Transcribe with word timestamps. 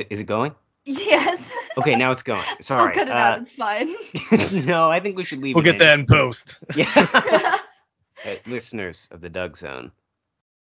it 0.00 0.08
is 0.10 0.20
it 0.20 0.24
going? 0.24 0.54
Yes. 0.84 1.52
Okay, 1.76 1.94
now 1.94 2.10
it's 2.10 2.22
going. 2.22 2.42
Sorry. 2.60 2.88
I'll 2.88 2.94
cut 2.94 3.08
it 3.08 3.12
uh, 3.12 3.16
out. 3.16 3.42
It's 3.42 3.52
fine. 3.52 4.64
no, 4.66 4.90
I 4.90 5.00
think 5.00 5.16
we 5.16 5.24
should 5.24 5.42
leave. 5.42 5.54
We'll 5.54 5.66
it 5.66 5.72
get 5.72 5.78
that 5.78 5.98
in 5.98 6.06
post. 6.06 6.58
Yeah. 6.74 7.58
Uh, 8.22 8.34
listeners 8.46 9.08
of 9.12 9.22
the 9.22 9.30
Doug 9.30 9.56
Zone, 9.56 9.90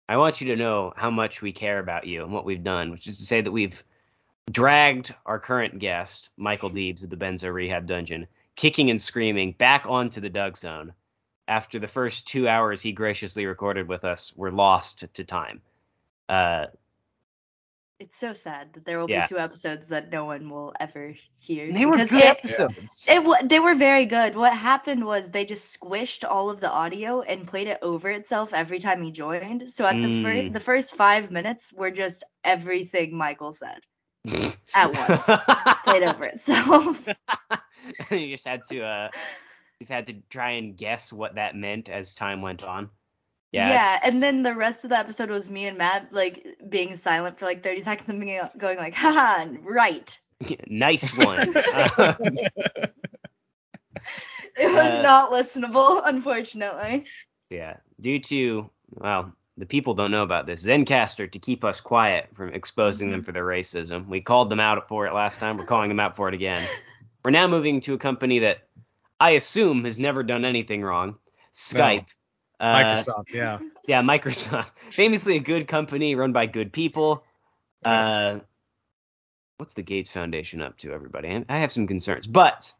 I 0.07 0.15
want 0.15 0.39
you 0.39 0.47
to 0.47 0.55
know 0.55 0.93
how 0.95 1.09
much 1.09 1.41
we 1.41 1.51
care 1.51 1.79
about 1.79 2.07
you 2.07 2.23
and 2.23 2.31
what 2.31 2.45
we've 2.45 2.63
done, 2.63 2.91
which 2.91 3.07
is 3.07 3.17
to 3.17 3.25
say 3.25 3.41
that 3.41 3.51
we've 3.51 3.83
dragged 4.49 5.13
our 5.25 5.37
current 5.37 5.79
guest, 5.79 6.29
Michael 6.37 6.69
Deebs 6.69 7.03
of 7.03 7.09
the 7.09 7.17
Benzo 7.17 7.53
Rehab 7.53 7.87
Dungeon, 7.87 8.27
kicking 8.55 8.89
and 8.89 9.01
screaming 9.01 9.51
back 9.51 9.85
onto 9.85 10.21
the 10.21 10.29
Doug 10.29 10.55
Zone 10.55 10.93
after 11.47 11.79
the 11.79 11.87
first 11.87 12.25
two 12.25 12.47
hours 12.47 12.81
he 12.81 12.93
graciously 12.93 13.45
recorded 13.45 13.87
with 13.87 14.05
us 14.05 14.33
were 14.35 14.51
lost 14.51 15.05
to 15.13 15.23
time. 15.25 15.61
Uh, 16.29 16.67
it's 18.01 18.17
so 18.17 18.33
sad 18.33 18.73
that 18.73 18.85
there 18.85 18.99
will 18.99 19.07
Yeah. 19.07 19.23
be 19.23 19.27
two 19.29 19.39
episodes 19.39 19.87
that 19.89 20.11
no 20.11 20.25
one 20.25 20.49
will 20.49 20.73
ever 20.79 21.13
hear. 21.39 21.71
they 21.73 21.85
were 21.85 21.97
good 21.97 22.23
it- 22.23 22.37
episodes. 22.37 23.07
It 23.07 23.23
wa 23.23 23.37
they 23.43 23.59
were 23.59 23.75
very 23.75 24.05
good. 24.05 24.35
What 24.35 24.55
happened 24.57 25.05
was 25.05 25.31
they 25.31 25.45
just 25.45 25.79
squished 25.79 26.23
all 26.29 26.49
of 26.49 26.59
the 26.61 26.71
audio 26.71 27.21
and 27.21 27.47
played 27.47 27.67
it 27.67 27.79
over 27.81 28.09
itself 28.11 28.53
every 28.53 28.79
time 28.79 29.03
he 29.03 29.11
joined. 29.11 29.69
So 29.69 29.85
at 29.85 30.01
the 30.01 30.09
Mm. 30.09 30.21
first 30.21 30.53
the 30.53 30.59
first 30.59 30.95
five 30.95 31.31
minutes 31.31 31.73
were 31.73 31.91
just 31.91 32.23
everything 32.43 33.17
Michael 33.17 33.53
said 33.53 33.81
at 34.73 34.93
once 34.93 35.39
played 35.83 36.03
over 36.03 36.25
itself. 36.25 37.07
you 38.11 38.29
just 38.35 38.47
had 38.47 38.65
to 38.67 38.81
uh 38.83 39.09
just 39.79 39.91
had 39.91 40.07
to 40.07 40.13
try 40.29 40.51
and 40.51 40.77
guess 40.77 41.11
what 41.13 41.35
that 41.35 41.55
meant 41.55 41.89
as 41.89 42.15
time 42.15 42.41
went 42.41 42.63
on. 42.63 42.89
Yeah. 43.51 43.69
Yeah, 43.69 43.99
and 44.05 44.23
then 44.23 44.43
the 44.43 44.55
rest 44.55 44.83
of 44.85 44.91
the 44.91 44.97
episode 44.97 45.29
was 45.29 45.49
me 45.49 45.65
and 45.65 45.77
Matt 45.77 46.13
like 46.13 46.45
being 46.69 46.95
silent 46.95 47.37
for 47.37 47.45
like 47.45 47.63
30 47.63 47.81
seconds 47.81 48.07
and 48.09 48.21
being, 48.21 48.39
going 48.57 48.77
like, 48.77 48.93
haha, 48.93 49.45
right. 49.63 50.17
nice 50.67 51.15
one. 51.15 51.53
Um, 51.97 52.15
It 54.57 54.67
was 54.67 54.91
Uh, 54.91 55.01
not 55.01 55.31
listenable, 55.31 56.01
unfortunately. 56.03 57.05
yeah. 57.49 57.77
Due 57.99 58.19
to 58.19 58.69
well, 58.95 59.31
the 59.57 59.65
people 59.65 59.93
don't 59.93 60.11
know 60.11 60.23
about 60.23 60.45
this. 60.45 60.65
Zencastr 60.65 61.31
to 61.31 61.39
keep 61.39 61.63
us 61.63 61.79
quiet 61.79 62.27
from 62.33 62.53
exposing 62.53 63.11
them 63.11 63.23
for 63.23 63.31
their 63.31 63.45
racism. 63.45 64.07
We 64.07 64.19
called 64.21 64.49
them 64.49 64.59
out 64.59 64.87
for 64.89 65.05
it 65.07 65.13
last 65.13 65.39
time. 65.39 65.57
We're 65.57 65.65
calling 65.65 65.87
them 65.87 65.99
out 65.99 66.15
for 66.15 66.27
it 66.27 66.33
again. 66.33 66.67
We're 67.23 67.31
now 67.31 67.47
moving 67.47 67.79
to 67.81 67.93
a 67.93 67.97
company 67.97 68.39
that 68.39 68.67
I 69.19 69.31
assume 69.31 69.85
has 69.85 69.97
never 69.99 70.23
done 70.23 70.43
anything 70.45 70.81
wrong. 70.81 71.17
Skype. 71.53 72.07
Uh, 72.61 72.75
Microsoft, 72.75 73.29
yeah. 73.33 73.59
Yeah, 73.87 74.01
Microsoft. 74.03 74.69
Famously 74.91 75.35
a 75.35 75.39
good 75.39 75.67
company 75.67 76.13
run 76.15 76.31
by 76.31 76.45
good 76.45 76.71
people. 76.71 77.23
Uh, 77.83 78.39
what's 79.57 79.73
the 79.73 79.81
Gates 79.81 80.11
Foundation 80.11 80.61
up 80.61 80.77
to, 80.77 80.93
everybody? 80.93 81.29
I- 81.29 81.45
I 81.49 81.59
have 81.59 81.71
some 81.71 81.87
concerns. 81.87 82.27
But 82.27 82.71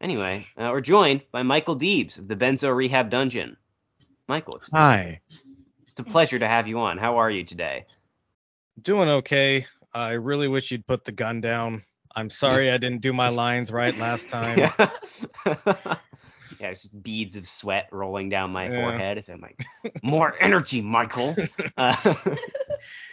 anyway, 0.00 0.44
uh, 0.56 0.70
we're 0.72 0.80
joined 0.80 1.22
by 1.30 1.44
Michael 1.44 1.76
Deebs 1.78 2.18
of 2.18 2.26
the 2.26 2.34
Benzo 2.34 2.74
Rehab 2.74 3.10
Dungeon. 3.10 3.56
Michael, 4.26 4.56
it's, 4.56 4.68
Hi. 4.72 5.20
it's 5.86 6.00
a 6.00 6.04
pleasure 6.04 6.38
to 6.40 6.48
have 6.48 6.66
you 6.66 6.80
on. 6.80 6.98
How 6.98 7.18
are 7.18 7.30
you 7.30 7.44
today? 7.44 7.86
Doing 8.82 9.08
okay. 9.08 9.66
I 9.94 10.12
really 10.12 10.48
wish 10.48 10.70
you'd 10.72 10.86
put 10.86 11.04
the 11.04 11.12
gun 11.12 11.40
down. 11.40 11.84
I'm 12.14 12.28
sorry 12.28 12.70
I 12.72 12.76
didn't 12.78 13.02
do 13.02 13.12
my 13.12 13.28
lines 13.28 13.70
right 13.70 13.96
last 13.96 14.28
time. 14.30 14.68
Yeah, 16.60 16.68
it's 16.68 16.82
just 16.82 17.02
beads 17.02 17.36
of 17.36 17.46
sweat 17.46 17.88
rolling 17.92 18.28
down 18.28 18.50
my 18.50 18.64
Yeah. 18.66 18.74
forehead 18.76 19.18
as 19.18 19.28
I'm 19.28 19.40
like, 19.40 19.64
more 20.02 20.34
energy, 20.40 20.80
Michael. 20.82 21.36
Uh, 21.76 21.94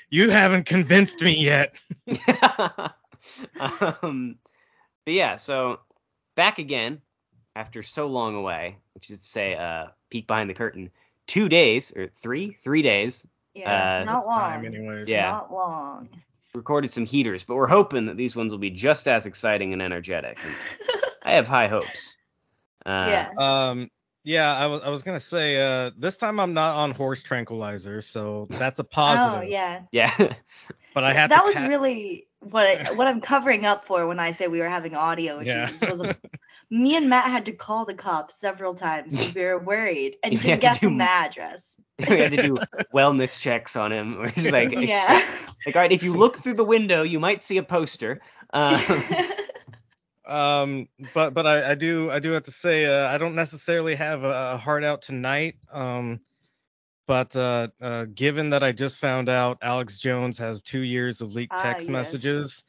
You 0.10 0.30
haven't 0.30 0.66
convinced 0.66 1.22
me 1.22 1.44
yet. 1.44 1.76
um, 3.60 4.36
but 5.06 5.14
yeah, 5.14 5.36
so 5.38 5.80
back 6.36 6.60
again 6.60 7.02
after 7.56 7.84
so 7.84 8.08
long 8.08 8.36
away, 8.36 8.78
which 8.94 9.10
is 9.10 9.20
to 9.20 9.26
say, 9.26 9.56
uh, 9.56 9.88
peek 10.10 10.28
behind 10.28 10.50
the 10.50 10.54
curtain, 10.54 10.90
two 11.28 11.50
days 11.50 11.92
or 11.96 12.08
three, 12.08 12.58
three 12.64 12.82
days. 12.82 13.26
Yeah, 13.54 14.02
Uh, 14.02 14.04
not 14.06 14.26
long. 14.26 14.40
Time, 14.40 14.66
anyways. 14.66 15.10
Yeah. 15.10 15.32
Not 15.32 15.52
long. 15.52 16.10
Recorded 16.54 16.92
some 16.92 17.06
heaters, 17.06 17.44
but 17.44 17.56
we're 17.56 17.68
hoping 17.68 18.06
that 18.06 18.18
these 18.18 18.36
ones 18.36 18.52
will 18.52 18.60
be 18.60 18.70
just 18.70 19.08
as 19.08 19.26
exciting 19.26 19.74
and 19.74 19.82
energetic. 19.82 20.38
And 20.44 20.56
I 21.24 21.34
have 21.34 21.48
high 21.48 21.68
hopes. 21.68 22.18
Uh, 22.86 23.08
yeah. 23.10 23.30
Um. 23.38 23.90
Yeah, 24.24 24.52
I 24.56 24.66
was 24.66 24.82
I 24.84 24.90
was 24.90 25.04
gonna 25.04 25.20
say 25.20 25.58
uh 25.62 25.92
this 25.98 26.18
time 26.18 26.40
I'm 26.40 26.54
not 26.56 26.76
on 26.78 26.92
horse 26.92 27.22
tranquilizer, 27.22 28.02
so 28.02 28.48
that's 28.50 28.80
a 28.80 28.84
positive. 29.02 29.40
Oh 29.40 29.42
yeah. 29.44 29.82
Yeah. 29.92 30.12
But 30.96 31.04
I 31.04 31.12
have 31.12 31.30
that 31.30 31.40
to 31.42 31.46
was 31.46 31.56
ca- 31.56 31.68
really 31.68 32.26
what 32.40 32.66
I, 32.66 32.94
what 32.94 33.06
I'm 33.06 33.20
covering 33.34 33.66
up 33.66 33.84
for 33.84 34.08
when 34.08 34.18
I 34.18 34.32
say 34.32 34.48
we 34.48 34.62
were 34.62 34.70
having 34.70 34.96
audio 34.96 35.42
Yeah. 35.42 35.66
issues. 35.66 35.82
Was 35.82 36.00
a, 36.02 36.16
me 36.72 36.96
and 36.96 37.10
Matt 37.10 37.26
had 37.30 37.46
to 37.48 37.52
call 37.52 37.84
the 37.86 37.94
cops 37.94 38.36
several 38.40 38.76
times 38.76 39.12
because 39.12 39.36
we 39.36 39.42
were 39.44 39.60
worried 39.60 40.16
and 40.24 40.32
You 40.32 40.40
couldn't 40.40 40.62
get 40.62 40.80
do- 40.80 40.98
the 40.98 41.04
address. 41.04 41.78
we 42.00 42.18
had 42.18 42.32
to 42.32 42.42
do 42.42 42.58
wellness 42.94 43.38
checks 43.40 43.76
on 43.76 43.92
him. 43.92 44.18
We're 44.20 44.30
just 44.30 44.52
like, 44.54 44.72
Yeah. 44.72 45.22
like, 45.66 45.76
all 45.76 45.82
right, 45.82 45.92
if 45.92 46.02
you 46.02 46.14
look 46.16 46.38
through 46.38 46.54
the 46.56 46.64
window, 46.64 47.04
you 47.04 47.20
might 47.20 47.44
see 47.44 47.58
a 47.58 47.64
poster. 47.64 48.22
Um, 48.54 48.82
Um, 50.28 50.88
but 51.14 51.34
but 51.34 51.46
I, 51.46 51.72
I 51.72 51.76
do 51.76 52.10
I 52.12 52.20
do 52.20 52.32
have 52.32 52.44
to 52.44 52.52
say 52.52 52.86
uh, 52.86 53.08
I 53.14 53.18
don't 53.18 53.36
necessarily 53.36 53.96
have 53.96 54.24
a, 54.24 54.54
a 54.54 54.58
heart 54.58 54.84
out 54.84 55.02
tonight. 55.02 55.56
Um, 55.72 56.20
but 57.08 57.36
uh, 57.36 57.68
uh, 57.82 58.06
given 58.14 58.50
that 58.50 58.64
I 58.64 58.72
just 58.72 58.98
found 58.98 59.30
out 59.30 59.60
Alex 59.62 60.00
Jones 60.00 60.38
has 60.40 60.62
two 60.64 60.80
years 60.82 61.22
of 61.22 61.34
leaked 61.34 61.54
Ah, 61.56 61.62
text 61.62 61.86
yes. 61.88 61.92
messages, 61.92 62.64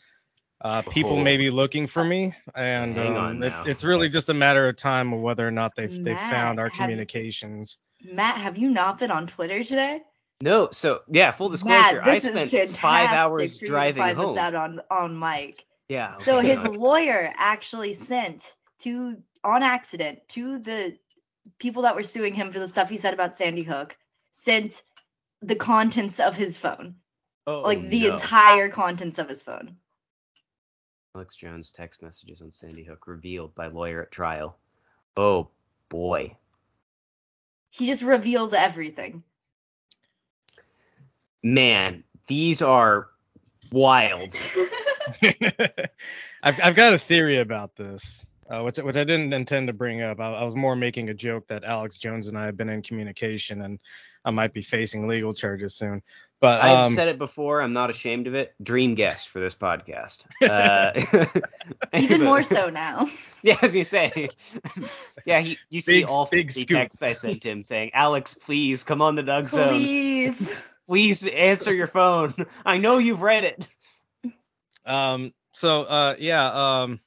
uh, 0.61 0.83
people 0.83 1.13
Oh. 1.13 1.23
may 1.23 1.39
be 1.39 1.49
looking 1.51 1.87
for 1.87 2.05
me, 2.05 2.35
and 2.55 2.95
Hang 2.97 3.17
um, 3.17 3.43
it, 3.43 3.53
it's 3.67 3.83
really 3.85 4.11
just 4.11 4.29
a 4.29 4.35
matter 4.35 4.69
of 4.69 4.77
time 4.77 5.13
of 5.15 5.21
whether 5.21 5.47
or 5.47 5.51
not 5.51 5.75
they've 5.75 6.05
they've 6.05 6.19
found 6.19 6.61
our 6.61 6.69
have- 6.69 6.79
communications. 6.81 7.79
Matt, 8.05 8.37
have 8.37 8.59
you 8.59 8.69
not 8.69 8.99
been 8.99 9.11
on 9.11 9.27
Twitter 9.27 9.65
today? 9.65 10.03
no, 10.43 10.69
so 10.71 11.01
yeah, 11.09 11.31
full 11.31 11.49
disclosure, 11.49 11.79
Matt, 11.97 12.07
I 12.07 12.15
this 12.15 12.25
spent 12.25 12.37
is 12.37 12.51
fantastic 12.51 12.79
five 12.79 13.09
hours 13.11 13.59
for 13.59 13.65
you 13.65 13.71
driving 13.71 14.03
find 14.03 14.19
home. 14.19 14.35
This 14.35 14.43
out 14.43 14.55
on 14.55 14.81
on 14.91 15.17
Mike. 15.17 15.65
Yeah. 15.89 16.19
So 16.19 16.41
his 16.41 16.65
lawyer 16.65 17.33
actually 17.37 17.95
sent 17.95 18.55
to 18.81 19.17
on 19.45 19.63
accident 19.63 20.21
to 20.29 20.59
the 20.59 20.97
people 21.59 21.83
that 21.83 21.95
were 21.95 22.03
suing 22.03 22.35
him 22.35 22.53
for 22.53 22.59
the 22.59 22.69
stuff 22.69 22.89
he 22.89 22.97
said 22.97 23.15
about 23.15 23.37
Sandy 23.37 23.63
Hook, 23.63 23.97
sent 24.33 24.83
the 25.43 25.55
contents 25.55 26.19
of 26.19 26.37
his 26.37 26.59
phone. 26.59 26.97
Oh, 27.47 27.61
like 27.61 27.89
the 27.89 28.09
no. 28.09 28.15
entire 28.15 28.69
contents 28.69 29.19
of 29.21 29.29
his 29.29 29.43
phone. 29.43 29.77
Alex 31.15 31.37
Jones 31.37 31.71
text 31.71 32.03
messages 32.03 32.43
on 32.43 32.51
Sandy 32.51 32.83
Hook 32.83 33.07
revealed 33.07 33.55
by 33.55 33.69
lawyer 33.69 34.03
at 34.03 34.11
trial. 34.11 34.59
Oh 35.17 35.49
boy. 35.89 36.37
He 37.71 37.87
just 37.87 38.03
revealed 38.03 38.53
everything. 38.53 39.23
Man, 41.43 42.03
these 42.27 42.61
are 42.63 43.09
wild. 43.71 44.35
I've 46.43 46.61
I've 46.63 46.75
got 46.77 46.95
a 46.95 46.99
theory 46.99 47.39
about 47.39 47.77
this, 47.77 48.27
uh, 48.51 48.63
which 48.63 48.79
which 48.79 48.97
I 48.97 49.05
didn't 49.05 49.33
intend 49.33 49.69
to 49.69 49.73
bring 49.73 50.03
up. 50.03 50.21
I, 50.21 50.33
I 50.33 50.45
was 50.45 50.55
more 50.55 50.77
making 50.77 51.09
a 51.09 51.15
joke 51.15 51.49
that 51.49 51.65
Alex 51.65 51.99
Jones 51.99 52.29
and 52.29 52.37
I 52.39 52.47
have 52.47 52.57
been 52.57 52.69
in 52.69 52.83
communication, 52.83 53.63
and 53.63 53.79
I 54.25 54.31
might 54.31 54.53
be 54.53 54.63
facing 54.63 55.07
legal 55.07 55.35
charges 55.35 55.75
soon. 55.75 56.03
But 56.39 56.61
I've 56.61 56.87
um, 56.89 56.95
said 56.95 57.09
it 57.09 57.17
before. 57.19 57.63
I'm 57.63 57.73
not 57.73 57.89
ashamed 57.89 58.27
of 58.27 58.35
it. 58.35 58.55
Dream 58.63 58.95
guest 58.95 59.29
for 59.31 59.41
this 59.41 59.55
podcast. 59.55 60.25
Uh, 60.43 60.93
Even 61.99 62.21
but- 62.21 62.25
more 62.27 62.43
so 62.43 62.69
now. 62.69 63.09
Yeah, 63.43 63.55
I 63.55 63.65
was 63.65 63.73
gonna 63.73 63.85
say. 63.85 64.29
yeah, 65.25 65.41
he. 65.41 65.59
You 65.71 65.81
see 65.81 66.01
Big- 66.03 66.11
all 66.11 66.27
big 66.27 66.49
50 66.49 66.61
scoop. 66.63 66.77
texts 66.79 67.03
I 67.03 67.15
sent 67.15 67.45
him 67.45 67.65
saying, 67.65 67.93
"Alex, 67.95 68.35
please 68.35 68.85
come 68.85 69.01
on 69.01 69.15
the 69.15 69.23
Doug 69.23 69.49
Zone. 69.49 69.69
Please. 69.69 70.55
Please 70.87 71.27
answer 71.27 71.75
your 71.75 71.87
phone. 71.89 72.35
I 72.65 72.77
know 72.79 72.99
you've 72.99 73.23
read 73.23 73.45
it." 73.45 73.67
Um, 74.87 75.35
so 75.53 75.83
uh, 75.85 76.17
yeah, 76.19 76.47
um, 76.83 77.01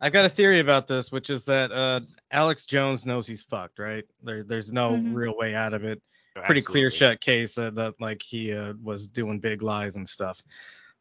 I've 0.00 0.12
got 0.12 0.24
a 0.24 0.28
theory 0.28 0.60
about 0.60 0.86
this, 0.86 1.10
which 1.10 1.30
is 1.30 1.44
that 1.46 1.72
uh, 1.72 2.00
Alex 2.30 2.66
Jones 2.66 3.06
knows 3.06 3.26
he's 3.26 3.42
fucked, 3.42 3.78
right? 3.78 4.04
There, 4.22 4.44
there's 4.44 4.72
no 4.72 4.98
Mhm. 4.98 5.14
real 5.14 5.36
way 5.36 5.54
out 5.54 5.74
of 5.74 5.84
it. 5.84 6.02
Pretty 6.44 6.62
clear 6.62 6.86
Absolutely. 6.86 6.98
shut 6.98 7.20
case 7.20 7.54
that, 7.56 7.74
that 7.74 8.00
like 8.00 8.22
he 8.22 8.52
uh, 8.52 8.74
was 8.82 9.08
doing 9.08 9.40
big 9.40 9.62
lies 9.62 9.96
and 9.96 10.08
stuff. 10.08 10.42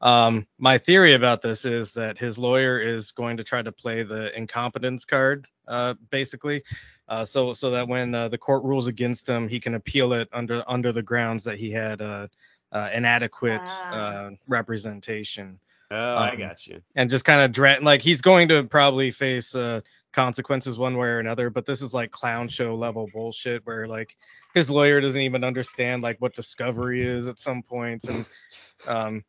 Um, 0.02 0.48
my 0.58 0.78
theory 0.78 1.14
about 1.14 1.42
this 1.42 1.66
is 1.66 1.94
that 1.94 2.18
his 2.18 2.38
lawyer 2.38 2.80
is 2.80 3.12
going 3.12 3.38
to 3.38 3.44
try 3.44 3.62
to 3.62 3.72
play 3.72 4.04
the 4.04 4.36
incompetence 4.38 5.06
card, 5.06 5.46
uh, 5.68 5.96
basically, 6.10 6.64
uh, 7.08 7.26
so 7.26 7.54
so 7.54 7.70
that 7.72 7.88
when 7.88 8.14
uh, 8.14 8.28
the 8.30 8.38
court 8.38 8.64
rules 8.64 8.88
against 8.88 9.28
him, 9.28 9.48
he 9.48 9.60
can 9.60 9.76
appeal 9.76 10.14
it 10.14 10.28
under 10.34 10.64
under 10.68 10.92
the 10.92 11.02
grounds 11.04 11.44
that 11.44 11.58
he 11.58 11.72
had 11.72 12.02
uh, 12.02 12.28
uh, 12.72 12.90
inadequate 12.94 13.84
Ah. 13.92 13.96
uh, 13.96 14.30
representation 14.48 15.60
Oh, 15.92 16.16
I 16.18 16.32
Um, 16.32 16.40
got 16.40 16.68
you. 16.68 16.82
and 16.96 17.10
just 17.10 17.26
kind 17.26 17.58
of 17.58 17.84
like 17.84 18.02
he's 18.02 18.22
going 18.22 18.48
to 18.50 18.64
probably 18.64 19.12
face 19.12 19.56
uh, 19.56 19.82
consequences 20.14 20.80
one 20.80 20.98
way 20.98 21.08
or 21.08 21.20
another, 21.20 21.50
but 21.50 21.66
this 21.66 21.82
is 21.82 21.94
like 21.94 22.12
clown 22.12 22.48
show 22.48 22.76
level 22.76 23.08
bullshit 23.14 23.66
where 23.66 23.88
like 23.88 24.16
his 24.54 24.70
lawyer 24.70 25.00
doesn't 25.00 25.22
even 25.22 25.44
understand 25.44 26.02
like 26.02 26.18
what 26.20 26.36
discovery 26.36 27.06
is 27.06 27.28
at 27.28 27.40
some 27.40 27.62
points 27.62 28.08
and 28.08 28.26
um 28.88 29.24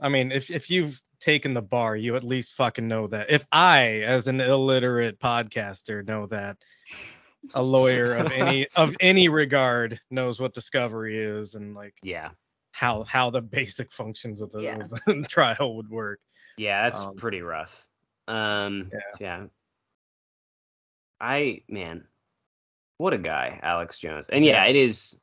I 0.00 0.08
mean 0.08 0.30
if 0.32 0.50
if 0.50 0.70
you've 0.70 1.02
taken 1.20 1.52
the 1.52 1.62
bar, 1.62 1.96
you 1.96 2.14
at 2.14 2.22
least 2.22 2.54
fucking 2.54 2.86
know 2.86 3.08
that. 3.08 3.30
If 3.30 3.44
I 3.50 4.02
as 4.02 4.28
an 4.28 4.40
illiterate 4.40 5.18
podcaster 5.18 6.06
know 6.06 6.26
that 6.26 6.56
a 7.54 7.62
lawyer 7.62 8.14
of 8.14 8.30
any 8.30 8.68
of 8.76 8.94
any 9.00 9.28
regard 9.28 10.00
knows 10.10 10.38
what 10.38 10.54
discovery 10.54 11.18
is 11.18 11.54
and 11.56 11.74
like 11.74 11.94
Yeah. 12.02 12.30
How 12.78 13.02
how 13.02 13.28
the 13.28 13.42
basic 13.42 13.90
functions 13.90 14.40
of 14.40 14.52
the, 14.52 14.60
Yeah. 14.60 14.76
of 14.78 14.90
the 14.90 15.24
trial 15.28 15.74
would 15.76 15.90
work. 15.90 16.20
Yeah, 16.56 16.88
that's 16.88 17.00
Um, 17.00 17.16
pretty 17.16 17.42
rough. 17.42 17.86
Um, 18.28 18.90
Yeah. 18.92 18.98
yeah. 19.20 19.46
I 21.20 21.62
man, 21.68 22.04
what 22.98 23.14
a 23.14 23.18
guy, 23.18 23.58
Alex 23.62 23.98
Jones. 23.98 24.28
And 24.28 24.44
yeah, 24.44 24.64
Yeah. 24.64 24.70
it 24.70 24.76
is. 24.76 25.18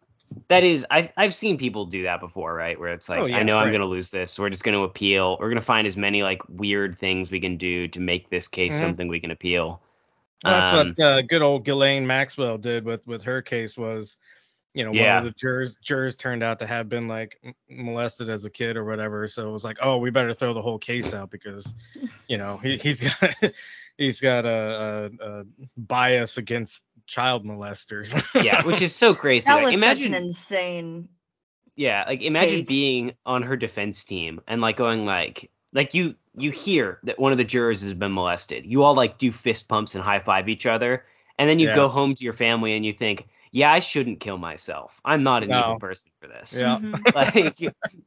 That 0.49 0.63
is, 0.65 0.85
I 0.91 1.09
I've 1.15 1.33
seen 1.33 1.57
people 1.57 1.85
do 1.85 2.03
that 2.03 2.19
before, 2.19 2.53
right? 2.53 2.77
Where 2.77 2.91
it's 2.91 3.07
like, 3.07 3.19
Oh, 3.19 3.25
yeah, 3.25 3.37
I 3.37 3.43
know 3.43 3.57
I'm 3.57 3.71
gonna 3.71 3.85
lose 3.85 4.09
this. 4.09 4.37
We're 4.37 4.49
just 4.49 4.63
gonna 4.65 4.81
appeal. 4.81 5.37
We're 5.39 5.49
gonna 5.49 5.61
find 5.61 5.87
as 5.87 5.95
many 5.95 6.23
like 6.23 6.41
weird 6.49 6.97
things 6.97 7.31
we 7.31 7.39
can 7.39 7.55
do 7.55 7.87
to 7.89 7.99
make 8.01 8.29
this 8.29 8.47
case 8.49 8.73
Mhm. 8.75 8.79
something 8.81 9.07
we 9.07 9.21
can 9.21 9.31
appeal. 9.31 9.81
Well, 10.43 10.53
that's 10.59 10.77
Um, 10.81 10.95
what 10.97 10.99
uh, 11.05 11.21
good 11.21 11.41
old 11.41 11.63
Ghislaine 11.63 12.05
Maxwell 12.05 12.57
did 12.57 12.83
with 12.83 13.05
with 13.07 13.23
her 13.23 13.41
case 13.41 13.77
was, 13.77 14.17
you 14.75 14.83
know, 14.83 14.91
Yeah. 14.91 15.15
one 15.15 15.17
of 15.19 15.23
the 15.33 15.39
jurors 15.39 15.75
jurors 15.81 16.15
turned 16.17 16.43
out 16.43 16.59
to 16.59 16.67
have 16.67 16.89
been 16.89 17.07
like 17.07 17.39
molested 17.69 18.29
as 18.29 18.43
a 18.45 18.49
kid 18.49 18.75
or 18.77 18.83
whatever. 18.83 19.27
So 19.27 19.47
it 19.49 19.51
was 19.51 19.63
like, 19.63 19.77
oh, 19.81 19.97
we 19.97 20.09
better 20.11 20.33
throw 20.33 20.53
the 20.53 20.61
whole 20.61 20.77
case 20.77 21.13
out 21.13 21.31
because, 21.31 21.73
you 22.27 22.37
know, 22.37 22.57
he, 22.57 22.77
he's 22.77 22.99
got 23.21 23.33
he's 23.97 24.19
got 24.19 24.45
a, 24.45 25.09
a, 25.21 25.25
a 25.25 25.43
bias 25.77 26.37
against 26.37 26.83
child 27.07 27.45
molesters. 27.45 28.13
yeah, 28.43 28.61
which 28.67 28.81
is 28.81 28.93
so 28.93 29.15
crazy. 29.15 29.45
That 29.47 29.55
like, 29.55 29.65
was 29.65 29.73
imagine, 29.75 30.11
such 30.11 30.19
an 30.19 30.25
insane. 30.25 31.09
Yeah, 31.77 32.03
like 32.07 32.21
imagine 32.21 32.59
take. 32.59 32.67
being 32.67 33.13
on 33.25 33.43
her 33.43 33.55
defense 33.57 34.03
team 34.03 34.41
and 34.47 34.61
like 34.61 34.77
going 34.77 35.05
like 35.05 35.51
like 35.73 35.93
you 35.93 36.15
you 36.37 36.51
hear 36.51 36.99
that 37.03 37.17
one 37.19 37.31
of 37.31 37.37
the 37.37 37.43
jurors 37.45 37.81
has 37.81 37.93
been 37.93 38.13
molested. 38.13 38.65
You 38.65 38.83
all 38.83 38.93
like 38.95 39.17
do 39.17 39.31
fist 39.31 39.67
pumps 39.69 39.95
and 39.95 40.03
high 40.03 40.19
five 40.19 40.49
each 40.49 40.65
other, 40.65 41.05
and 41.39 41.49
then 41.49 41.59
you 41.59 41.67
Yeah. 41.67 41.75
go 41.75 41.87
home 41.87 42.13
to 42.15 42.23
your 42.25 42.33
family 42.33 42.75
and 42.75 42.85
you 42.85 42.91
think, 42.93 43.27
yeah, 43.55 43.71
I 43.71 43.79
shouldn't 43.79 44.19
kill 44.19 44.37
myself. 44.37 44.99
I'm 45.05 45.23
not 45.23 45.43
an 45.43 45.49
No. 45.49 45.61
evil 45.61 45.79
person 45.79 46.11
for 46.21 46.27
this. 46.27 46.59
Yeah. 46.59 46.77
Mhm. 46.79 47.15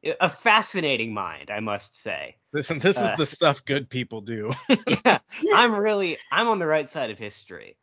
Like 0.04 0.14
a 0.20 0.28
fascinating 0.28 1.14
mind, 1.14 1.50
I 1.50 1.60
must 1.60 1.96
say. 1.96 2.36
Listen, 2.52 2.78
this 2.78 2.98
Uh, 2.98 3.06
is 3.06 3.16
the 3.16 3.24
stuff 3.24 3.64
good 3.64 3.88
people 3.88 4.20
do. 4.20 4.50
Yeah, 5.06 5.18
I'm 5.54 5.74
really 5.74 6.18
I'm 6.30 6.48
on 6.48 6.58
the 6.58 6.66
right 6.66 6.86
side 6.86 7.10
of 7.10 7.18
history. 7.18 7.78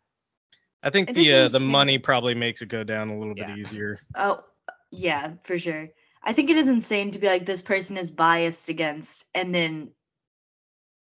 I 0.84 0.92
think 0.92 1.10
It 1.10 1.16
the 1.16 1.34
uh, 1.34 1.48
the 1.50 1.60
money 1.60 1.98
probably 1.98 2.36
makes 2.36 2.62
it 2.62 2.70
go 2.70 2.84
down 2.84 3.10
a 3.10 3.18
little 3.18 3.34
Yeah. 3.34 3.48
bit 3.48 3.58
easier. 3.58 4.00
Oh, 4.16 4.44
yeah, 4.92 5.34
for 5.44 5.58
sure. 5.58 5.90
I 6.24 6.34
think 6.34 6.52
it 6.52 6.58
is 6.58 6.68
insane 6.68 7.12
to 7.12 7.20
be 7.20 7.26
like 7.28 7.48
this 7.48 7.64
person 7.64 7.98
is 7.98 8.12
biased 8.12 8.70
against, 8.70 9.26
and 9.34 9.54
then 9.56 9.90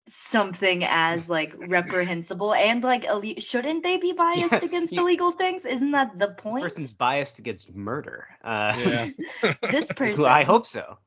something 0.08 0.84
as 0.84 1.28
like 1.30 1.54
reprehensible 1.58 2.54
and 2.54 2.84
like 2.84 3.06
ille- 3.06 3.42
shouldn't 3.42 3.84
they 3.84 3.98
be 3.98 4.12
biased 4.14 4.52
Yeah, 4.52 4.60
against 4.66 4.94
you- 4.94 5.02
illegal 5.02 5.32
things? 5.32 5.66
Isn't 5.66 5.92
that 5.92 6.18
the 6.20 6.28
This 6.28 6.36
point? 6.38 6.64
person's 6.64 6.92
biased 6.92 7.40
against 7.40 7.74
murder. 7.76 8.28
Uh, 8.44 8.74
Yeah. 8.86 9.54
this 9.72 9.92
person. 9.92 10.24
well, 10.24 10.32
I 10.32 10.44
hope 10.44 10.66
so. 10.66 10.98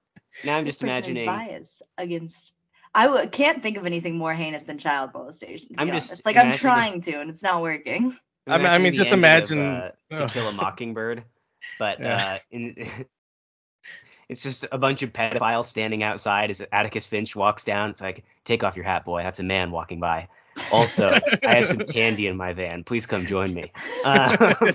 Now 0.45 0.57
I'm 0.57 0.67
just 0.67 0.81
person 0.81 0.97
is 0.97 0.99
imagining. 0.99 1.27
biased 1.27 1.83
against. 1.97 2.55
I 2.95 3.07
w- 3.07 3.29
can't 3.29 3.63
think 3.63 3.77
of 3.77 3.87
anything 3.87 4.17
more 4.19 4.35
heinous 4.35 4.65
than 4.65 4.79
child 4.79 5.11
molestation. 5.15 5.75
I'm 5.79 5.91
honest. 5.91 6.11
just 6.11 6.27
like 6.27 6.37
I'm 6.37 6.53
trying 6.55 7.01
to, 7.03 7.21
and 7.21 7.31
it's 7.31 7.43
not 7.43 7.63
working. 7.63 8.17
I 8.47 8.59
mean- 8.59 8.67
I 8.67 8.79
mean, 8.79 8.95
just 8.95 9.13
ending 9.13 9.25
of, 9.25 9.51
imagine- 9.53 9.59
uh, 9.59 9.91
To 10.17 10.27
Kill 10.33 10.49
a 10.49 10.53
Mockingbird, 10.53 11.23
but 11.79 12.01
Yeah. 12.01 12.17
uh, 12.17 12.39
in, 12.51 12.77
it's 14.29 14.43
just 14.43 14.67
a 14.71 14.79
bunch 14.79 15.03
of 15.03 15.13
pedophiles 15.13 15.67
standing 15.67 16.03
outside 16.03 16.51
as 16.51 16.63
Atticus 16.73 17.07
Finch 17.07 17.35
walks 17.35 17.65
down. 17.65 17.91
It's 17.91 18.01
like, 18.01 18.25
take 18.45 18.63
off 18.63 18.77
your 18.77 18.85
hat, 18.85 19.05
boy. 19.05 19.23
That's 19.23 19.39
a 19.39 19.45
man 19.45 19.71
walking 19.71 20.01
by. 20.01 20.29
Also, 20.73 21.19
I 21.47 21.55
have 21.55 21.67
some 21.67 21.79
candy 21.79 22.27
in 22.27 22.37
my 22.37 22.53
van. 22.53 22.85
Please 22.85 23.07
come 23.07 23.27
join 23.27 23.55
me. 23.55 23.73
Uh, 24.05 24.57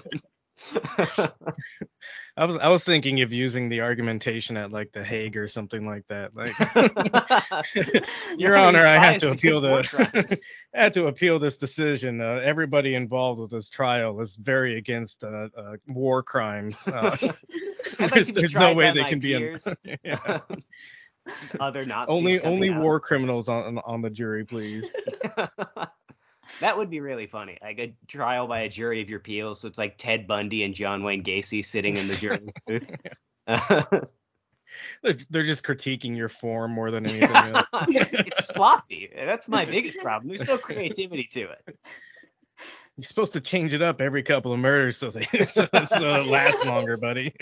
I 2.35 2.45
was 2.45 2.57
I 2.57 2.69
was 2.69 2.83
thinking 2.83 3.21
of 3.21 3.31
using 3.31 3.69
the 3.69 3.81
argumentation 3.81 4.57
at 4.57 4.71
like 4.71 4.91
the 4.91 5.03
Hague 5.03 5.37
or 5.37 5.47
something 5.47 5.85
like 5.85 6.07
that. 6.07 6.35
Like, 6.35 6.57
Your 8.39 8.55
No, 8.55 8.67
Honor, 8.67 8.85
I 8.85 8.97
have 8.97 9.21
to 9.21 9.31
appeal 9.31 9.61
to. 9.61 10.37
I 10.75 10.81
had 10.81 10.95
to 10.95 11.05
appeal 11.05 11.37
this 11.37 11.57
decision. 11.57 12.21
Uh, 12.21 12.41
everybody 12.43 12.95
involved 12.95 13.39
with 13.39 13.51
this 13.51 13.69
trial 13.69 14.19
is 14.19 14.35
very 14.35 14.79
against 14.79 15.23
uh, 15.23 15.49
uh, 15.55 15.75
war 15.87 16.23
crimes. 16.23 16.87
Uh, 16.87 17.15
there's 17.99 18.31
there's 18.31 18.55
no 18.55 18.73
way 18.73 18.91
they 18.91 19.03
can 19.03 19.19
be 19.19 19.35
in, 19.35 19.55
Other 21.59 21.85
Nazis 21.85 22.17
only 22.17 22.39
only 22.41 22.69
out. 22.71 22.81
war 22.81 22.99
criminals 22.99 23.47
on 23.47 23.77
on 23.77 24.01
the 24.01 24.09
jury, 24.09 24.43
please. 24.43 24.89
That 26.59 26.77
would 26.77 26.89
be 26.89 26.99
really 26.99 27.27
funny. 27.27 27.57
Like 27.61 27.79
a 27.79 27.95
trial 28.07 28.47
by 28.47 28.61
a 28.61 28.69
jury 28.69 29.01
of 29.01 29.09
your 29.09 29.19
peers. 29.19 29.59
So 29.59 29.67
it's 29.67 29.77
like 29.77 29.97
Ted 29.97 30.27
Bundy 30.27 30.63
and 30.63 30.73
John 30.73 31.03
Wayne 31.03 31.23
Gacy 31.23 31.63
sitting 31.63 31.97
in 31.97 32.07
the 32.07 32.15
jury's 32.15 32.53
booth. 32.67 32.89
They're, 35.03 35.13
they're 35.29 35.43
just 35.43 35.63
critiquing 35.63 36.17
your 36.17 36.29
form 36.29 36.71
more 36.71 36.89
than 36.89 37.05
anything 37.05 37.29
else. 37.29 37.67
it's 37.89 38.47
sloppy. 38.47 39.07
That's 39.15 39.47
my 39.47 39.65
biggest 39.65 39.99
problem. 39.99 40.29
There's 40.29 40.47
no 40.47 40.57
creativity 40.57 41.25
to 41.33 41.41
it. 41.41 41.77
You're 42.97 43.03
supposed 43.03 43.33
to 43.33 43.41
change 43.41 43.73
it 43.73 43.83
up 43.83 44.01
every 44.01 44.23
couple 44.23 44.51
of 44.51 44.59
murders 44.59 44.97
so 44.97 45.11
they 45.11 45.25
so, 45.45 45.67
so 45.71 46.13
it 46.13 46.27
lasts 46.27 46.65
longer, 46.65 46.97
buddy. 46.97 47.35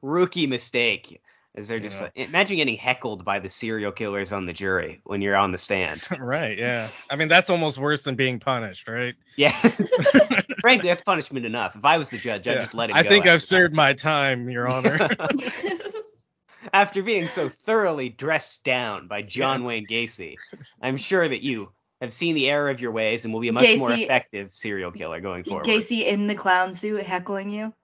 Rookie 0.00 0.46
mistake. 0.46 1.20
Is 1.54 1.68
they're 1.68 1.78
just 1.78 1.98
Yeah. 2.00 2.04
like, 2.04 2.12
imagine 2.16 2.56
getting 2.56 2.76
heckled 2.76 3.26
by 3.26 3.38
the 3.38 3.48
serial 3.50 3.92
killers 3.92 4.32
on 4.32 4.46
the 4.46 4.54
jury 4.54 5.02
when 5.04 5.20
you're 5.20 5.36
on 5.36 5.52
the 5.52 5.58
stand. 5.58 6.00
right? 6.18 6.56
Yeah. 6.56 6.86
I 7.10 7.16
mean, 7.16 7.28
that's 7.28 7.50
almost 7.50 7.76
worse 7.76 8.04
than 8.04 8.14
being 8.14 8.40
punished, 8.40 8.88
right? 8.88 9.14
Yeah. 9.36 9.50
Frankly, 10.60 10.88
that's 10.88 11.02
punishment 11.02 11.44
enough. 11.44 11.76
If 11.76 11.84
I 11.84 11.98
was 11.98 12.08
the 12.08 12.16
judge, 12.16 12.48
I'd 12.48 12.60
just 12.60 12.72
let 12.72 12.88
it 12.88 12.96
I 12.96 13.02
go. 13.02 13.08
I 13.08 13.12
think 13.12 13.26
I've 13.26 13.40
that. 13.40 13.46
served 13.46 13.74
my 13.74 13.92
time, 13.92 14.48
Your 14.48 14.66
Honor. 14.66 15.10
After 16.72 17.02
being 17.02 17.28
so 17.28 17.48
thoroughly 17.50 18.08
dressed 18.08 18.62
down 18.62 19.08
by 19.08 19.20
John 19.20 19.64
Wayne 19.64 19.84
Gacy, 19.86 20.36
I'm 20.80 20.96
sure 20.96 21.26
that 21.28 21.42
you 21.42 21.70
have 22.00 22.14
seen 22.14 22.34
the 22.34 22.48
error 22.48 22.70
of 22.70 22.80
your 22.80 22.92
ways 22.92 23.24
and 23.24 23.34
will 23.34 23.40
be 23.40 23.48
a 23.48 23.52
much 23.52 23.76
more 23.76 23.92
effective 23.92 24.52
serial 24.54 24.90
killer 24.90 25.20
going 25.20 25.44
forward. 25.44 25.66
Gacy 25.66 26.06
in 26.06 26.28
the 26.28 26.34
clown 26.34 26.72
suit 26.72 27.04
heckling 27.04 27.50
you. 27.50 27.74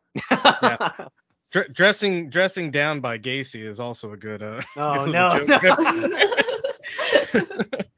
Dr- 1.50 1.72
dressing 1.72 2.30
dressing 2.30 2.70
down 2.70 3.00
by 3.00 3.18
Gacy 3.18 3.62
is 3.62 3.80
also 3.80 4.12
a 4.12 4.16
good. 4.16 4.42
Uh, 4.42 4.60
Oh, 4.76 5.06
good 5.06 5.12
no, 5.12 5.46
joke. 5.46 5.62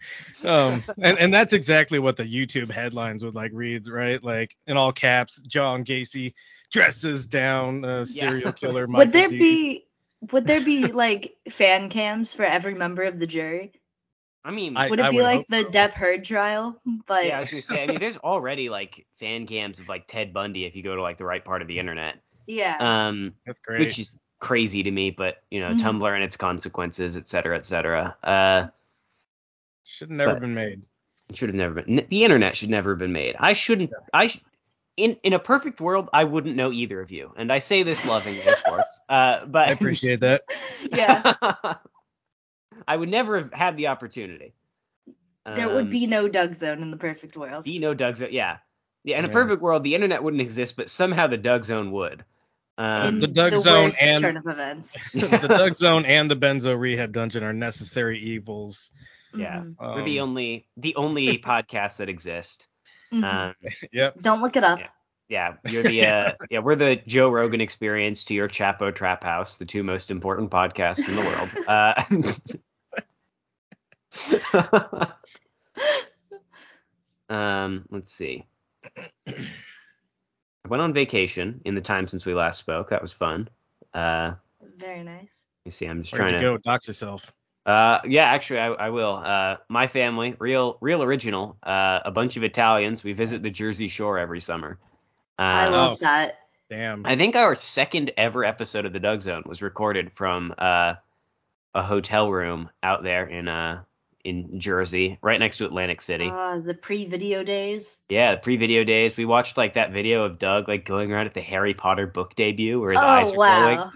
um, 0.44 0.82
and 1.02 1.18
and 1.18 1.34
that's 1.34 1.52
exactly 1.52 1.98
what 1.98 2.16
the 2.16 2.24
YouTube 2.24 2.70
headlines 2.70 3.24
would 3.24 3.34
like 3.34 3.50
read, 3.54 3.88
right? 3.88 4.22
Like 4.22 4.56
in 4.66 4.76
all 4.76 4.92
caps, 4.92 5.40
John 5.42 5.84
Gacy 5.84 6.34
dresses 6.70 7.26
down 7.26 7.84
uh, 7.84 8.04
serial 8.04 8.52
killer. 8.52 8.86
Michael 8.86 9.06
would 9.06 9.12
there 9.12 9.28
D. 9.28 9.38
be 9.38 9.86
would 10.32 10.46
there 10.46 10.64
be 10.64 10.92
like 10.92 11.36
fan 11.50 11.90
cams 11.90 12.34
for 12.34 12.44
every 12.44 12.74
member 12.74 13.02
of 13.02 13.18
the 13.18 13.26
jury? 13.26 13.72
I 14.44 14.52
mean, 14.52 14.76
I- 14.76 14.88
Would 14.88 15.00
it 15.00 15.10
be 15.10 15.16
would 15.18 15.22
like 15.22 15.46
the 15.48 15.62
so. 15.62 15.70
Depp 15.70 15.92
Heard 15.92 16.24
trial? 16.24 16.80
But 17.06 17.26
yeah, 17.26 17.36
I 17.36 17.40
was 17.40 17.50
gonna 17.50 17.62
say. 17.62 17.82
I 17.82 17.86
mean, 17.86 18.00
there's 18.00 18.16
already 18.16 18.70
like 18.70 19.06
fan 19.18 19.46
cams 19.46 19.80
of 19.80 19.88
like 19.88 20.06
Ted 20.06 20.32
Bundy 20.32 20.64
if 20.64 20.76
you 20.76 20.82
go 20.82 20.96
to 20.96 21.02
like 21.02 21.18
the 21.18 21.26
right 21.26 21.44
part 21.44 21.60
of 21.60 21.68
the 21.68 21.78
internet. 21.78 22.22
Yeah. 22.50 22.76
Um, 23.08 23.34
That's 23.46 23.58
great. 23.60 23.80
which 23.80 23.98
is 23.98 24.16
crazy 24.38 24.82
to 24.82 24.90
me, 24.90 25.10
but 25.10 25.42
you 25.50 25.60
know, 25.60 25.70
Mhm. 25.70 25.80
Tumblr 25.80 26.12
and 26.14 26.24
its 26.24 26.36
consequences, 26.36 27.16
et 27.16 27.28
cetera, 27.28 27.56
et 27.56 27.66
cetera. 27.66 28.16
Uh, 28.22 28.68
Should 29.84 30.08
have 30.10 30.16
never 30.16 30.40
been 30.40 30.54
made. 30.54 30.86
should 31.34 31.48
have 31.48 31.56
never 31.56 31.82
been. 31.82 32.06
The 32.08 32.24
internet 32.24 32.56
should 32.56 32.70
never 32.70 32.90
have 32.90 32.98
been 32.98 33.12
made. 33.12 33.36
I 33.38 33.52
shouldn't. 33.54 33.92
I. 34.12 34.28
Sh- 34.28 34.40
in, 34.96 35.16
in 35.22 35.32
a 35.32 35.38
perfect 35.38 35.80
world, 35.80 36.10
I 36.12 36.24
wouldn't 36.24 36.56
know 36.56 36.72
either 36.72 37.00
of 37.00 37.10
you, 37.10 37.32
and 37.36 37.50
I 37.50 37.60
say 37.60 37.82
this 37.84 38.06
lovingly, 38.06 38.46
of 38.52 38.62
course. 38.64 39.00
Uh, 39.08 39.46
but 39.46 39.68
I 39.68 39.72
appreciate 39.72 40.20
that. 40.20 40.42
yeah. 40.90 41.34
I 42.86 42.96
would 42.96 43.08
never 43.08 43.38
have 43.38 43.52
had 43.52 43.76
the 43.76 43.86
opportunity. 43.88 44.52
There 45.46 45.68
would 45.68 45.84
Um, 45.84 45.90
be 45.90 46.06
no 46.06 46.28
Doug 46.28 46.54
Zone 46.54 46.82
in 46.82 46.90
the 46.90 46.96
perfect 46.98 47.36
world. 47.36 47.64
the 47.64 47.78
no 47.78 47.94
Doug 47.94 48.16
Zone. 48.16 48.28
Yeah, 48.32 48.58
yeah. 49.04 49.18
In 49.18 49.24
a 49.24 49.28
perfect 49.30 49.62
world, 49.62 49.84
the 49.84 49.94
internet 49.94 50.22
wouldn't 50.22 50.42
exist, 50.42 50.76
but 50.76 50.90
somehow 50.90 51.26
the 51.28 51.38
Doug 51.38 51.64
Zone 51.64 51.92
would. 51.92 52.24
Um, 52.82 53.20
the 53.20 53.26
Doug 53.26 53.58
Zone 53.58 53.92
and- 54.00 54.22
turn 54.22 54.36
of 54.38 54.46
events. 54.46 54.96
the 55.12 55.28
Doug 55.48 55.76
Zone 55.76 56.06
and 56.06 56.30
the 56.30 56.36
Benzo 56.36 56.78
Rehab 56.78 57.12
Dungeon 57.12 57.42
are 57.44 57.52
necessary 57.52 58.18
evils. 58.20 58.90
Yeah. 59.34 59.60
Mhm. 59.60 59.76
we're 59.78 60.02
the 60.04 60.20
Um, 60.20 60.30
only 60.30 60.66
the 60.76 60.96
only 60.96 61.36
podcast 61.38 61.98
that 61.98 62.08
exist. 62.08 62.66
Mhm. 63.12 63.24
Um, 63.24 63.54
Yep. 63.92 64.22
Don't 64.22 64.40
look 64.40 64.56
it 64.56 64.64
up. 64.64 64.78
yeah. 64.78 64.88
yeah, 65.28 65.54
you're 65.70 65.82
the 65.82 66.06
uh, 66.06 66.32
yeah, 66.50 66.60
we're 66.60 66.76
the 66.76 66.96
Joe 67.06 67.28
Rogan 67.30 67.60
experience 67.60 68.24
to 68.26 68.34
your 68.34 68.48
Chapo 68.48 68.94
Trap 68.94 69.22
House, 69.24 69.58
the 69.58 69.66
two 69.66 69.82
most 69.82 70.10
important 70.10 70.50
podcasts 70.50 71.06
in 71.06 71.16
the 71.16 71.22
world. 71.22 71.50
Uh, 71.68 71.94
Um, 77.28 77.84
let's 77.90 78.12
see. 78.12 78.44
I 80.70 80.72
went 80.72 80.82
on 80.82 80.92
vacation 80.92 81.60
in 81.64 81.74
the 81.74 81.80
time 81.80 82.06
since 82.06 82.24
we 82.24 82.32
last 82.32 82.60
spoke. 82.60 82.90
That 82.90 83.02
was 83.02 83.12
fun. 83.12 83.48
Uh, 83.92 84.34
Very 84.78 85.02
nice. 85.02 85.44
you 85.64 85.72
see, 85.72 85.84
I'm 85.86 86.02
just 86.02 86.12
Where'd 86.12 86.30
trying 86.30 86.40
you 86.40 86.48
to. 86.52 86.58
go? 86.58 86.58
Dox 86.58 86.86
yourself. 86.86 87.32
Uh, 87.66 87.98
yeah, 88.06 88.26
actually, 88.26 88.60
I, 88.60 88.68
I 88.68 88.90
will. 88.90 89.14
Uh, 89.16 89.56
my 89.68 89.88
family, 89.88 90.36
real, 90.38 90.78
real 90.80 91.02
original. 91.02 91.56
Uh, 91.60 91.98
a 92.04 92.12
bunch 92.12 92.36
of 92.36 92.44
Italians. 92.44 93.02
We 93.02 93.14
visit 93.14 93.42
the 93.42 93.50
Jersey 93.50 93.88
Shore 93.88 94.16
every 94.16 94.38
summer. 94.38 94.78
Uh, 95.40 95.42
I 95.42 95.64
love 95.66 95.92
Oh. 95.94 95.96
that. 96.02 96.38
Damn. 96.70 97.04
I 97.04 97.16
think 97.16 97.34
our 97.34 97.56
second 97.56 98.12
ever 98.16 98.44
episode 98.44 98.84
of 98.86 98.92
the 98.92 99.00
Doug 99.00 99.22
Zone 99.22 99.42
was 99.46 99.62
recorded 99.62 100.12
from 100.12 100.54
uh, 100.56 100.94
a 101.74 101.82
hotel 101.82 102.30
room 102.30 102.70
out 102.80 103.02
there 103.02 103.26
in 103.26 103.48
uh 103.48 103.82
in 104.24 104.60
Jersey, 104.60 105.18
right 105.22 105.38
next 105.40 105.56
to 105.58 105.64
Atlantic 105.66 106.00
City. 106.00 106.28
Uh, 106.32 106.58
the 106.58 106.74
pre-video 106.74 107.42
days. 107.42 108.02
yeah, 108.08 108.34
the 108.34 108.40
pre-video 108.40 108.84
days. 108.84 109.16
We 109.16 109.24
watched 109.24 109.56
like 109.56 109.74
that 109.74 109.92
video 109.92 110.24
of 110.24 110.38
Doug 110.38 110.68
like 110.68 110.84
going 110.84 111.12
around 111.12 111.26
at 111.26 111.34
the 111.34 111.40
Harry 111.40 111.74
Potter 111.74 112.06
book 112.06 112.34
debut 112.34 112.80
where 112.80 112.92
his 112.92 113.00
oh 113.02 113.06
eyes 113.06 113.32
glowing. 113.32 113.78
wow. 113.78 113.90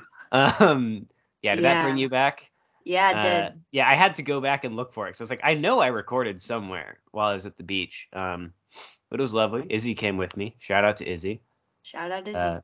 Um, 0.60 1.06
yeah, 1.42 1.54
did 1.54 1.64
that 1.64 1.84
bring 1.84 1.98
you 1.98 2.08
back? 2.08 2.50
Yeah, 2.84 3.10
it 3.10 3.16
Uh, 3.16 3.48
did. 3.50 3.60
yeah, 3.72 3.88
I 3.88 3.94
had 3.94 4.16
to 4.16 4.22
go 4.22 4.40
back 4.40 4.64
and 4.64 4.76
look 4.76 4.92
for 4.92 5.08
it. 5.08 5.16
So 5.16 5.22
I 5.22 5.24
was 5.24 5.30
like, 5.30 5.40
I 5.44 5.54
know 5.54 5.80
I 5.80 5.86
recorded 5.88 6.42
somewhere 6.42 6.98
while 7.12 7.28
I 7.28 7.34
was 7.34 7.46
at 7.46 7.56
the 7.56 7.62
beach. 7.62 8.08
Um, 8.12 8.52
but 9.10 9.20
it 9.20 9.22
was 9.22 9.32
lovely. 9.32 9.64
Izzy 9.70 9.94
came 9.94 10.16
with 10.16 10.36
me. 10.36 10.56
Shout 10.58 10.84
out 10.84 10.98
to 10.98 11.08
Izzy. 11.10 11.40
Shout 11.82 12.10
out 12.10 12.24
to 12.26 12.32
Uh, 12.32 12.60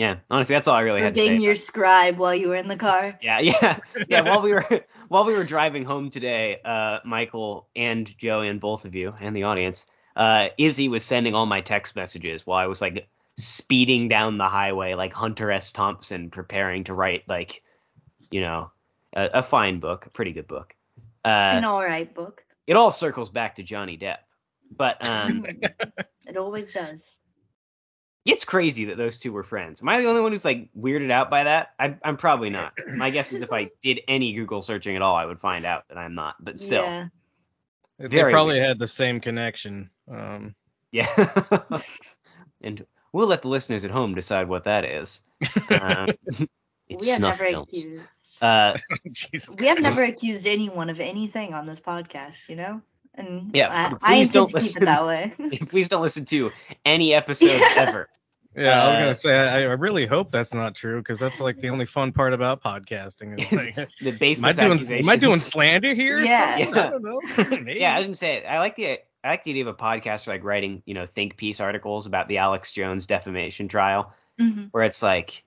yeah, 0.00 0.16
honestly, 0.30 0.54
that's 0.54 0.66
all 0.66 0.76
I 0.76 0.80
really 0.80 1.00
for 1.00 1.04
had 1.04 1.14
to 1.14 1.20
say. 1.20 1.28
being 1.28 1.42
your 1.42 1.52
about- 1.52 1.62
scribe 1.62 2.16
while 2.16 2.34
you 2.34 2.48
were 2.48 2.56
in 2.56 2.68
the 2.68 2.76
car. 2.76 3.18
Yeah, 3.20 3.38
yeah, 3.40 3.78
yeah. 4.08 4.20
while 4.28 4.40
we 4.40 4.54
were 4.54 4.64
while 5.08 5.26
we 5.26 5.34
were 5.34 5.44
driving 5.44 5.84
home 5.84 6.08
today, 6.08 6.58
uh, 6.64 7.00
Michael 7.04 7.68
and 7.76 8.06
Joey 8.16 8.48
and 8.48 8.58
both 8.60 8.86
of 8.86 8.94
you 8.94 9.12
and 9.20 9.36
the 9.36 9.42
audience, 9.42 9.84
uh, 10.16 10.48
Izzy 10.56 10.88
was 10.88 11.04
sending 11.04 11.34
all 11.34 11.44
my 11.44 11.60
text 11.60 11.96
messages 11.96 12.46
while 12.46 12.56
I 12.58 12.66
was 12.66 12.80
like 12.80 13.08
speeding 13.36 14.08
down 14.08 14.38
the 14.38 14.48
highway 14.48 14.94
like 14.94 15.12
Hunter 15.12 15.50
S. 15.50 15.70
Thompson, 15.72 16.30
preparing 16.30 16.84
to 16.84 16.94
write 16.94 17.24
like, 17.28 17.62
you 18.30 18.40
know, 18.40 18.70
a, 19.14 19.28
a 19.34 19.42
fine 19.42 19.80
book, 19.80 20.06
a 20.06 20.10
pretty 20.10 20.32
good 20.32 20.48
book. 20.48 20.74
Uh, 21.22 21.28
An 21.28 21.64
all 21.66 21.84
right 21.84 22.12
book. 22.14 22.42
it 22.66 22.74
all 22.76 22.90
circles 22.90 23.28
back 23.28 23.56
to 23.56 23.62
Johnny 23.62 23.98
Depp, 23.98 24.18
but 24.74 25.06
um, 25.06 25.44
it 26.26 26.38
always 26.38 26.72
does. 26.72 27.18
It's 28.24 28.44
crazy 28.44 28.86
that 28.86 28.96
those 28.98 29.18
two 29.18 29.32
were 29.32 29.42
friends. 29.42 29.80
Am 29.82 29.88
I 29.88 30.00
the 30.00 30.08
only 30.08 30.20
one 30.20 30.32
who's 30.32 30.44
like 30.44 30.68
weirded 30.78 31.10
out 31.10 31.30
by 31.30 31.44
that? 31.44 31.70
I, 31.78 31.96
I'm 32.04 32.16
probably 32.16 32.50
not. 32.50 32.72
My 32.86 33.10
guess 33.10 33.32
is 33.32 33.40
if 33.40 33.52
I 33.52 33.70
did 33.82 34.00
any 34.08 34.32
Google 34.34 34.62
searching 34.62 34.96
at 34.96 35.02
all, 35.02 35.16
I 35.16 35.24
would 35.24 35.40
find 35.40 35.64
out 35.64 35.84
that 35.88 35.98
I'm 35.98 36.14
not. 36.14 36.36
But 36.42 36.58
still, 36.58 36.82
Yeah. 36.82 37.08
They 37.98 38.22
probably 38.22 38.54
weird. 38.54 38.66
had 38.68 38.78
the 38.78 38.86
same 38.88 39.20
connection. 39.20 39.90
Um, 40.10 40.54
yeah. 40.90 41.42
and 42.62 42.86
we'll 43.12 43.26
let 43.26 43.42
the 43.42 43.48
listeners 43.48 43.84
at 43.84 43.90
home 43.90 44.14
decide 44.14 44.48
what 44.48 44.64
that 44.64 44.84
is. 44.84 45.20
Uh, 45.70 46.06
it's 46.88 47.04
we 47.04 47.08
have 47.10 47.20
never 47.20 47.44
films. 47.44 47.70
accused. 47.70 48.42
Uh, 48.42 48.76
Jesus. 49.12 49.54
we 49.58 49.66
have 49.66 49.80
never 49.80 50.02
accused 50.02 50.46
anyone 50.46 50.88
of 50.88 50.98
anything 50.98 51.52
on 51.52 51.66
this 51.66 51.78
podcast, 51.80 52.48
you 52.48 52.56
know? 52.56 52.80
And 53.20 53.50
Yeah, 53.54 53.68
I, 53.70 53.86
I 54.12 54.14
please 54.16 54.26
intend 54.28 54.32
don't 54.32 54.54
listen. 54.54 54.84
that 54.84 55.06
way. 55.06 55.32
please 55.68 55.88
don't 55.88 56.02
listen 56.02 56.24
to 56.26 56.52
any 56.84 57.14
episodes 57.14 57.60
Yeah. 57.60 57.74
ever. 57.76 58.08
Yeah, 58.56 58.82
I 58.82 58.88
was 58.88 58.96
Uh, 58.96 59.00
gonna 59.00 59.14
say 59.14 59.32
I, 59.38 59.60
I 59.60 59.72
really 59.74 60.06
hope 60.06 60.32
that's 60.32 60.52
not 60.52 60.74
true 60.74 60.98
because 61.00 61.20
that's 61.20 61.40
like 61.40 61.60
the 61.60 61.68
only 61.70 61.86
fun 61.86 62.10
part 62.12 62.32
about 62.32 62.62
podcasting. 62.62 63.38
Is 63.38 63.52
like, 63.76 63.88
The 64.00 64.10
baseless 64.10 64.58
am 64.58 64.72
I 64.72 64.76
doing 64.76 64.98
am 65.04 65.08
I 65.08 65.16
doing 65.16 65.38
slander 65.38 65.94
here? 65.94 66.18
or 66.20 66.24
Yeah. 66.26 66.56
something? 66.56 66.74
Yeah. 66.74 66.86
I 66.86 66.90
don't 66.90 67.02
know. 67.04 67.20
Maybe. 67.62 67.78
Yeah, 67.80 67.94
I 67.94 67.98
was 67.98 68.06
gonna 68.08 68.14
say 68.16 68.44
I 68.44 68.58
like 68.58 68.74
the 68.74 68.98
I 69.22 69.28
like 69.28 69.44
the 69.44 69.50
idea 69.52 69.68
of 69.68 69.68
a 69.68 69.74
podcast 69.74 70.26
like 70.26 70.42
writing 70.42 70.82
you 70.84 70.94
know 70.94 71.06
think 71.06 71.36
piece 71.36 71.60
articles 71.60 72.06
about 72.06 72.26
the 72.26 72.38
Alex 72.38 72.72
Jones 72.72 73.06
defamation 73.06 73.68
trial. 73.68 74.12
hmm 74.38 74.64
where 74.72 74.82
it's 74.84 75.02
like 75.02 75.44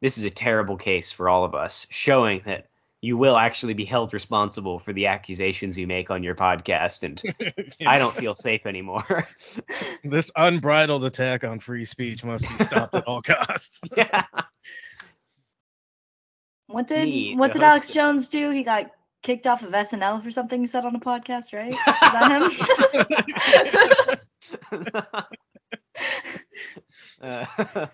this 0.00 0.18
is 0.18 0.24
a 0.24 0.30
terrible 0.30 0.76
case 0.76 1.10
for 1.10 1.28
all 1.28 1.44
of 1.44 1.54
us, 1.56 1.86
showing 1.90 2.42
that 2.46 2.68
you 3.04 3.18
will 3.18 3.36
actually 3.36 3.74
be 3.74 3.84
held 3.84 4.14
responsible 4.14 4.78
for 4.78 4.94
the 4.94 5.08
accusations 5.08 5.76
you 5.78 5.86
make 5.86 6.10
on 6.10 6.22
your 6.22 6.34
podcast, 6.34 7.02
and 7.02 7.22
I 7.86 7.98
don't 7.98 8.14
feel 8.14 8.34
safe 8.34 8.64
anymore. 8.64 9.26
this 10.04 10.30
unbridled 10.34 11.04
attack 11.04 11.44
on 11.44 11.58
free 11.58 11.84
speech 11.84 12.24
must 12.24 12.48
be 12.48 12.64
stopped 12.64 12.94
at 12.94 13.06
all 13.06 13.20
costs. 13.22 13.82
yeah. 13.94 14.24
What 16.66 16.86
did 16.86 17.04
Me, 17.04 17.36
what 17.36 17.52
did 17.52 17.62
Alex 17.62 17.88
host- 17.88 17.94
Jones 17.94 18.28
do? 18.30 18.48
He 18.48 18.62
got 18.62 18.90
kicked 19.22 19.46
off 19.46 19.62
of 19.62 19.72
SNL 19.72 20.24
for 20.24 20.30
something 20.30 20.62
he 20.62 20.66
said 20.66 20.86
on 20.86 20.96
a 20.96 21.00
podcast, 21.00 21.52
right? 21.52 21.74
Is 21.74 21.78
that 21.84 22.32
him? 24.72 24.94
Uh, 27.20 27.86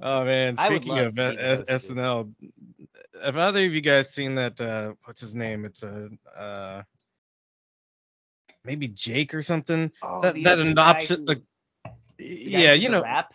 Oh 0.00 0.24
man, 0.24 0.56
speaking 0.56 0.98
of 0.98 1.14
to 1.16 1.30
be 1.30 1.36
the 1.36 1.42
host 1.42 1.64
S- 1.70 1.88
SNL, 1.90 2.32
have 3.24 3.36
either 3.36 3.66
of 3.66 3.74
you 3.74 3.80
guys 3.80 4.12
seen 4.14 4.36
that? 4.36 4.60
Uh, 4.60 4.94
what's 5.04 5.20
his 5.20 5.34
name? 5.34 5.64
It's 5.64 5.82
a 5.82 6.08
uh, 6.36 6.82
maybe 8.64 8.88
Jake 8.88 9.34
or 9.34 9.42
something. 9.42 9.90
oh, 10.02 10.22
that 10.22 10.34
the 10.34 10.44
that 10.44 10.58
other 10.60 10.70
an 10.70 10.78
option. 10.78 11.20
who- 11.20 11.24
Like, 11.26 11.42
the 12.18 12.24
yeah, 12.24 12.72
you 12.74 12.88
know. 12.88 13.02
rap? 13.02 13.34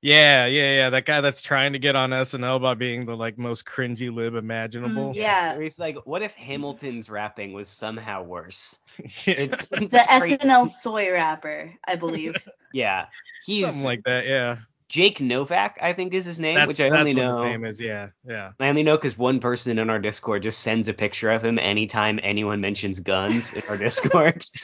Yeah, 0.00 0.46
yeah, 0.46 0.76
yeah. 0.76 0.90
That 0.90 1.06
guy 1.06 1.20
that's 1.22 1.42
trying 1.42 1.72
to 1.72 1.80
get 1.80 1.96
on 1.96 2.10
SNL 2.10 2.60
by 2.62 2.74
being 2.74 3.04
the 3.04 3.16
like 3.16 3.36
most 3.36 3.64
cringy 3.64 4.14
lib 4.14 4.34
imaginable. 4.36 5.12
Mm, 5.12 5.16
yeah. 5.16 5.54
Where 5.54 5.62
he's 5.62 5.80
like, 5.80 5.96
what 6.04 6.22
if 6.22 6.34
Hamilton's 6.34 7.10
rapping 7.10 7.52
was 7.52 7.68
somehow 7.68 8.22
worse? 8.22 8.78
Yeah, 9.26 9.34
It's 9.34 9.68
the 9.68 9.88
it's 9.90 10.06
crazy. 10.06 10.36
SNL 10.36 10.68
soy 10.68 11.10
rapper, 11.10 11.74
I 11.86 11.96
believe. 11.96 12.36
Yeah, 12.72 13.06
he's 13.46 13.66
something 13.66 13.84
like 13.84 14.04
that. 14.04 14.26
Yeah, 14.26 14.56
Jake 14.88 15.20
Novak, 15.20 15.78
I 15.82 15.92
think 15.92 16.14
is 16.14 16.24
his 16.24 16.40
name, 16.40 16.56
that's, 16.56 16.68
which 16.68 16.80
I 16.80 16.88
that's 16.88 17.00
only 17.00 17.14
what 17.14 17.22
know. 17.22 17.42
his 17.42 17.50
name 17.52 17.64
is. 17.64 17.80
Yeah, 17.80 18.08
yeah. 18.26 18.52
I 18.58 18.68
only 18.68 18.82
know 18.82 18.96
because 18.96 19.18
one 19.18 19.38
person 19.38 19.78
in 19.78 19.90
our 19.90 19.98
Discord 19.98 20.42
just 20.42 20.60
sends 20.60 20.88
a 20.88 20.94
picture 20.94 21.30
of 21.30 21.44
him 21.44 21.58
anytime 21.58 22.18
anyone 22.22 22.60
mentions 22.62 23.00
guns 23.00 23.52
in 23.52 23.62
our 23.68 23.76
Discord. 23.76 24.46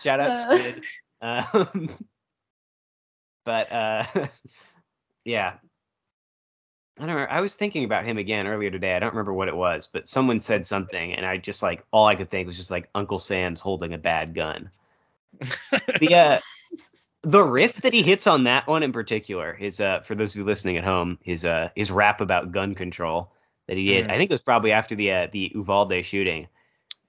Shout 0.00 0.20
out 0.20 0.30
Uh. 0.30 0.34
Squid. 0.34 0.82
Um, 1.20 1.88
but 3.44 3.72
uh, 3.72 4.04
yeah, 5.24 5.54
I 6.98 7.06
don't. 7.06 7.16
Know, 7.16 7.26
I 7.28 7.40
was 7.40 7.54
thinking 7.56 7.84
about 7.84 8.04
him 8.04 8.18
again 8.18 8.46
earlier 8.46 8.70
today. 8.70 8.94
I 8.94 8.98
don't 9.00 9.10
remember 9.10 9.32
what 9.32 9.48
it 9.48 9.56
was, 9.56 9.88
but 9.92 10.08
someone 10.08 10.38
said 10.40 10.66
something, 10.66 11.14
and 11.14 11.26
I 11.26 11.38
just 11.38 11.62
like 11.62 11.84
all 11.90 12.06
I 12.06 12.14
could 12.14 12.30
think 12.30 12.46
was 12.46 12.56
just 12.56 12.70
like 12.70 12.88
Uncle 12.94 13.18
Sam's 13.18 13.60
holding 13.60 13.94
a 13.94 13.98
bad 13.98 14.34
gun. 14.34 14.70
The 15.98 16.14
uh, 16.14 16.38
the 17.24 17.42
riff 17.42 17.76
that 17.82 17.92
he 17.92 18.02
hits 18.02 18.26
on 18.26 18.44
that 18.44 18.66
one 18.66 18.82
in 18.82 18.92
particular 18.92 19.56
is 19.58 19.80
uh 19.80 20.00
for 20.00 20.14
those 20.14 20.34
of 20.34 20.38
you 20.40 20.44
listening 20.44 20.76
at 20.76 20.84
home 20.84 21.18
his 21.22 21.44
uh 21.44 21.68
his 21.74 21.90
rap 21.90 22.20
about 22.20 22.52
gun 22.52 22.74
control 22.74 23.32
that 23.66 23.76
he 23.76 23.86
did 23.86 24.06
Mhm. 24.06 24.10
i 24.12 24.18
think 24.18 24.30
it 24.30 24.34
was 24.34 24.42
probably 24.42 24.72
after 24.72 24.94
the 24.94 25.10
uh, 25.12 25.26
the 25.32 25.50
uvalde 25.54 26.04
shooting 26.04 26.48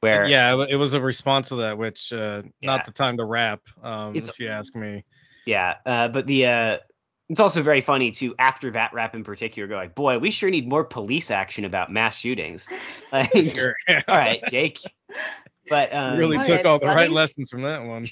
where 0.02 0.26
yeah, 0.28 0.54
it- 0.62 0.70
it 0.72 0.76
was 0.76 0.94
a 0.94 1.02
response 1.02 1.50
to 1.50 1.56
that, 1.56 1.78
which 1.80 2.14
uh, 2.14 2.44
Yeah. 2.62 2.68
not 2.76 2.86
the 2.86 2.92
time 2.92 3.18
to 3.18 3.26
rap, 3.26 3.62
um, 3.82 4.12
It's- 4.16 4.30
if 4.30 4.40
you 4.40 4.50
ask 4.50 4.76
me. 4.76 5.04
yeah 5.46 5.76
uh 5.86 6.08
but 6.10 6.26
the 6.28 6.46
uh 6.48 6.78
it's 7.28 7.40
also 7.40 7.64
very 7.64 7.82
funny 7.82 8.12
to 8.12 8.36
after 8.38 8.72
that 8.72 8.94
rap 8.94 9.16
in 9.16 9.24
particular 9.24 9.68
go 9.68 9.76
like 9.76 9.96
boy 9.96 10.20
we 10.20 10.30
sure 10.32 10.50
need 10.52 10.68
more 10.70 10.84
police 10.84 11.32
action 11.32 11.66
about 11.66 11.92
mass 11.92 12.16
shootings 12.18 12.70
like, 13.12 13.32
Sure. 13.56 13.76
all 14.08 14.16
right 14.16 14.44
jake 14.50 14.80
but 15.70 15.92
um 15.94 16.18
really 16.18 16.38
took 16.40 16.66
all 16.66 16.78
the 16.80 16.86
right 16.86 17.12
lessons 17.12 17.50
from 17.50 17.64
that 17.64 17.84
one. 17.84 18.06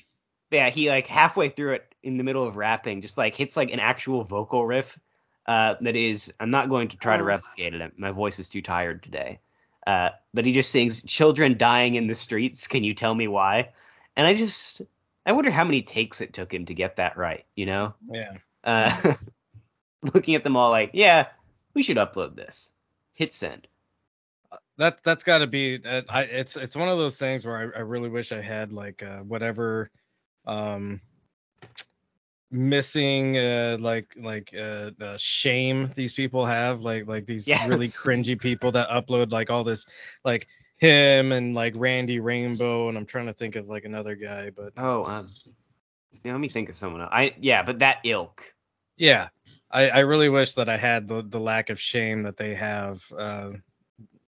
Yeah, 0.54 0.70
he 0.70 0.90
like 0.90 1.08
halfway 1.08 1.50
through 1.50 1.74
it 1.74 1.96
in 2.04 2.18
the 2.18 2.24
middle 2.24 2.48
of 2.48 2.56
rapping, 2.56 3.02
just 3.02 3.18
like 3.18 3.36
hits 3.36 3.56
like 3.58 3.72
an 3.72 3.80
actual 3.80 4.24
vocal 4.24 4.66
riff. 4.66 4.98
Uh, 5.46 5.76
that 5.82 5.96
is, 5.98 6.32
I'm 6.40 6.52
not 6.52 6.70
going 6.70 6.88
to 6.90 6.98
try 6.98 7.18
to 7.18 7.24
Oh. 7.24 7.28
replicate 7.28 7.74
it. 7.74 8.00
My 8.00 8.12
voice 8.12 8.40
is 8.40 8.48
too 8.48 8.62
tired 8.62 9.04
today. 9.04 9.40
Uh, 9.86 10.10
but 10.34 10.46
he 10.46 10.54
just 10.54 10.72
sings, 10.72 11.02
"Children 11.04 11.58
dying 11.58 11.96
in 11.96 12.08
the 12.08 12.16
streets. 12.16 12.68
Can 12.68 12.84
you 12.86 12.94
tell 12.94 13.14
me 13.14 13.28
why?" 13.28 13.72
And 14.16 14.26
I 14.26 14.34
just, 14.36 14.82
I 15.26 15.34
wonder 15.34 15.52
how 15.52 15.66
many 15.66 15.82
takes 15.82 16.22
it 16.22 16.32
took 16.34 16.54
him 16.54 16.66
to 16.68 16.74
get 16.74 16.96
that 16.96 17.18
right. 17.18 17.46
You 17.56 17.66
know, 17.66 17.94
Yeah. 18.10 18.34
uh, 18.64 19.16
looking 20.14 20.36
at 20.36 20.44
them 20.46 20.56
all 20.56 20.72
like, 20.72 20.92
yeah, 20.94 21.28
we 21.74 21.84
should 21.84 21.98
upload 21.98 22.36
this. 22.36 22.72
Hit 23.14 23.34
send. 23.34 23.68
that 24.78 25.04
that's 25.04 25.24
got 25.24 25.40
to 25.40 25.48
be 25.48 25.82
uh, 25.86 26.02
I, 26.10 26.24
it's 26.24 26.56
it's 26.58 26.76
one 26.76 26.88
of 26.90 26.98
those 26.98 27.18
things 27.18 27.46
where 27.46 27.58
I, 27.76 27.80
I 27.80 27.82
really 27.82 28.10
wish 28.10 28.32
I 28.32 28.42
had 28.42 28.72
like 28.72 29.04
uh, 29.04 29.20
whatever 29.20 29.90
um 30.46 31.02
missing 32.52 33.38
uh 33.38 33.78
like 33.80 34.14
like 34.20 34.54
uh, 34.58 34.92
uh 35.02 35.18
shame 35.18 35.92
these 35.96 36.14
people 36.14 36.46
have 36.46 36.82
like 36.82 37.08
like 37.08 37.26
these 37.26 37.52
Yeah. 37.52 37.66
really 37.66 37.90
cringy 37.90 38.40
people 38.40 38.72
that 38.72 38.88
upload 38.90 39.32
like 39.32 39.50
all 39.50 39.64
this 39.64 39.86
like 40.24 40.48
him 40.78 41.32
and 41.32 41.56
like 41.56 41.74
Randy 41.76 42.20
Rainbow 42.20 42.90
and 42.90 42.98
I'm 42.98 43.06
trying 43.06 43.26
to 43.28 43.34
think 43.34 43.56
of 43.56 43.68
like 43.68 43.86
another 43.86 44.16
guy 44.16 44.50
but 44.52 44.74
Oh, 44.78 45.06
um, 45.06 45.30
yeah, 46.24 46.32
let 46.34 46.40
me 46.40 46.50
think 46.50 46.70
of 46.70 46.76
someone 46.76 47.02
else. 47.02 47.12
I 47.14 47.34
yeah, 47.40 47.64
but 47.64 47.80
that 47.80 47.98
ilk. 48.04 48.54
yeah 48.98 49.30
I 49.72 49.90
I 49.90 50.00
really 50.00 50.30
wish 50.30 50.56
that 50.56 50.70
I 50.70 50.78
had 50.78 51.08
the 51.08 51.24
the 51.24 51.40
lack 51.40 51.70
of 51.70 51.80
shame 51.80 52.24
that 52.24 52.38
they 52.38 52.54
have 52.56 53.04
uh 53.18 53.52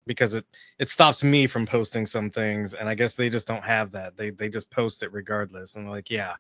because 0.08 0.34
it 0.34 0.46
it 0.80 0.90
stops 0.90 1.24
me 1.24 1.48
from 1.48 1.66
posting 1.66 2.06
some 2.06 2.30
things, 2.30 2.74
and 2.74 2.90
I 2.90 2.96
guess 2.96 3.16
they 3.16 3.30
just 3.30 3.48
don't 3.48 3.64
have 3.64 3.92
that. 3.92 4.18
They 4.18 4.32
they 4.32 4.50
just 4.50 4.70
post 4.72 5.04
it 5.04 5.14
regardless, 5.14 5.76
and 5.76 5.90
like, 5.90 6.10
yeah, 6.10 6.36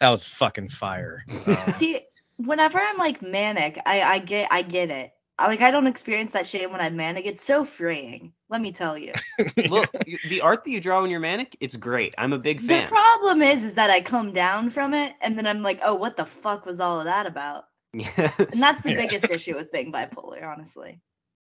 that 0.00 0.10
was 0.10 0.26
fucking 0.26 0.68
fire. 0.68 1.24
Um, 1.48 1.72
See, 1.74 2.00
whenever 2.36 2.78
I'm 2.78 2.98
like 2.98 3.22
manic, 3.22 3.80
I 3.86 4.02
I 4.02 4.18
get 4.18 4.48
I 4.52 4.62
get 4.62 4.90
it. 4.90 5.12
Like 5.38 5.60
I 5.60 5.70
don't 5.70 5.86
experience 5.86 6.32
that 6.32 6.46
shame 6.46 6.70
when 6.72 6.80
I'm 6.80 6.96
manic. 6.96 7.26
It's 7.26 7.42
so 7.44 7.64
freeing. 7.64 8.32
Let 8.48 8.60
me 8.60 8.72
tell 8.72 8.96
you. 8.96 9.12
Look, 9.68 9.90
the 10.24 10.40
art 10.40 10.64
that 10.64 10.70
you 10.70 10.80
draw 10.80 11.02
when 11.02 11.10
you're 11.10 11.20
manic, 11.20 11.56
it's 11.60 11.76
great. 11.76 12.14
I'm 12.18 12.32
a 12.32 12.38
big 12.38 12.60
fan. 12.60 12.84
The 12.84 12.88
problem 12.88 13.42
is, 13.42 13.64
is 13.64 13.74
that 13.74 13.90
I 13.90 14.00
come 14.00 14.32
down 14.32 14.70
from 14.70 14.94
it, 14.94 15.14
and 15.20 15.36
then 15.36 15.46
I'm 15.46 15.62
like, 15.62 15.80
oh, 15.82 15.94
what 15.94 16.16
the 16.16 16.26
fuck 16.26 16.64
was 16.66 16.80
all 16.80 17.00
of 17.00 17.06
that 17.06 17.26
about? 17.26 17.64
And 18.52 18.62
that's 18.62 18.82
the 18.82 18.90
Yeah. 18.90 18.96
biggest 18.96 19.30
issue 19.30 19.56
with 19.56 19.72
being 19.72 19.92
bipolar, 19.92 20.46
honestly. 20.46 21.00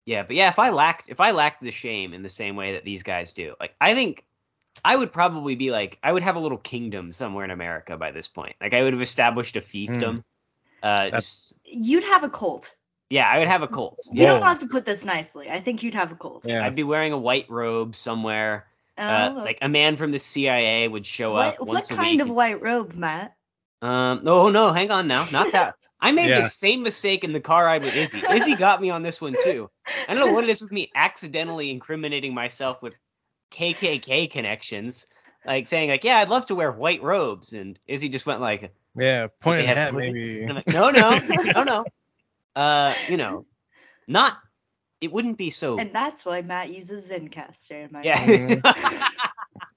Yeah, 0.08 0.24
but 0.24 0.36
yeah, 0.38 0.48
if 0.48 0.58
I 0.58 0.70
lacked 0.70 1.10
if 1.10 1.20
I 1.20 1.32
lacked 1.32 1.62
the 1.62 1.70
shame 1.72 2.14
in 2.14 2.24
the 2.24 2.30
same 2.30 2.56
way 2.56 2.74
that 2.74 2.86
these 2.86 3.04
guys 3.04 3.34
do, 3.34 3.56
like 3.60 3.76
I 3.80 3.94
think 3.94 4.26
I 4.86 4.96
would 4.96 5.12
probably 5.12 5.56
be 5.56 5.70
like 5.70 6.00
I 6.02 6.12
would 6.12 6.24
have 6.24 6.38
a 6.38 6.40
little 6.40 6.58
kingdom 6.58 7.12
somewhere 7.12 7.44
in 7.44 7.52
America 7.52 7.98
by 7.98 8.12
this 8.12 8.28
point. 8.30 8.56
Like 8.62 8.74
I 8.74 8.82
would 8.84 8.94
have 8.94 9.02
established 9.02 9.58
a 9.58 9.62
fiefdom. 9.62 10.24
Uh, 10.82 10.96
That's- 10.98 11.12
just- 11.26 11.60
You'd 11.66 12.06
have 12.06 12.24
a 12.24 12.30
cult. 12.30 12.74
yeah, 13.10 13.28
I 13.28 13.40
would 13.40 13.50
have 13.50 13.64
a 13.64 13.68
cult. 13.68 14.00
You 14.12 14.26
don't 14.26 14.42
have 14.44 14.60
to 14.60 14.68
put 14.68 14.86
this 14.86 15.04
nicely. 15.04 15.50
I 15.50 15.60
think 15.60 15.84
you'd 15.84 15.96
have 15.96 16.12
a 16.14 16.16
cult. 16.16 16.46
Yeah. 16.48 16.66
I'd 16.66 16.76
be 16.76 16.84
wearing 16.84 17.12
a 17.12 17.18
white 17.18 17.50
robe 17.50 17.94
somewhere. 17.96 18.66
Oh, 18.98 19.04
Uh, 19.04 19.34
like 19.36 19.58
a 19.62 19.68
man 19.70 19.98
from 19.98 20.12
the 20.12 20.20
CIA 20.20 20.88
would 20.88 21.06
show 21.06 21.36
up 21.36 21.60
what, 21.60 21.68
what 21.68 21.76
once 21.76 21.92
a 21.92 21.96
kind 21.96 22.14
week. 22.14 22.22
of 22.22 22.30
white 22.30 22.62
robe, 22.62 22.96
Matt? 22.96 23.36
Um, 23.82 24.22
Oh 24.26 24.50
no, 24.50 24.72
hang 24.72 24.90
on 24.92 25.08
now, 25.08 25.26
not 25.34 25.52
that. 25.52 25.76
I 26.00 26.12
made 26.12 26.30
Yeah. 26.30 26.42
the 26.42 26.50
same 26.50 26.84
mistake 26.84 27.24
in 27.24 27.34
the 27.34 27.39
car 27.42 27.66
ride 27.66 27.84
with 27.84 27.96
Izzy. 27.96 28.22
Izzy 28.30 28.56
got 28.66 28.82
me 28.82 28.89
on 28.89 29.01
this 29.04 29.20
one 29.20 29.36
too. 29.44 29.70
I 30.08 30.13
don't 30.13 30.25
know 30.27 30.34
what 30.34 30.44
it 30.44 30.50
is 30.50 30.62
with 30.62 30.72
me 30.72 30.92
accidentally 30.94 31.70
incriminating 31.72 32.34
myself 32.34 32.82
with 32.82 32.94
KKK 33.51 34.30
connections, 34.30 35.08
like 35.46 35.68
saying 35.68 35.89
like, 35.89 36.04
yeah, 36.04 36.18
I'd 36.20 36.30
love 36.30 36.46
to 36.48 36.56
wear 36.56 36.72
white 36.72 37.01
robes, 37.01 37.54
and 37.54 37.80
Izzy 37.88 38.10
just 38.10 38.25
went 38.25 38.42
like, 38.42 38.72
yeah, 38.96 39.27
point 39.39 39.68
at 39.68 39.77
hat 39.77 39.94
hoods? 39.94 40.13
maybe. 40.13 40.42
And 40.42 40.51
I'm 40.51 40.56
like, 40.58 40.68
no, 40.68 40.89
no, 40.92 41.20
no, 41.56 41.63
no. 41.63 41.86
Uh, 42.56 42.94
you 43.10 43.18
know, 43.18 43.46
not. 44.08 44.38
It 45.00 45.12
wouldn't 45.12 45.38
be 45.38 45.51
so. 45.51 45.77
And 45.77 45.94
that's 45.94 46.25
why 46.25 46.42
Matt 46.42 46.70
uses 46.75 47.10
Zencastr. 47.10 47.84
Am 47.86 47.96
I 47.96 48.01
yeah. 48.04 48.62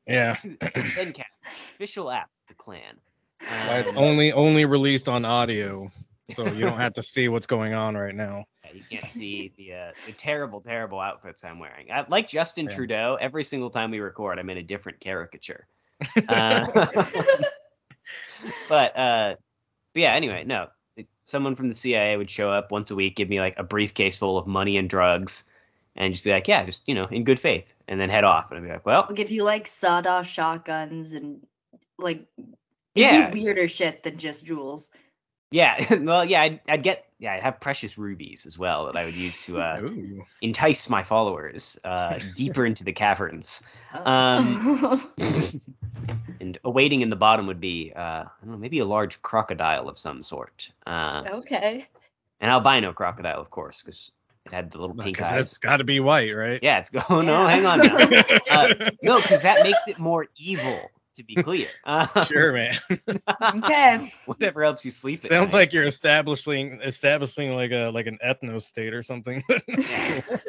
Yeah. 0.06 0.36
Zencast, 0.36 1.24
official 1.44 2.10
app, 2.10 2.30
the 2.48 2.54
clan. 2.54 2.98
Why 3.38 3.78
it's 3.80 3.90
Um, 3.90 3.98
only 3.98 4.32
only 4.32 4.64
released 4.64 5.08
on 5.08 5.24
audio, 5.24 5.90
so 6.30 6.46
you 6.46 6.60
don't 6.60 6.78
have 6.78 6.94
to 6.94 7.02
see 7.02 7.28
what's 7.28 7.46
going 7.46 7.74
on 7.74 7.96
right 7.96 8.14
now. 8.14 8.44
Yeah, 8.64 8.72
you 8.72 8.82
can't 8.90 9.08
see 9.10 9.52
the 9.56 9.74
uh, 9.74 9.92
the 10.06 10.12
terrible, 10.12 10.60
terrible 10.60 11.00
outfits 11.00 11.44
I'm 11.44 11.58
wearing. 11.58 11.90
I, 11.90 12.06
like 12.08 12.28
Justin 12.28 12.66
Yeah. 12.66 12.76
Trudeau, 12.76 13.18
every 13.20 13.44
single 13.44 13.70
time 13.70 13.90
we 13.90 14.00
record, 14.00 14.38
I'm 14.38 14.48
in 14.50 14.58
a 14.58 14.62
different 14.62 15.00
caricature. 15.00 15.66
Uh, 16.28 16.64
but 18.68 18.96
uh, 18.96 19.34
but 19.92 20.02
yeah. 20.02 20.14
Anyway, 20.14 20.44
no. 20.44 20.68
Someone 21.24 21.54
from 21.54 21.68
the 21.68 21.74
CIA 21.74 22.16
would 22.16 22.30
show 22.30 22.50
up 22.50 22.72
once 22.72 22.90
a 22.90 22.94
week, 22.96 23.14
give 23.14 23.28
me 23.28 23.38
like 23.38 23.58
a 23.58 23.62
briefcase 23.62 24.16
full 24.16 24.36
of 24.36 24.46
money 24.46 24.76
and 24.78 24.88
drugs, 24.90 25.44
and 25.94 26.12
just 26.12 26.24
be 26.24 26.30
like, 26.30 26.48
yeah, 26.48 26.64
just 26.64 26.82
you 26.88 26.94
know, 26.94 27.04
in 27.06 27.24
good 27.24 27.38
faith, 27.38 27.66
and 27.86 28.00
then 28.00 28.08
head 28.10 28.24
off. 28.24 28.50
And 28.50 28.58
I'd 28.58 28.64
be 28.64 28.72
like, 28.72 28.84
well, 28.86 29.06
I'll 29.08 29.14
give 29.14 29.30
you 29.30 29.44
like 29.44 29.66
sawdust 29.66 30.30
shotguns 30.30 31.12
and 31.12 31.46
like 31.98 32.26
Yeah. 32.94 33.28
it'd 33.28 33.34
weirder 33.34 33.68
shit 33.68 34.02
than 34.02 34.18
just 34.18 34.44
jewels. 34.46 34.88
Yeah, 35.50 35.94
well, 36.00 36.24
yeah, 36.24 36.42
I'd, 36.42 36.60
I'd 36.68 36.82
get, 36.82 37.06
yeah, 37.18 37.34
I'd 37.34 37.42
have 37.42 37.60
precious 37.60 37.98
rubies 37.98 38.46
as 38.46 38.58
well 38.58 38.86
that 38.86 38.96
I 38.96 39.04
would 39.04 39.14
use 39.14 39.44
to 39.46 39.60
uh, 39.60 39.90
entice 40.40 40.88
my 40.88 41.02
followers 41.02 41.78
uh, 41.84 42.18
deeper 42.34 42.64
into 42.64 42.84
the 42.84 42.92
caverns. 42.92 43.62
Oh. 43.94 44.10
Um, 44.10 45.10
and 46.40 46.58
awaiting 46.64 47.00
in 47.02 47.10
the 47.10 47.16
bottom 47.16 47.46
would 47.46 47.60
be, 47.60 47.92
uh, 47.94 48.00
I 48.00 48.26
don't 48.42 48.52
know, 48.52 48.58
maybe 48.58 48.78
a 48.78 48.84
large 48.84 49.20
crocodile 49.22 49.88
of 49.88 49.98
some 49.98 50.22
sort. 50.22 50.70
Uh, 50.86 51.24
okay. 51.32 51.86
An 52.40 52.48
albino 52.48 52.92
crocodile, 52.92 53.40
of 53.40 53.50
course, 53.50 53.82
because 53.82 54.12
it 54.46 54.52
had 54.52 54.70
the 54.70 54.78
little 54.78 54.96
pink 54.96 55.16
Because 55.16 55.32
eyes. 55.32 55.44
it's 55.44 55.58
got 55.58 55.76
to 55.78 55.84
be 55.84 56.00
white, 56.00 56.30
right? 56.34 56.58
Yeah, 56.62 56.78
it's 56.78 56.88
going. 56.88 57.26
No, 57.26 57.46
Yeah. 57.46 57.50
hang 57.50 57.66
on 57.66 57.78
now. 57.80 58.22
Uh, 58.50 58.90
no, 59.02 59.20
because 59.20 59.42
that 59.42 59.62
makes 59.62 59.88
it 59.88 59.98
more 59.98 60.26
evil. 60.38 60.90
To 61.16 61.24
be 61.24 61.34
clear, 61.34 61.66
uh, 61.84 62.24
Sure, 62.26 62.52
man. 62.52 62.76
Okay. 63.56 64.12
whatever 64.26 64.62
helps 64.62 64.84
you 64.84 64.90
sleep. 64.92 65.18
at 65.24 65.30
Sounds 65.30 65.52
night. 65.52 65.58
like 65.58 65.72
you're 65.72 65.84
establishing 65.84 66.80
establishing 66.82 67.54
like 67.56 67.72
a 67.72 67.90
like 67.90 68.06
an 68.06 68.16
ethno 68.24 68.62
state 68.62 68.94
or 68.94 69.02
something. 69.02 69.42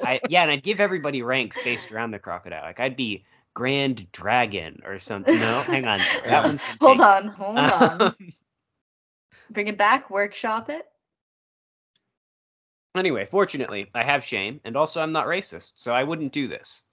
I, 0.03 0.19
yeah, 0.29 0.43
and 0.43 0.51
I'd 0.51 0.61
give 0.63 0.79
everybody 0.79 1.23
ranks 1.23 1.57
based 1.63 1.91
around 1.91 2.11
the 2.11 2.19
crocodile. 2.19 2.61
Like 2.63 2.79
I'd 2.79 2.95
be 2.95 3.25
Grand 3.55 4.09
Dragon 4.11 4.81
or 4.85 4.99
something. 4.99 5.35
No, 5.39 5.61
hang 5.61 5.85
on. 5.87 5.99
That 6.25 6.43
one's 6.43 6.61
Hold 6.79 6.97
taken. 6.99 7.01
on. 7.01 7.27
Hold 7.29 7.57
on. 7.57 8.01
Um, 8.01 8.15
Bring 9.49 9.67
it 9.67 9.77
back. 9.79 10.09
Workshop 10.11 10.69
it. 10.69 10.85
anyway, 12.95 13.27
fortunately, 13.29 13.89
I 13.95 14.03
have 14.03 14.23
shame, 14.23 14.61
and 14.63 14.77
also 14.77 15.01
I'm 15.01 15.11
not 15.11 15.25
racist, 15.25 15.71
so 15.75 15.91
I 15.91 16.03
wouldn't 16.03 16.31
do 16.33 16.47
this. 16.47 16.83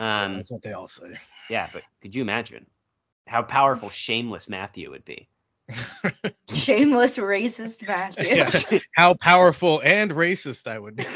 Um, 0.00 0.36
That's 0.36 0.50
what 0.50 0.62
they 0.62 0.72
all 0.72 0.86
say. 0.88 1.12
yeah, 1.48 1.68
but 1.72 1.82
could 2.02 2.14
you 2.14 2.22
imagine 2.22 2.66
how 3.26 3.42
powerful 3.42 3.88
shameless 3.90 4.48
Matthew 4.48 4.90
would 4.90 5.04
be? 5.04 5.28
Shameless 6.54 7.16
racist 7.16 7.86
Matthew. 7.86 8.24
Yeah. 8.26 8.50
How 8.94 9.14
powerful 9.14 9.80
and 9.82 10.10
racist 10.10 10.66
I 10.70 10.78
would 10.78 10.96
be. 10.96 11.04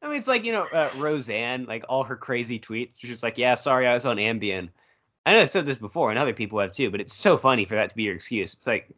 I 0.00 0.08
mean, 0.08 0.18
it's 0.18 0.28
like 0.28 0.44
you 0.44 0.52
know 0.52 0.62
uh, 0.62 0.88
Roseanne, 0.96 1.66
like 1.66 1.84
all 1.88 2.04
her 2.04 2.16
crazy 2.16 2.58
tweets. 2.58 2.94
She's 2.98 3.22
like, 3.22 3.36
"Yeah, 3.36 3.54
sorry, 3.56 3.86
I 3.86 3.94
was 3.94 4.06
on 4.06 4.16
Ambien." 4.16 4.70
I 5.26 5.32
know 5.34 5.40
I 5.42 5.44
said 5.44 5.66
this 5.66 5.76
before, 5.76 6.08
and 6.10 6.18
other 6.18 6.32
people 6.32 6.60
have 6.60 6.72
too, 6.72 6.90
but 6.90 7.00
it's 7.02 7.12
so 7.12 7.36
funny 7.36 7.66
for 7.66 7.74
that 7.74 7.90
to 7.90 7.96
be 7.96 8.04
your 8.04 8.14
excuse. 8.14 8.54
It's 8.54 8.66
like 8.66 8.88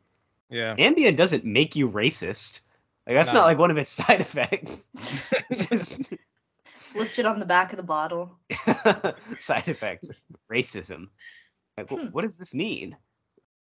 Yeah. 0.48 0.76
Ambien 0.76 1.16
doesn't 1.16 1.44
make 1.44 1.74
you 1.74 1.90
racist. 1.90 2.60
Like 3.06 3.16
that's 3.16 3.32
No. 3.32 3.40
not 3.40 3.46
like 3.46 3.58
one 3.58 3.72
of 3.72 3.78
its 3.78 3.90
side 3.90 4.20
effects. 4.20 4.90
Just 5.52 6.14
Listed 6.94 7.26
on 7.26 7.38
the 7.38 7.46
back 7.46 7.72
of 7.72 7.76
the 7.76 7.83
bottle. 7.83 8.37
side 9.38 9.68
effects, 9.68 10.11
racism. 10.50 11.09
Like, 11.76 11.88
Hmm. 11.88 12.07
what 12.09 12.22
does 12.22 12.37
this 12.37 12.53
mean? 12.55 12.96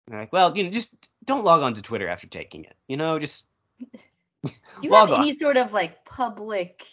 And 0.06 0.12
they're 0.14 0.20
like, 0.20 0.32
well, 0.32 0.56
you 0.56 0.64
know, 0.64 0.70
just 0.70 0.90
don't 1.24 1.44
log 1.44 1.62
on 1.62 1.74
to 1.74 1.82
Twitter 1.82 2.08
after 2.08 2.26
taking 2.26 2.64
it. 2.64 2.74
You 2.88 2.96
know, 2.96 3.18
just 3.18 3.46
Do 4.44 4.52
you 4.82 4.92
have 4.92 5.10
on. 5.10 5.20
any 5.22 5.32
sort 5.32 5.56
of 5.56 5.72
like 5.72 6.04
public 6.04 6.84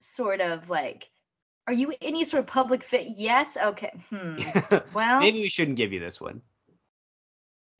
sort 0.00 0.40
of 0.40 0.68
like 0.70 1.08
are 1.66 1.72
you 1.72 1.94
any 2.02 2.24
sort 2.24 2.40
of 2.40 2.46
public 2.46 2.82
fit? 2.82 3.06
Yes. 3.16 3.56
Okay. 3.56 3.90
Hmm. 4.10 4.36
Well, 4.94 5.20
maybe 5.20 5.40
we 5.40 5.48
shouldn't 5.48 5.76
give 5.78 5.92
you 5.92 6.00
this 6.00 6.20
one. 6.20 6.42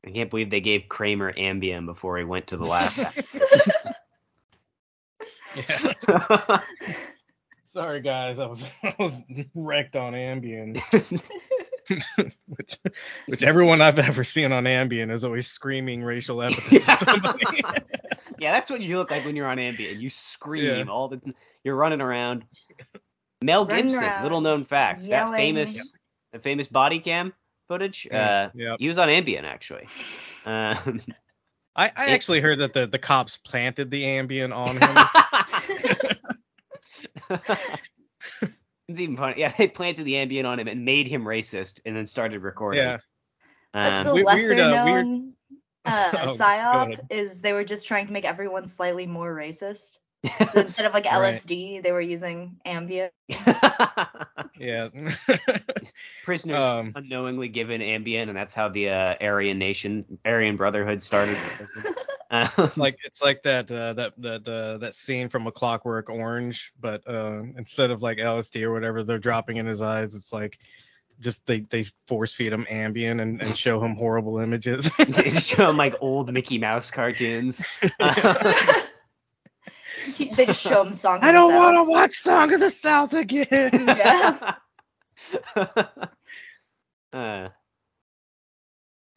I 0.05 0.11
can't 0.11 0.29
believe 0.29 0.49
they 0.49 0.59
gave 0.61 0.87
Kramer 0.89 1.33
Ambien 1.33 1.85
before 1.85 2.17
he 2.17 2.23
went 2.23 2.47
to 2.47 2.57
the 2.57 2.63
lab. 2.65 2.91
Yeah. 5.55 6.59
Sorry 7.65 8.01
guys, 8.01 8.39
I 8.39 8.45
was 8.45 8.63
I 8.83 8.95
was 8.97 9.19
wrecked 9.53 9.95
on 9.97 10.13
Ambien, 10.13 10.79
which 12.47 12.77
which 13.27 13.43
everyone 13.43 13.81
I've 13.81 13.99
ever 13.99 14.23
seen 14.23 14.51
on 14.53 14.63
Ambien 14.63 15.11
is 15.11 15.25
always 15.25 15.47
screaming 15.47 16.01
racial 16.03 16.41
epithets 16.41 16.87
at 16.87 16.99
somebody. 17.01 17.43
yeah, 18.39 18.53
that's 18.53 18.69
what 18.69 18.81
you 18.81 18.97
look 18.97 19.11
like 19.11 19.25
when 19.25 19.35
you're 19.35 19.47
on 19.47 19.57
Ambien. 19.57 19.99
You 19.99 20.09
scream 20.09 20.63
Yeah. 20.87 20.91
all 20.91 21.09
the 21.09 21.19
you're 21.63 21.75
running 21.75 21.99
around. 22.01 22.45
Mel 23.43 23.65
Gibson, 23.65 24.01
around, 24.03 24.23
little 24.23 24.41
known 24.41 24.63
fact, 24.63 25.01
that 25.01 25.09
yelling. 25.09 25.35
famous 25.35 25.93
the 26.31 26.39
famous 26.39 26.69
body 26.69 26.99
cam 26.99 27.33
footage. 27.67 28.07
Uh, 28.09 28.49
yeah. 28.55 28.77
he 28.79 28.87
was 28.87 28.97
on 28.97 29.09
Ambien 29.09 29.43
actually. 29.43 29.87
Um, 30.45 31.01
I, 31.75 31.87
I 31.93 32.05
It- 32.05 32.11
actually 32.11 32.39
heard 32.39 32.59
that 32.59 32.71
the, 32.73 32.87
the 32.87 32.99
cops 32.99 33.35
planted 33.35 33.91
the 33.91 34.03
Ambien 34.03 34.55
on 34.55 34.77
him. 34.77 35.44
it's 38.87 38.99
even 38.99 39.17
funny. 39.17 39.35
Yeah, 39.39 39.51
they 39.57 39.67
planted 39.67 40.03
the 40.03 40.13
Ambien 40.13 40.45
on 40.45 40.59
him 40.59 40.67
and 40.67 40.85
made 40.85 41.07
him 41.07 41.23
racist, 41.23 41.79
and 41.85 41.95
then 41.95 42.05
started 42.07 42.41
recording. 42.41 42.83
yeah. 42.83 42.97
that's 43.73 43.97
Um, 43.99 44.05
the 44.07 44.13
we- 44.13 44.23
lesser 44.23 44.55
weird, 44.55 44.59
uh, 44.59 44.83
weird- 44.85 45.05
known 45.07 45.33
uh, 45.85 46.09
Oh, 46.23 46.35
psyop 46.37 46.93
ahead. 46.93 47.01
is 47.09 47.41
they 47.41 47.53
were 47.53 47.63
just 47.63 47.87
trying 47.87 48.07
to 48.07 48.13
make 48.13 48.25
everyone 48.25 48.67
slightly 48.67 49.05
more 49.05 49.33
racist. 49.35 49.99
So 50.25 50.61
instead 50.61 50.85
of 50.85 50.93
like 50.93 51.05
Right. 51.11 51.35
LSD, 51.35 51.83
they 51.83 51.91
were 51.91 52.01
using 52.01 52.57
Ambien. 52.65 53.09
Yeah. 54.57 54.89
Prisoners 56.23 56.63
Um, 56.63 56.93
unknowingly 56.95 57.49
given 57.49 57.81
Ambien, 57.81 58.29
and 58.29 58.37
that's 58.37 58.53
how 58.53 58.69
the 58.69 58.89
uh, 58.89 59.15
Aryan 59.19 59.57
Nation, 59.59 60.19
Aryan 60.23 60.55
Brotherhood 60.55 61.01
started. 61.03 61.37
Um, 62.31 62.71
like 62.75 62.97
it's 63.03 63.21
like 63.21 63.43
that 63.43 63.69
uh, 63.71 63.93
that 63.93 64.13
that 64.17 64.47
uh, 64.47 64.77
that 64.79 64.95
scene 64.95 65.29
from 65.29 65.45
A 65.47 65.51
Clockwork 65.51 66.09
Orange, 66.09 66.71
but 66.79 67.07
uh, 67.07 67.43
instead 67.57 67.91
of 67.91 68.01
like 68.01 68.17
LSD 68.17 68.63
or 68.63 68.73
whatever 68.73 69.03
they're 69.03 69.19
dropping 69.19 69.57
in 69.57 69.65
his 69.65 69.81
eyes, 69.81 70.15
it's 70.15 70.33
like 70.33 70.57
just 71.19 71.45
they 71.45 71.61
they 71.61 71.85
force 72.07 72.33
feed 72.33 72.51
him 72.51 72.65
Ambien 72.69 73.21
and, 73.21 73.41
and 73.41 73.55
show 73.57 73.81
him 73.83 73.95
horrible 73.95 74.39
images. 74.39 74.89
show 75.45 75.69
him 75.69 75.77
like 75.77 75.95
old 76.01 76.33
Mickey 76.33 76.57
Mouse 76.57 76.91
cartoons. 76.91 77.65
He- 80.05 80.29
they 80.33 80.45
just 80.45 80.61
show 80.61 80.81
him 80.83 80.93
song. 80.93 81.19
I 81.21 81.31
don't 81.31 81.55
want 81.55 81.75
to 81.77 81.83
watch 81.83 82.13
Song 82.13 82.53
of 82.53 82.59
the 82.59 82.69
South 82.69 83.13
again. 83.13 83.47
Yeah. 83.97 84.55
uh, 87.13 87.49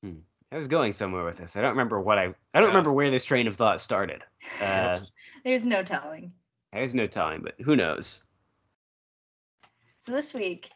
hmm. 0.02 0.12
I 0.52 0.56
was 0.56 0.68
going 0.68 0.92
somewhere 0.92 1.24
with 1.24 1.36
this. 1.36 1.56
I 1.56 1.60
don't 1.60 1.70
remember 1.72 2.00
what 2.00 2.18
I. 2.18 2.22
I 2.24 2.26
don't 2.26 2.62
Yeah. 2.62 2.66
remember 2.68 2.92
where 2.92 3.10
this 3.10 3.24
train 3.24 3.46
of 3.48 3.56
thought 3.56 3.80
started. 3.80 4.22
Uh, 4.60 4.96
There's 5.44 5.64
no 5.66 5.82
telling. 5.82 6.32
there's 6.72 6.94
no 6.94 7.06
telling, 7.06 7.42
but 7.42 7.54
who 7.60 7.76
knows? 7.76 8.24
So 10.00 10.12
this 10.12 10.32
week 10.32 10.70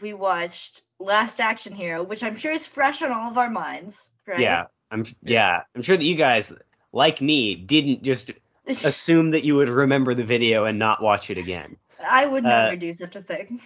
we 0.00 0.12
watched 0.12 0.82
Last 0.98 1.40
Action 1.40 1.74
Hero, 1.74 2.02
which 2.02 2.22
I'm 2.22 2.36
sure 2.36 2.52
is 2.52 2.66
fresh 2.66 3.02
on 3.02 3.12
all 3.12 3.30
of 3.30 3.38
our 3.38 3.48
minds, 3.48 4.10
right? 4.26 4.40
Yeah, 4.40 4.64
I'm. 4.90 5.04
Yeah, 5.22 5.62
I'm 5.74 5.82
sure 5.82 5.96
that 5.96 6.04
you 6.04 6.16
guys, 6.16 6.52
like 6.92 7.20
me, 7.20 7.54
didn't 7.54 8.02
just 8.02 8.32
assume 8.84 9.30
that 9.30 9.44
you 9.44 9.56
would 9.56 9.68
remember 9.68 10.14
the 10.14 10.24
video 10.24 10.64
and 10.64 10.78
not 10.78 11.02
watch 11.02 11.30
it 11.30 11.38
again. 11.38 11.76
I 12.04 12.26
would 12.26 12.44
uh, 12.44 12.48
never 12.48 12.76
do 12.76 12.92
such 12.92 13.16
a 13.16 13.22
thing. 13.22 13.60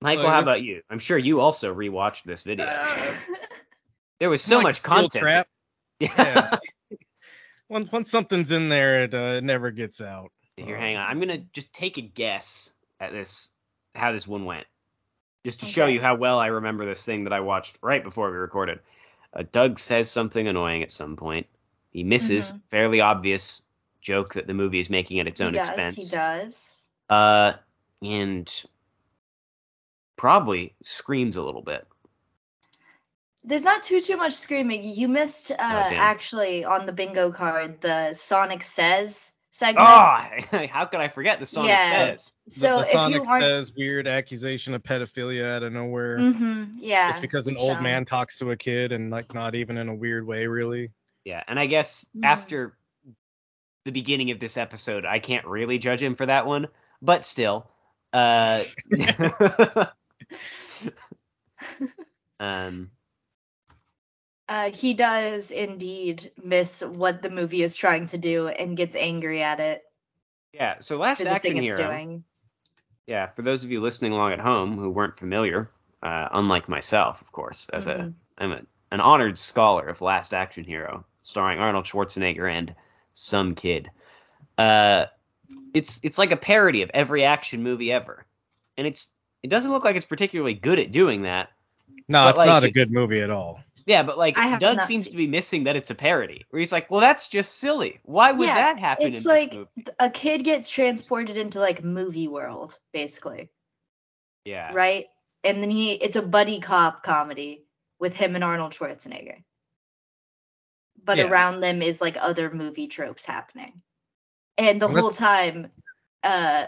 Michael, 0.00 0.24
Well, 0.24 0.32
how 0.32 0.42
about 0.42 0.62
you? 0.62 0.82
I'm 0.88 1.00
sure 1.00 1.18
you 1.18 1.40
also 1.40 1.74
rewatched 1.74 2.22
this 2.22 2.42
video. 2.44 2.66
Uh, 2.66 3.14
there 4.20 4.30
was 4.30 4.42
so 4.42 4.56
like 4.56 4.64
much 4.64 4.82
content. 4.82 5.22
trap. 5.22 5.48
Yeah. 6.00 6.10
Yeah. 6.16 6.56
once 7.68 7.90
once 7.90 8.08
something's 8.08 8.52
in 8.52 8.68
there, 8.68 9.02
it 9.02 9.14
uh, 9.14 9.38
it 9.38 9.42
never 9.42 9.72
gets 9.72 10.00
out. 10.00 10.30
Here, 10.56 10.78
hang 10.78 10.96
on. 10.96 11.10
I'm 11.10 11.18
gonna 11.18 11.38
just 11.52 11.72
take 11.72 11.98
a 11.98 12.02
guess 12.02 12.72
at 13.00 13.10
this, 13.10 13.48
how 13.96 14.12
this 14.12 14.28
one 14.28 14.44
went, 14.44 14.68
just 15.44 15.58
to 15.60 15.66
show 15.66 15.86
you 15.86 16.00
how 16.00 16.14
well 16.14 16.38
I 16.38 16.46
remember 16.46 16.86
this 16.86 17.04
thing 17.04 17.24
that 17.24 17.32
I 17.32 17.40
watched 17.40 17.78
right 17.82 18.04
before 18.04 18.30
we 18.30 18.36
recorded. 18.36 18.78
Uh, 19.32 19.42
Doug 19.50 19.80
says 19.80 20.08
something 20.08 20.46
annoying 20.46 20.84
at 20.84 20.92
some 20.92 21.16
point. 21.16 21.48
He 21.90 22.04
misses 22.04 22.52
Mhm. 22.52 22.60
fairly 22.68 23.00
obvious 23.00 23.62
joke 24.00 24.34
that 24.34 24.46
the 24.46 24.54
movie 24.54 24.80
is 24.80 24.90
making 24.90 25.20
at 25.20 25.26
its 25.26 25.40
he 25.40 25.46
own 25.46 25.52
does. 25.52 25.68
expense. 25.68 25.96
He 25.96 26.16
does. 26.16 26.84
Uh, 27.08 27.52
and 28.02 28.64
probably 30.16 30.74
screams 30.82 31.36
a 31.36 31.42
little 31.42 31.62
bit. 31.62 31.86
There's 33.44 33.64
not 33.64 33.82
too 33.82 34.00
too 34.00 34.16
much 34.16 34.34
screaming. 34.34 34.82
You 34.84 35.08
missed 35.08 35.50
uh, 35.52 35.56
damn. 35.56 35.92
actually 36.00 36.64
on 36.64 36.86
the 36.86 36.92
bingo 36.92 37.30
card 37.32 37.80
the 37.80 38.12
Sonic 38.14 38.62
Says 38.62 39.32
segment. 39.52 39.86
Oh, 39.88 40.66
how 40.70 40.84
could 40.84 41.00
I 41.00 41.08
forget 41.08 41.40
the 41.40 41.46
Sonic 41.46 41.70
Yeah. 41.70 41.90
says? 41.90 42.32
The- 42.46 42.50
so 42.50 42.74
the, 42.76 42.80
if 42.80 42.90
Sonic 42.90 43.24
you 43.24 43.30
aren't, 43.30 43.42
says 43.42 43.72
weird 43.74 44.06
accusation 44.06 44.74
of 44.74 44.82
pedophilia 44.82 45.56
out 45.56 45.62
of 45.62 45.72
nowhere. 45.72 46.18
hmm 46.18 46.64
yeah, 46.76 47.08
Just 47.08 47.20
because 47.22 47.46
an 47.46 47.56
old 47.56 47.80
man 47.80 48.04
talks 48.04 48.38
to 48.38 48.50
a 48.50 48.56
kid 48.56 48.92
and 48.92 49.10
like 49.10 49.32
not 49.32 49.54
even 49.54 49.78
in 49.78 49.88
a 49.88 49.94
weird 49.94 50.26
way 50.26 50.46
really. 50.46 50.90
Yeah, 51.24 51.42
and 51.46 51.58
I 51.58 51.66
guess 51.66 52.06
Mhm. 52.16 52.24
after 52.24 52.76
the 53.84 53.92
beginning 53.92 54.30
of 54.30 54.40
this 54.40 54.56
episode, 54.56 55.04
I 55.04 55.18
can't 55.18 55.46
really 55.46 55.78
judge 55.78 56.02
him 56.02 56.14
for 56.14 56.26
that 56.26 56.46
one, 56.46 56.68
but 57.02 57.24
still. 57.24 57.70
Uh, 58.12 58.64
um, 62.40 62.90
Uh, 64.48 64.70
he 64.70 64.94
does 64.94 65.50
indeed 65.50 66.32
miss 66.42 66.80
what 66.80 67.20
the 67.20 67.28
movie 67.28 67.62
is 67.62 67.76
trying 67.76 68.06
to 68.06 68.16
do 68.16 68.48
and 68.48 68.78
gets 68.78 68.96
angry 68.96 69.42
at 69.42 69.60
it 69.60 69.82
yeah, 70.52 70.78
so 70.80 70.96
Last 70.98 71.20
Action 71.20 71.56
Hero. 71.56 71.88
doing. 71.88 72.24
Yeah, 73.06 73.28
for 73.28 73.42
those 73.42 73.64
of 73.64 73.70
you 73.70 73.80
listening 73.80 74.12
along 74.12 74.32
at 74.32 74.40
home 74.40 74.76
who 74.76 74.90
weren't 74.90 75.16
familiar, 75.16 75.68
uh, 76.02 76.28
unlike 76.32 76.68
myself, 76.68 77.20
of 77.20 77.30
course, 77.32 77.68
as 77.68 77.86
Mhm. 77.86 77.90
a 77.90 78.12
I'm 78.38 78.52
a, 78.52 78.62
an 78.90 79.00
honored 79.00 79.38
scholar 79.38 79.86
of 79.88 80.00
Last 80.00 80.34
Action 80.34 80.64
Hero, 80.64 81.04
starring 81.22 81.58
Arnold 81.58 81.84
Schwarzenegger 81.84 82.50
and 82.50 82.74
some 83.14 83.54
kid. 83.54 83.90
Uh, 84.56 85.06
it's 85.74 86.00
it's 86.02 86.18
like 86.18 86.32
a 86.32 86.36
parody 86.36 86.82
of 86.82 86.90
every 86.94 87.24
action 87.24 87.62
movie 87.62 87.92
ever, 87.92 88.24
and 88.76 88.86
it's 88.86 89.10
it 89.42 89.48
doesn't 89.48 89.70
look 89.70 89.84
like 89.84 89.96
it's 89.96 90.06
particularly 90.06 90.54
good 90.54 90.78
at 90.78 90.92
doing 90.92 91.22
that. 91.22 91.50
No, 92.08 92.28
it's 92.28 92.38
like, 92.38 92.46
not 92.46 92.64
a 92.64 92.70
good 92.70 92.90
movie 92.90 93.20
at 93.20 93.30
all. 93.30 93.60
Yeah, 93.86 94.02
but 94.02 94.18
like 94.18 94.36
I 94.36 94.46
have 94.48 94.60
Doug 94.60 94.82
seems 94.82 95.04
seen- 95.04 95.12
to 95.12 95.16
be 95.16 95.26
missing 95.26 95.64
that 95.64 95.76
it's 95.76 95.90
a 95.90 95.94
parody. 95.94 96.44
Where 96.50 96.60
he's 96.60 96.72
like, 96.72 96.90
well, 96.90 97.00
that's 97.00 97.28
just 97.28 97.56
silly. 97.56 98.00
Why 98.04 98.32
would 98.32 98.46
Yeah, 98.46 98.54
that 98.54 98.78
happen 98.78 99.14
It's 99.14 99.24
in 99.24 99.28
like 99.30 99.50
this 99.50 99.56
movie? 99.56 99.68
Yeah, 99.76 99.82
it's 99.86 99.88
like 100.00 100.08
a 100.08 100.10
kid 100.10 100.44
gets 100.44 100.70
transported 100.70 101.36
into 101.36 101.60
like 101.60 101.82
movie 101.84 102.28
world, 102.28 102.78
basically, 102.92 103.50
Yeah. 104.44 104.72
right? 104.74 105.06
And 105.44 105.62
then 105.62 105.70
he 105.70 105.92
it's 105.92 106.16
a 106.16 106.22
buddy 106.22 106.60
cop 106.60 107.02
comedy 107.02 107.64
with 107.98 108.14
him 108.14 108.34
and 108.34 108.44
Arnold 108.44 108.72
Schwarzenegger. 108.74 109.42
But 111.04 111.18
Yeah. 111.18 111.26
around 111.28 111.60
them 111.60 111.82
is 111.82 112.00
like 112.00 112.16
other 112.18 112.50
movie 112.50 112.88
tropes 112.88 113.24
happening. 113.24 113.82
And 114.56 114.80
the 114.82 114.88
Well, 114.88 115.02
whole 115.02 115.10
time 115.10 115.70
uh 116.22 116.66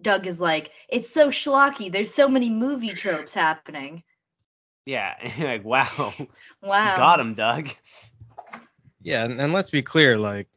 Doug 0.00 0.26
is 0.26 0.40
like, 0.40 0.70
it's 0.88 1.12
so 1.12 1.28
schlocky. 1.28 1.92
There's 1.92 2.14
so 2.14 2.28
many 2.28 2.48
movie 2.48 2.94
tropes 2.94 3.34
happening. 3.34 4.02
Yeah. 4.86 5.14
And 5.22 5.44
like, 5.44 5.64
wow, 5.64 6.12
Wow. 6.62 6.96
got 6.96 7.20
him, 7.20 7.34
Doug. 7.34 7.68
Yeah, 9.02 9.24
and, 9.24 9.40
and 9.40 9.52
let's 9.52 9.70
be 9.70 9.82
clear, 9.82 10.18
like 10.18 10.48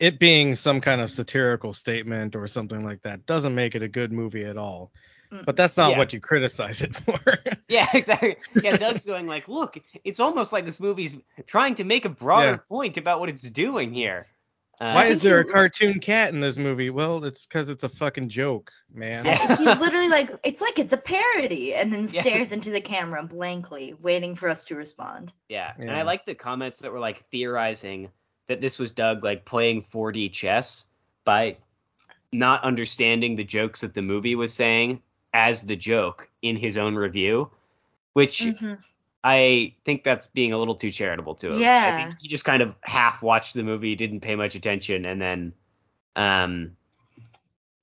it 0.00 0.18
being 0.18 0.56
some 0.56 0.80
kind 0.80 1.00
of 1.00 1.10
satirical 1.10 1.72
statement 1.72 2.34
or 2.34 2.48
something 2.48 2.84
like 2.84 3.02
that 3.02 3.24
doesn't 3.24 3.54
make 3.54 3.76
it 3.76 3.82
a 3.82 3.88
good 3.88 4.12
movie 4.12 4.44
at 4.44 4.56
all. 4.56 4.90
But 5.46 5.56
that's 5.56 5.76
not 5.76 5.92
Yeah. 5.92 5.98
what 5.98 6.12
you 6.12 6.20
criticize 6.20 6.82
it 6.82 6.94
for. 6.94 7.18
Yeah, 7.68 7.86
exactly. 7.94 8.36
Yeah, 8.62 8.76
Doug's 8.76 9.06
going 9.06 9.26
like, 9.26 9.48
look, 9.48 9.78
it's 10.04 10.20
almost 10.20 10.52
like 10.52 10.66
this 10.66 10.78
movie's 10.78 11.16
trying 11.46 11.74
to 11.76 11.84
make 11.84 12.04
a 12.04 12.10
broader 12.10 12.50
Yeah. 12.50 12.56
point 12.68 12.98
about 12.98 13.18
what 13.18 13.30
it's 13.30 13.42
doing 13.42 13.94
here. 13.94 14.26
Uh, 14.78 14.92
Why 14.92 15.06
is 15.06 15.22
there 15.22 15.38
a 15.38 15.44
cartoon 15.56 15.98
cat 16.00 16.34
in 16.34 16.40
this 16.40 16.58
movie? 16.58 16.90
Well, 16.90 17.24
it's 17.24 17.46
because 17.46 17.70
it's 17.70 17.82
a 17.84 17.88
fucking 17.88 18.28
joke, 18.28 18.70
man. 18.92 19.24
Yeah. 19.24 19.56
he 19.56 19.64
literally 19.64 20.08
like 20.10 20.30
it's 20.44 20.60
like 20.60 20.78
it's 20.78 20.92
a 20.92 20.96
parody 20.98 21.72
and 21.74 21.90
then 21.92 22.08
Yeah. 22.10 22.20
stares 22.20 22.52
into 22.52 22.70
the 22.70 22.80
camera 22.82 23.22
blankly 23.22 23.94
waiting 24.02 24.34
for 24.34 24.48
us 24.50 24.64
to 24.64 24.74
respond 24.74 25.32
Yeah, 25.48 25.72
and 25.78 25.90
I 25.90 26.02
like 26.02 26.26
the 26.26 26.34
comments 26.34 26.80
that 26.80 26.92
were 26.92 27.00
like 27.00 27.24
theorizing 27.30 28.10
that 28.48 28.60
this 28.60 28.78
was 28.78 28.90
Doug 28.90 29.24
like 29.24 29.46
playing 29.46 29.84
4D 29.84 30.30
chess 30.32 30.86
by 31.24 31.56
not 32.32 32.64
understanding 32.64 33.36
the 33.36 33.44
jokes 33.44 33.80
that 33.82 33.94
the 33.94 34.02
movie 34.02 34.34
was 34.34 34.52
saying 34.52 35.00
as 35.32 35.62
the 35.62 35.76
joke 35.76 36.28
in 36.42 36.56
his 36.56 36.78
own 36.78 36.94
review, 36.96 37.50
which 38.14 38.48
Mm-hmm. 38.50 38.74
I 39.24 39.74
think 39.84 40.04
that's 40.04 40.26
being 40.28 40.52
a 40.52 40.58
little 40.58 40.74
too 40.74 40.90
charitable 40.90 41.36
to 41.36 41.52
him. 41.52 41.70
Yeah. 41.70 41.82
I 41.82 41.92
think 41.92 42.12
he 42.18 42.28
just 42.28 42.44
kind 42.44 42.62
of 42.62 42.74
half 42.82 43.22
watched 43.22 43.54
the 43.54 43.62
movie, 43.62 43.94
didn't 43.96 44.20
pay 44.20 44.34
much 44.36 44.54
attention, 44.54 45.04
and 45.06 45.20
then 45.20 45.52
um 46.16 46.76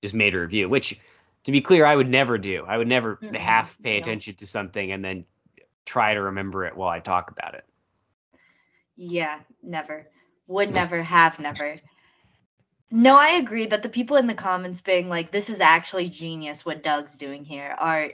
just 0.01 0.13
made 0.13 0.33
a 0.35 0.39
review. 0.39 0.69
Which, 0.69 0.99
to 1.45 1.51
be 1.51 1.61
clear, 1.61 1.85
I 1.85 1.95
would 1.95 2.09
never 2.09 2.37
do. 2.37 2.65
I 2.67 2.77
would 2.77 2.87
never 2.87 3.21
Mm-mm, 3.21 3.33
half 3.33 3.81
pay 3.81 3.97
no. 3.97 4.09
attention 4.09 4.35
to 4.35 4.45
something 4.47 4.91
and 4.91 5.03
then 5.03 5.25
try 5.85 6.13
to 6.13 6.21
remember 6.21 6.65
it 6.65 6.75
while 6.75 6.89
I 6.89 6.99
talk 6.99 7.31
about 7.31 7.55
it. 7.55 7.65
yeah 8.97 9.39
never 9.63 10.07
would 10.47 10.71
never 10.71 11.01
have 11.03 11.39
never 11.39 11.79
no 12.91 13.15
i 13.17 13.29
agree 13.31 13.65
that 13.67 13.83
the 13.83 13.89
people 13.89 14.17
in 14.17 14.27
the 14.27 14.33
comments 14.33 14.81
being 14.81 15.09
like 15.09 15.31
this 15.31 15.49
is 15.49 15.59
actually 15.59 16.07
genius 16.09 16.65
what 16.65 16.83
doug's 16.83 17.17
doing 17.17 17.43
here 17.45 17.75
are 17.79 18.11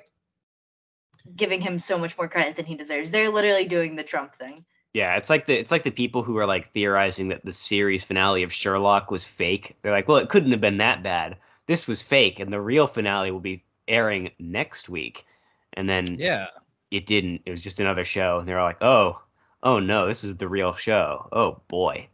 giving 1.35 1.61
him 1.61 1.79
so 1.79 1.97
much 1.97 2.17
more 2.17 2.27
credit 2.27 2.55
than 2.55 2.65
he 2.65 2.75
deserves 2.75 3.11
they're 3.11 3.29
literally 3.29 3.65
doing 3.65 3.95
the 3.95 4.03
trump 4.03 4.35
thing 4.35 4.65
Yeah, 4.93 5.17
it's 5.17 5.29
like 5.29 5.45
the 5.45 5.55
it's 5.57 5.71
like 5.71 5.83
the 5.83 5.91
people 5.91 6.23
who 6.23 6.37
are 6.37 6.45
like 6.47 6.71
theorizing 6.71 7.29
that 7.29 7.43
the 7.43 7.51
series 7.53 8.03
finale 8.03 8.43
of 8.43 8.53
Sherlock 8.53 9.11
was 9.11 9.25
fake. 9.25 9.75
They're 9.81 9.91
like, 9.91 10.07
well, 10.07 10.17
it 10.17 10.29
couldn't 10.29 10.51
have 10.51 10.61
been 10.61 10.77
that 10.77 11.03
bad. 11.03 11.37
This 11.67 11.87
was 11.87 12.01
fake, 12.01 12.39
and 12.39 12.51
the 12.51 12.61
real 12.61 12.87
finale 12.87 13.31
will 13.31 13.41
be 13.41 13.65
airing 13.87 14.31
next 14.39 14.87
week. 14.87 15.25
And 15.73 15.89
then 15.89 16.05
Yeah. 16.17 16.47
it 16.91 17.05
didn't. 17.05 17.41
It 17.45 17.51
was 17.51 17.63
just 17.63 17.79
another 17.81 18.05
show, 18.05 18.39
and 18.39 18.47
they're 18.47 18.61
like, 18.63 18.81
oh, 18.81 19.21
oh 19.63 19.79
no, 19.79 20.07
this 20.07 20.23
is 20.23 20.37
the 20.37 20.47
real 20.47 20.73
show. 20.75 21.27
Oh 21.31 21.61
boy. 21.67 22.07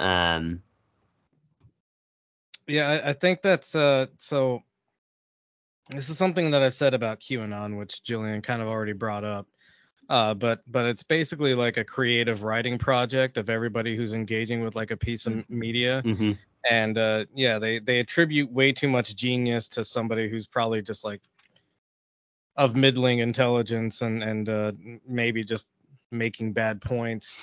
Um. 0.00 0.62
Yeah, 2.68 2.88
I, 2.88 3.10
I 3.10 3.12
think 3.14 3.42
that's 3.42 3.74
uh 3.74 4.06
so 4.18 4.62
this 5.90 6.10
is 6.10 6.18
something 6.18 6.50
that 6.50 6.62
I've 6.62 6.74
said 6.74 6.94
about 6.94 7.20
QAnon, 7.20 7.78
which 7.78 8.02
Jillian 8.06 8.42
kind 8.42 8.60
of 8.60 8.68
already 8.68 8.92
brought 8.92 9.24
up. 9.24 9.46
Uh, 10.08 10.34
but 10.34 10.62
but 10.66 10.86
it's 10.86 11.02
basically 11.02 11.54
like 11.54 11.76
a 11.76 11.84
creative 11.84 12.42
writing 12.42 12.78
project 12.78 13.36
of 13.36 13.50
everybody 13.50 13.96
who's 13.96 14.12
engaging 14.12 14.62
with 14.64 14.74
like 14.74 14.90
a 14.90 14.96
piece 14.96 15.26
of 15.26 15.48
media. 15.50 16.02
mhm. 16.04 16.38
And 16.68 16.98
uh, 16.98 17.24
yeah, 17.34 17.58
they 17.58 17.78
they 17.78 18.00
attribute 18.00 18.50
way 18.50 18.72
too 18.72 18.88
much 18.88 19.14
genius 19.16 19.68
to 19.70 19.84
somebody 19.84 20.28
who's 20.28 20.46
probably 20.46 20.82
just 20.82 21.04
like 21.04 21.22
of 22.56 22.74
middling 22.74 23.20
intelligence 23.20 24.02
and 24.02 24.22
and 24.22 24.48
uh, 24.48 24.72
maybe 25.06 25.44
just 25.44 25.66
making 26.10 26.52
bad 26.52 26.80
points. 26.80 27.38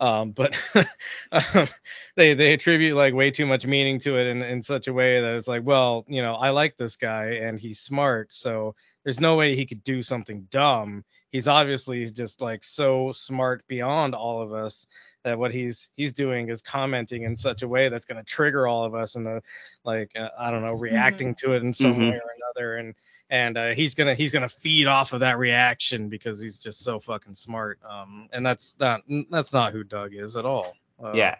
Um, 0.00 0.32
but 0.32 0.56
um, 1.32 1.68
they 2.16 2.34
they 2.34 2.52
attribute 2.52 2.96
like 2.96 3.14
way 3.14 3.30
too 3.30 3.46
much 3.46 3.66
meaning 3.66 4.00
to 4.00 4.18
it 4.18 4.26
in 4.26 4.42
in 4.42 4.62
such 4.62 4.88
a 4.88 4.92
way 4.92 5.20
that 5.20 5.34
it's 5.34 5.48
like, 5.48 5.62
well, 5.64 6.04
you 6.08 6.22
know, 6.22 6.34
I 6.34 6.50
like 6.50 6.76
this 6.76 6.96
guy 6.96 7.38
and 7.42 7.58
he's 7.58 7.80
smart, 7.80 8.32
so 8.32 8.74
there's 9.04 9.20
no 9.20 9.36
way 9.36 9.54
he 9.54 9.66
could 9.66 9.84
do 9.84 10.02
something 10.02 10.46
dumb. 10.50 11.04
He's 11.30 11.48
obviously 11.48 12.08
just 12.10 12.40
like 12.40 12.64
so 12.64 13.12
smart 13.12 13.64
beyond 13.68 14.14
all 14.14 14.42
of 14.42 14.52
us 14.52 14.86
that 15.24 15.38
what 15.38 15.52
he's 15.52 15.90
he's 15.96 16.12
doing 16.12 16.48
is 16.48 16.62
commenting 16.62 17.22
in 17.22 17.34
such 17.34 17.62
a 17.62 17.68
way 17.68 17.88
that's 17.88 18.04
going 18.04 18.18
to 18.18 18.24
trigger 18.24 18.66
all 18.66 18.84
of 18.84 18.94
us 18.94 19.16
and 19.16 19.26
the 19.26 19.42
like 19.84 20.12
uh, 20.16 20.28
I 20.38 20.50
don't 20.50 20.62
know 20.62 20.74
reacting 20.74 21.34
to 21.36 21.52
it 21.52 21.62
in 21.62 21.72
some 21.72 21.94
Mhm. 21.96 22.10
way 22.10 22.16
or 22.16 22.30
another 22.36 22.76
and 22.76 22.94
and 23.30 23.58
uh, 23.58 23.68
he's 23.70 23.94
gonna 23.94 24.14
he's 24.14 24.30
gonna 24.30 24.48
feed 24.48 24.86
off 24.86 25.12
of 25.12 25.20
that 25.20 25.38
reaction 25.38 26.08
because 26.08 26.40
he's 26.40 26.58
just 26.58 26.80
so 26.80 27.00
fucking 27.00 27.34
smart 27.34 27.80
um 27.88 28.28
and 28.32 28.46
that's 28.46 28.74
not 28.78 29.02
that's 29.30 29.52
not 29.52 29.72
who 29.72 29.82
Doug 29.82 30.14
is 30.14 30.36
at 30.36 30.44
all 30.44 30.76
uh, 31.02 31.12
Yeah. 31.14 31.36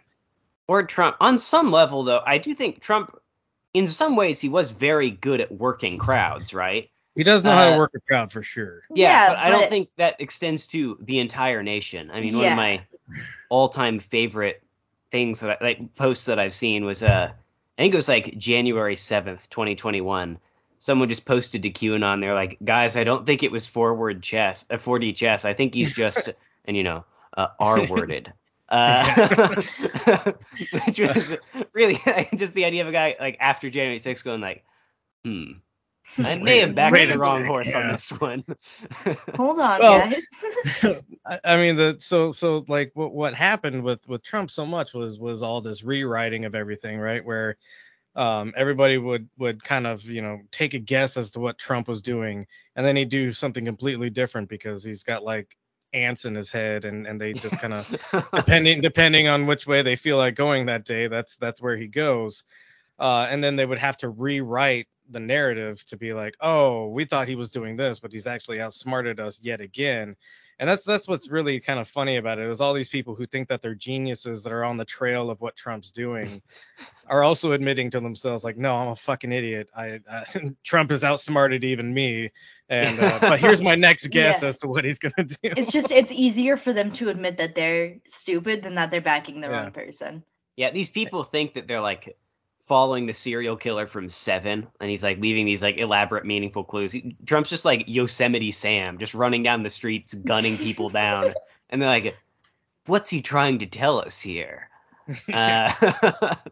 Or 0.67 0.81
Trump. 0.83 1.15
On 1.21 1.37
some 1.37 1.71
level, 1.71 2.03
though, 2.03 2.23
I 2.25 2.39
do 2.39 2.55
think 2.55 2.81
Trump, 2.81 3.15
in 3.75 3.87
some 3.87 4.15
ways, 4.15 4.41
he 4.41 4.49
was 4.49 4.71
very 4.71 5.11
good 5.11 5.39
at 5.39 5.51
working 5.51 5.99
crowds, 5.99 6.55
right? 6.55 6.89
He 7.15 7.23
does 7.23 7.43
know 7.43 7.51
how 7.51 7.67
Uh, 7.69 7.71
to 7.71 7.77
work 7.77 7.91
a 7.95 7.99
crowd 8.01 8.31
for 8.31 8.43
sure 8.43 8.83
Yeah, 8.93 9.07
Yeah, 9.09 9.27
but 9.29 9.37
I 9.39 9.49
don't 9.49 9.61
but- 9.61 9.69
think 9.69 9.89
that 9.97 10.15
extends 10.19 10.67
to 10.67 10.97
the 11.01 11.19
entire 11.19 11.63
nation. 11.63 12.11
I 12.11 12.19
mean, 12.21 12.37
one 12.37 12.47
of 12.47 12.55
my 12.57 12.81
all-time 13.49 13.99
favorite 13.99 14.61
things 15.11 15.39
that 15.39 15.57
I, 15.61 15.63
like 15.63 15.95
posts 15.95 16.25
that 16.25 16.39
I've 16.39 16.53
seen 16.53 16.83
was 16.85 17.01
uh, 17.03 17.31
I 17.77 17.81
think 17.81 17.93
it 17.93 17.97
was 17.97 18.07
like 18.07 18.37
January 18.37 18.95
seventh, 18.95 19.49
twenty 19.49 19.75
twenty-one. 19.75 20.39
Someone 20.79 21.09
just 21.09 21.25
posted 21.25 21.63
to 21.63 21.69
QAnon. 21.71 22.19
They're 22.21 22.33
like, 22.33 22.57
guys, 22.63 22.95
I 22.95 23.03
don't 23.05 23.25
think 23.25 23.41
it 23.43 23.51
was 23.51 23.65
forward 23.65 24.21
chess, 24.21 24.65
uh, 24.69 24.75
4D 24.75 25.15
chess. 25.15 25.43
I 25.45 25.53
think 25.53 25.73
he's 25.73 25.95
just, 25.95 26.29
and 26.65 26.77
you 26.77 26.83
know, 26.83 27.05
uh, 27.35 27.47
R-worded. 27.59 28.31
Uh, 28.69 29.61
which 30.85 30.99
was 30.99 31.35
really 31.73 31.97
just 32.35 32.53
the 32.53 32.65
idea 32.65 32.81
of 32.81 32.87
a 32.87 32.91
guy 32.91 33.15
like 33.19 33.37
after 33.39 33.69
January 33.69 33.97
6th 33.99 34.23
going 34.23 34.41
like, 34.41 34.63
hmm, 35.23 35.53
I 36.17 36.35
may 36.35 36.59
have 36.59 36.75
backed 36.75 36.93
Wait 36.93 37.05
the 37.05 37.17
wrong 37.17 37.41
sec, 37.41 37.47
horse 37.47 37.75
on 37.75 37.91
this 37.91 38.09
one. 38.11 38.43
Hold 39.35 39.59
on, 39.59 39.79
Well- 39.79 39.99
guys. 40.09 40.21
I, 41.25 41.39
I 41.43 41.57
mean 41.57 41.75
the 41.75 41.97
so 41.99 42.31
so 42.31 42.63
like 42.67 42.91
what 42.93 43.13
what 43.13 43.33
happened 43.33 43.83
with 43.83 44.07
with 44.07 44.23
Trump 44.23 44.51
so 44.51 44.65
much 44.65 44.93
was 44.93 45.19
was 45.19 45.41
all 45.41 45.61
this 45.61 45.83
rewriting 45.83 46.45
of 46.45 46.55
everything 46.55 46.99
right 46.99 47.23
where 47.23 47.57
um 48.15 48.53
everybody 48.55 48.97
would 48.97 49.27
would 49.37 49.63
kind 49.63 49.87
of 49.87 50.03
you 50.05 50.21
know 50.21 50.39
take 50.51 50.73
a 50.73 50.79
guess 50.79 51.17
as 51.17 51.31
to 51.31 51.39
what 51.39 51.57
Trump 51.57 51.87
was 51.87 52.01
doing 52.01 52.45
and 52.75 52.85
then 52.85 52.95
he'd 52.95 53.09
do 53.09 53.33
something 53.33 53.65
completely 53.65 54.09
different 54.09 54.47
because 54.47 54.83
he's 54.83 55.03
got 55.03 55.23
like 55.23 55.57
ants 55.93 56.25
in 56.25 56.35
his 56.35 56.51
head 56.51 56.85
and 56.85 57.07
and 57.07 57.19
they 57.19 57.33
just 57.33 57.59
kind 57.59 57.73
of 57.73 57.89
depending 58.33 58.81
depending 58.81 59.27
on 59.27 59.47
which 59.47 59.65
way 59.65 59.81
they 59.81 59.95
feel 59.95 60.17
like 60.17 60.35
going 60.35 60.65
that 60.67 60.85
day 60.85 61.07
that's 61.07 61.37
that's 61.37 61.61
where 61.61 61.77
he 61.77 61.87
goes 61.87 62.43
uh, 62.99 63.27
and 63.29 63.43
then 63.43 63.55
they 63.57 63.65
would 63.65 63.79
have 63.79 63.97
to 63.97 64.07
rewrite 64.09 64.87
the 65.09 65.19
narrative 65.19 65.83
to 65.85 65.97
be 65.97 66.13
like 66.13 66.35
oh 66.41 66.87
we 66.89 67.05
thought 67.05 67.27
he 67.27 67.35
was 67.35 67.51
doing 67.51 67.75
this 67.75 67.99
but 67.99 68.11
he's 68.11 68.27
actually 68.27 68.59
outsmarted 68.61 69.19
us 69.19 69.39
yet 69.43 69.61
again 69.61 70.15
and 70.59 70.69
that's 70.69 70.85
that's 70.85 71.07
what's 71.07 71.29
really 71.29 71.59
kind 71.59 71.79
of 71.79 71.87
funny 71.87 72.17
about 72.17 72.39
it 72.39 72.49
is 72.49 72.61
all 72.61 72.73
these 72.73 72.89
people 72.89 73.13
who 73.15 73.25
think 73.25 73.47
that 73.47 73.61
they're 73.61 73.75
geniuses 73.75 74.43
that 74.43 74.53
are 74.53 74.63
on 74.63 74.77
the 74.77 74.85
trail 74.85 75.29
of 75.29 75.41
what 75.41 75.55
trump's 75.55 75.91
doing 75.91 76.41
are 77.07 77.23
also 77.23 77.51
admitting 77.51 77.89
to 77.91 77.99
themselves 77.99 78.43
like 78.43 78.57
no 78.57 78.75
i'm 78.75 78.87
a 78.89 78.95
fucking 78.95 79.31
idiot 79.31 79.69
i, 79.75 79.99
I 80.11 80.23
trump 80.63 80.89
has 80.89 81.03
outsmarted 81.03 81.63
even 81.63 81.93
me 81.93 82.31
and 82.69 82.99
uh, 82.99 83.19
but 83.21 83.39
here's 83.39 83.61
my 83.61 83.75
next 83.87 84.07
guess 84.07 84.41
Yeah. 84.41 84.49
as 84.49 84.57
to 84.59 84.67
what 84.67 84.85
he's 84.85 84.97
gonna 84.97 85.13
do 85.27 85.35
it's 85.43 85.71
just 85.71 85.91
it's 85.91 86.11
easier 86.11 86.57
for 86.57 86.73
them 86.73 86.91
to 86.93 87.09
admit 87.09 87.37
that 87.37 87.53
they're 87.53 87.97
stupid 88.07 88.63
than 88.63 88.75
that 88.75 88.89
they're 88.89 89.01
backing 89.01 89.41
the 89.41 89.49
Yeah. 89.49 89.61
wrong 89.61 89.71
person. 89.71 90.23
Yeah, 90.57 90.71
these 90.71 90.89
people 90.89 91.23
think 91.23 91.53
that 91.55 91.67
they're 91.67 91.81
like 91.81 92.17
following 92.67 93.05
the 93.05 93.13
serial 93.13 93.55
killer 93.55 93.87
from 93.87 94.09
Seven, 94.09 94.67
and 94.79 94.89
he's 94.89 95.03
like 95.03 95.19
leaving 95.19 95.45
these 95.45 95.61
like 95.61 95.77
elaborate, 95.77 96.25
meaningful 96.25 96.63
clues. 96.63 96.91
He, 96.91 97.15
Trump's 97.25 97.49
just 97.49 97.65
like 97.65 97.85
Yosemite 97.87 98.51
Sam, 98.51 98.97
just 98.97 99.13
running 99.13 99.43
down 99.43 99.63
the 99.63 99.69
streets, 99.69 100.13
gunning 100.13 100.57
people 100.57 100.89
down, 100.89 101.33
and 101.69 101.81
they're 101.81 101.89
like, 101.89 102.17
"What's 102.85 103.09
he 103.09 103.21
trying 103.21 103.59
to 103.59 103.65
tell 103.65 103.99
us 103.99 104.19
here?" 104.19 104.69
Uh, 105.31 106.35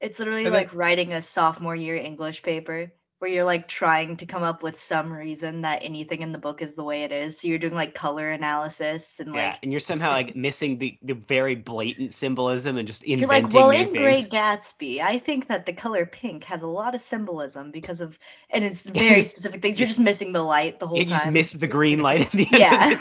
It's 0.00 0.18
literally 0.18 0.44
then- 0.44 0.52
like 0.52 0.74
writing 0.74 1.14
a 1.14 1.22
sophomore 1.22 1.74
year 1.74 1.96
English 1.96 2.42
paper 2.42 2.92
where 3.24 3.32
you're 3.32 3.44
like 3.44 3.66
trying 3.66 4.18
to 4.18 4.26
come 4.26 4.42
up 4.42 4.62
with 4.62 4.78
some 4.78 5.10
reason 5.10 5.62
that 5.62 5.78
anything 5.80 6.20
in 6.20 6.30
the 6.30 6.36
book 6.36 6.60
is 6.60 6.74
the 6.74 6.84
way 6.84 7.04
it 7.04 7.10
is. 7.10 7.40
So 7.40 7.48
you're 7.48 7.58
doing 7.58 7.74
like 7.74 7.94
color 7.94 8.30
analysis 8.30 9.18
and 9.18 9.34
yeah, 9.34 9.52
like 9.52 9.58
and 9.62 9.72
you're 9.72 9.80
somehow 9.80 10.10
like 10.10 10.36
missing 10.36 10.76
the 10.76 10.98
the 11.00 11.14
very 11.14 11.54
blatant 11.54 12.12
symbolism 12.12 12.76
and 12.76 12.86
just 12.86 13.02
inventing 13.02 13.20
you're 13.20 13.42
like, 13.42 13.54
well, 13.54 13.70
in 13.70 13.92
things. 13.92 14.28
Great 14.28 14.30
Gatsby, 14.30 15.00
I 15.00 15.18
think 15.18 15.48
that 15.48 15.64
the 15.64 15.72
color 15.72 16.04
pink 16.04 16.44
has 16.44 16.60
a 16.60 16.66
lot 16.66 16.94
of 16.94 17.00
symbolism 17.00 17.70
because 17.70 18.02
of, 18.02 18.18
and 18.50 18.62
it's 18.62 18.82
very 18.90 19.22
specific 19.22 19.62
things. 19.62 19.80
You're 19.80 19.88
just 19.88 20.00
missing 20.00 20.34
the 20.34 20.42
light 20.42 20.78
the 20.78 20.86
whole 20.86 20.98
time. 20.98 21.06
You 21.06 21.14
just 21.14 21.30
miss 21.30 21.52
the 21.54 21.66
green 21.66 22.00
light 22.00 22.26
at 22.26 22.30
the 22.32 22.46
end. 22.52 23.00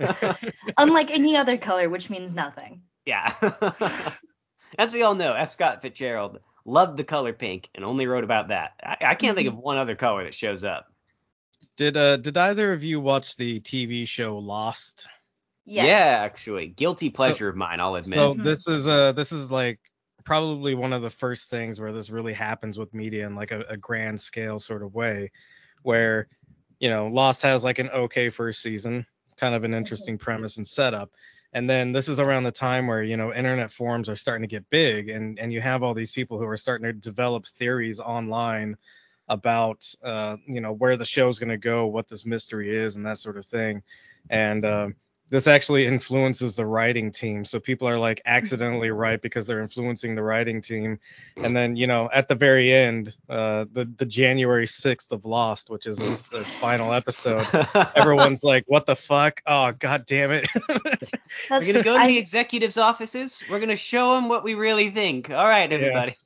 Yeah. 0.00 0.34
Unlike 0.78 1.12
any 1.12 1.36
other 1.36 1.58
color, 1.58 1.88
which 1.88 2.10
means 2.10 2.34
nothing. 2.34 2.82
Yeah. 3.06 3.34
As 4.76 4.92
we 4.92 5.04
all 5.04 5.14
know, 5.14 5.32
F. 5.32 5.52
Scott 5.52 5.80
Fitzgerald 5.80 6.40
loved 6.64 6.96
the 6.96 7.04
color 7.04 7.32
pink 7.32 7.68
and 7.74 7.84
only 7.84 8.06
wrote 8.06 8.24
about 8.24 8.48
that. 8.48 8.72
I, 8.82 8.96
I 9.00 9.14
can't 9.14 9.36
think 9.36 9.48
of 9.48 9.56
one 9.56 9.78
other 9.78 9.96
color 9.96 10.24
that 10.24 10.34
shows 10.34 10.64
up. 10.64 10.86
Did 11.76 11.96
uh 11.96 12.16
did 12.18 12.36
either 12.36 12.72
of 12.72 12.84
you 12.84 13.00
watch 13.00 13.36
the 13.36 13.60
TV 13.60 14.06
show 14.06 14.38
Lost? 14.38 15.06
Yes. 15.64 15.86
Yeah, 15.86 16.24
actually. 16.24 16.68
Guilty 16.68 17.10
pleasure 17.10 17.48
of 17.48 17.56
mine, 17.56 17.80
I'll 17.80 17.94
admit. 17.94 18.18
So 18.18 18.34
Mhm. 18.34 18.44
this 18.44 18.68
is 18.68 18.88
uh 18.88 19.12
this 19.12 19.32
is 19.32 19.50
like 19.50 19.80
probably 20.24 20.74
one 20.74 20.92
of 20.92 21.02
the 21.02 21.10
first 21.10 21.50
things 21.50 21.80
where 21.80 21.92
this 21.92 22.10
really 22.10 22.32
happens 22.32 22.78
with 22.78 22.94
media 22.94 23.26
in 23.26 23.34
like 23.34 23.50
a, 23.50 23.60
a 23.68 23.76
grand 23.76 24.20
scale 24.20 24.58
sort 24.58 24.82
of 24.82 24.94
way, 24.94 25.30
where 25.82 26.28
you 26.78 26.90
know 26.90 27.06
Lost 27.08 27.42
has 27.42 27.64
like 27.64 27.78
an 27.78 27.90
okay 27.90 28.28
first 28.28 28.60
season, 28.60 29.06
kind 29.36 29.54
of 29.54 29.64
an 29.64 29.74
interesting 29.74 30.18
premise 30.18 30.56
and 30.58 30.66
setup, 30.66 31.10
and 31.52 31.68
then 31.68 31.92
this 31.92 32.08
is 32.08 32.18
around 32.18 32.44
the 32.44 32.52
time 32.52 32.86
where 32.86 33.02
you 33.02 33.16
know 33.16 33.32
internet 33.32 33.70
forums 33.70 34.08
are 34.08 34.16
starting 34.16 34.42
to 34.42 34.54
get 34.54 34.68
big, 34.70 35.08
and 35.08 35.38
and 35.38 35.52
you 35.52 35.60
have 35.60 35.82
all 35.82 35.94
these 35.94 36.10
people 36.10 36.38
who 36.38 36.46
are 36.46 36.56
starting 36.56 36.84
to 36.84 36.92
develop 36.92 37.46
theories 37.46 38.00
online 38.00 38.76
about 39.28 39.86
uh, 40.02 40.36
you 40.46 40.60
know 40.60 40.72
where 40.72 40.96
the 40.96 41.04
show's 41.04 41.38
going 41.38 41.50
to 41.50 41.58
go, 41.58 41.86
what 41.86 42.08
this 42.08 42.24
mystery 42.24 42.74
is, 42.74 42.96
and 42.96 43.06
that 43.06 43.18
sort 43.18 43.36
of 43.36 43.44
thing. 43.44 43.82
And 44.30 44.64
um, 44.64 44.94
this 45.32 45.46
actually 45.46 45.86
influences 45.86 46.56
the 46.56 46.66
writing 46.66 47.10
team. 47.10 47.42
So 47.42 47.58
people 47.58 47.88
are 47.88 47.98
like 47.98 48.20
accidentally 48.26 48.90
right 48.90 49.20
because 49.20 49.46
they're 49.46 49.62
influencing 49.62 50.14
the 50.14 50.22
writing 50.22 50.60
team. 50.60 51.00
And 51.38 51.56
then 51.56 51.74
you 51.74 51.86
know 51.86 52.10
at 52.12 52.28
the 52.28 52.34
very 52.34 52.70
end, 52.70 53.16
uh, 53.30 53.64
the 53.72 53.86
the 53.96 54.04
January 54.04 54.66
6th 54.66 55.10
of 55.10 55.24
Lost, 55.24 55.70
which 55.70 55.86
is 55.86 55.98
its, 56.00 56.28
its 56.34 56.60
final 56.60 56.92
episode. 56.92 57.46
Everyone's 57.96 58.44
like, 58.44 58.64
"What 58.66 58.84
the 58.84 58.94
fuck? 58.94 59.40
Oh, 59.46 59.72
god 59.72 60.04
damn 60.04 60.32
it!" 60.32 60.46
We're 61.50 61.60
gonna 61.60 61.82
go 61.82 61.96
to 61.96 62.02
I- 62.02 62.08
the 62.08 62.18
executives' 62.18 62.76
offices. 62.76 63.42
We're 63.50 63.60
gonna 63.60 63.74
show 63.74 64.14
them 64.14 64.28
what 64.28 64.44
we 64.44 64.52
really 64.54 64.90
think. 64.90 65.30
All 65.30 65.46
right, 65.48 65.70
Yeah. 65.70 65.78
everybody. 65.78 66.16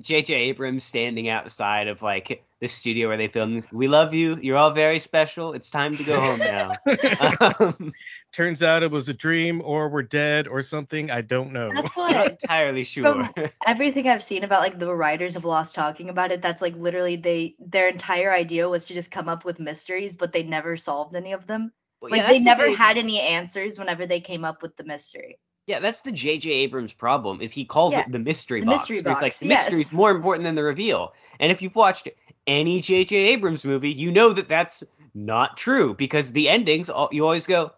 J.J. 0.00 0.34
Abrams 0.34 0.84
standing 0.84 1.28
outside 1.28 1.88
of 1.88 2.02
like 2.02 2.44
the 2.60 2.66
studio 2.68 3.08
where 3.08 3.16
they 3.16 3.28
filmed 3.28 3.56
this. 3.56 3.70
We 3.72 3.86
love 3.88 4.14
you. 4.14 4.36
You're 4.40 4.56
all 4.56 4.72
very 4.72 4.98
special. 4.98 5.52
It's 5.52 5.70
time 5.70 5.96
to 5.96 6.04
go 6.04 6.18
home 6.20 6.38
now. 6.38 6.72
um, 7.60 7.92
Turns 8.32 8.62
out 8.62 8.82
it 8.82 8.90
was 8.90 9.08
a 9.08 9.14
dream, 9.14 9.62
or 9.64 9.88
we're 9.88 10.02
dead, 10.02 10.48
or 10.48 10.62
something. 10.62 11.10
I 11.10 11.20
don't 11.22 11.52
know. 11.52 11.70
That's 11.74 11.96
I'm 11.98 12.12
not 12.12 12.30
entirely 12.32 12.84
sure. 12.84 13.24
From- 13.24 13.50
everything 13.66 14.08
I've 14.08 14.22
seen 14.22 14.44
about 14.44 14.60
like 14.60 14.78
the 14.78 14.92
writers 14.94 15.36
of 15.36 15.44
Lost 15.44 15.74
talking 15.74 16.08
about 16.08 16.32
it, 16.32 16.42
that's 16.42 16.60
like 16.62 16.76
literally 16.76 17.16
they 17.16 17.54
their 17.58 17.88
entire 17.88 18.32
idea 18.32 18.68
was 18.68 18.84
to 18.86 18.94
just 18.94 19.10
come 19.10 19.28
up 19.28 19.44
with 19.44 19.60
mysteries, 19.60 20.16
but 20.16 20.32
they 20.32 20.42
never 20.42 20.76
solved 20.76 21.14
any 21.16 21.32
of 21.32 21.46
them. 21.46 21.72
Well, 22.00 22.10
Like 22.10 22.20
yeah, 22.22 22.28
they 22.28 22.38
never 22.40 22.64
thing. 22.64 22.76
had 22.76 22.98
any 22.98 23.20
answers 23.20 23.78
whenever 23.78 24.06
they 24.06 24.20
came 24.20 24.44
up 24.44 24.62
with 24.62 24.76
the 24.76 24.84
mystery. 24.84 25.38
Yeah, 25.66 25.80
that's 25.80 26.02
the 26.02 26.12
J.J. 26.12 26.50
Abrams 26.50 26.92
problem. 26.92 27.40
Is 27.40 27.52
he 27.52 27.64
calls 27.64 27.92
Yeah, 27.92 28.00
it 28.02 28.12
the 28.12 28.18
mystery 28.20 28.60
the 28.60 28.66
box? 28.66 28.82
mystery 28.82 29.00
where 29.02 29.12
It's 29.12 29.22
like 29.22 29.32
box, 29.32 29.40
the 29.40 29.48
mystery 29.48 29.80
is 29.80 29.92
more 29.92 30.10
important 30.10 30.44
than 30.44 30.54
the 30.54 30.62
reveal. 30.62 31.12
And 31.40 31.50
if 31.50 31.60
you've 31.60 31.74
watched 31.74 32.08
any 32.46 32.80
J.J. 32.80 33.16
Abrams 33.16 33.64
movie, 33.64 33.90
you 33.90 34.12
know 34.12 34.32
that 34.32 34.48
that's 34.48 34.84
not 35.14 35.56
true 35.56 35.94
because 35.94 36.30
the 36.32 36.48
endings, 36.48 36.88
all- 36.88 37.08
you 37.10 37.24
always 37.24 37.46
go, 37.48 37.72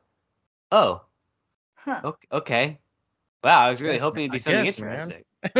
"Oh, 0.70 1.02
Huh. 1.76 2.00
ok- 2.04 2.28
okay, 2.32 2.78
wow, 3.42 3.60
I 3.60 3.70
was 3.70 3.80
really 3.80 3.98
hoping 3.98 4.24
it'd 4.24 4.32
be 4.32 4.38
I 4.38 4.42
something 4.42 4.64
guess, 4.64 4.76
interesting." 4.76 5.24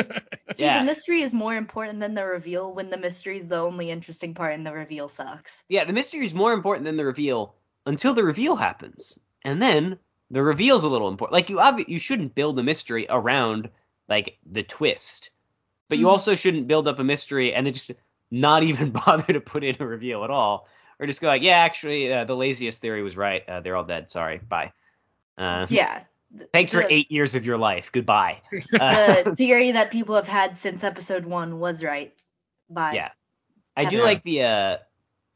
See, 0.59 0.65
yeah. 0.65 0.81
the 0.81 0.85
mystery 0.85 1.23
is 1.23 1.33
more 1.33 1.57
important 1.57 2.01
than 2.01 2.15
the 2.15 2.25
reveal 2.27 2.75
when 2.75 2.91
the 2.91 2.97
mystery 2.99 3.39
is 3.39 3.49
the 3.49 3.57
only 3.57 3.91
interesting 3.91 4.35
part 4.35 4.55
and 4.55 4.67
the 4.67 4.73
reveal 4.73 5.09
sucks. 5.09 5.65
Yeah, 5.69 5.85
the 5.85 5.93
mystery 5.95 6.27
is 6.27 6.35
more 6.35 6.53
important 6.53 6.85
than 6.85 6.97
the 6.97 7.07
reveal 7.07 7.55
until 7.87 8.13
the 8.13 8.25
reveal 8.25 8.57
happens, 8.57 9.19
and 9.45 9.63
then 9.63 9.99
the 10.31 10.43
reveal's 10.43 10.85
a 10.85 10.89
little 10.89 11.09
important. 11.09 11.33
Like 11.35 11.51
you, 11.51 11.57
obvi- 11.57 11.89
you 11.89 11.99
shouldn't 11.99 12.35
build 12.35 12.59
a 12.59 12.63
mystery 12.63 13.07
around 13.09 13.71
like 14.09 14.39
the 14.51 14.63
twist, 14.63 15.31
but 15.89 15.99
you 15.99 16.07
Mhm. 16.07 16.11
also 16.11 16.35
shouldn't 16.35 16.67
build 16.69 16.89
up 16.89 16.99
a 16.99 17.05
mystery 17.05 17.55
and 17.55 17.67
then 17.67 17.75
just 17.75 17.93
not 18.31 18.63
even 18.71 18.91
bother 18.91 19.33
to 19.33 19.41
put 19.41 19.65
in 19.65 19.77
a 19.81 19.87
reveal 19.87 20.25
at 20.25 20.31
all, 20.31 20.69
or 20.99 21.07
just 21.07 21.21
go 21.21 21.29
like, 21.29 21.43
yeah, 21.43 21.59
actually, 21.59 22.13
uh, 22.13 22.25
the 22.25 22.37
laziest 22.37 22.81
theory 22.83 23.03
was 23.03 23.17
right. 23.17 23.49
Uh, 23.49 23.61
they're 23.61 23.77
all 23.77 23.85
dead. 23.85 24.11
Sorry. 24.11 24.39
Bye. 24.39 24.73
Uh, 25.39 25.67
Yeah. 25.71 26.03
th- 26.37 26.51
Thanks 26.53 26.73
for 26.73 26.83
the- 26.83 26.93
eight 26.93 27.11
years 27.11 27.35
of 27.35 27.47
your 27.47 27.57
life. 27.59 27.91
Goodbye. 27.93 28.43
Uh, 28.81 29.23
The 29.23 29.37
theory 29.37 29.73
that 29.73 29.91
people 29.91 30.15
have 30.17 30.29
had 30.29 30.57
since 30.57 30.85
episode 30.85 31.25
one 31.25 31.59
was 31.61 31.83
right. 31.85 32.13
Bye. 32.69 32.93
Yeah. 32.95 33.11
I 33.77 33.85
do 33.87 34.03
like 34.03 34.25
the 34.25 34.43
uh 34.43 34.77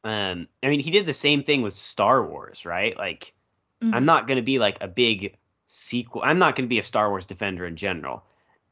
um 0.05 0.48
I 0.62 0.68
mean 0.68 0.81
he 0.81 0.90
did 0.90 1.07
the 1.07 1.14
same 1.14 1.44
thing 1.44 1.62
with 1.62 1.72
Star 1.74 2.26
Wars, 2.26 2.66
right? 2.66 2.96
Like 2.98 3.33
Mhm. 3.83 3.95
I'm 3.95 4.05
not 4.05 4.27
going 4.27 4.37
to 4.37 4.42
be 4.42 4.59
like 4.59 4.79
a 4.81 4.88
big 4.88 5.37
sequel. 5.66 6.23
I'm 6.25 6.38
not 6.38 6.57
going 6.57 6.66
to 6.66 6.68
be 6.68 6.79
a 6.79 6.83
Star 6.83 7.11
Wars 7.11 7.27
defender 7.27 7.66
in 7.66 7.77
general. 7.77 8.23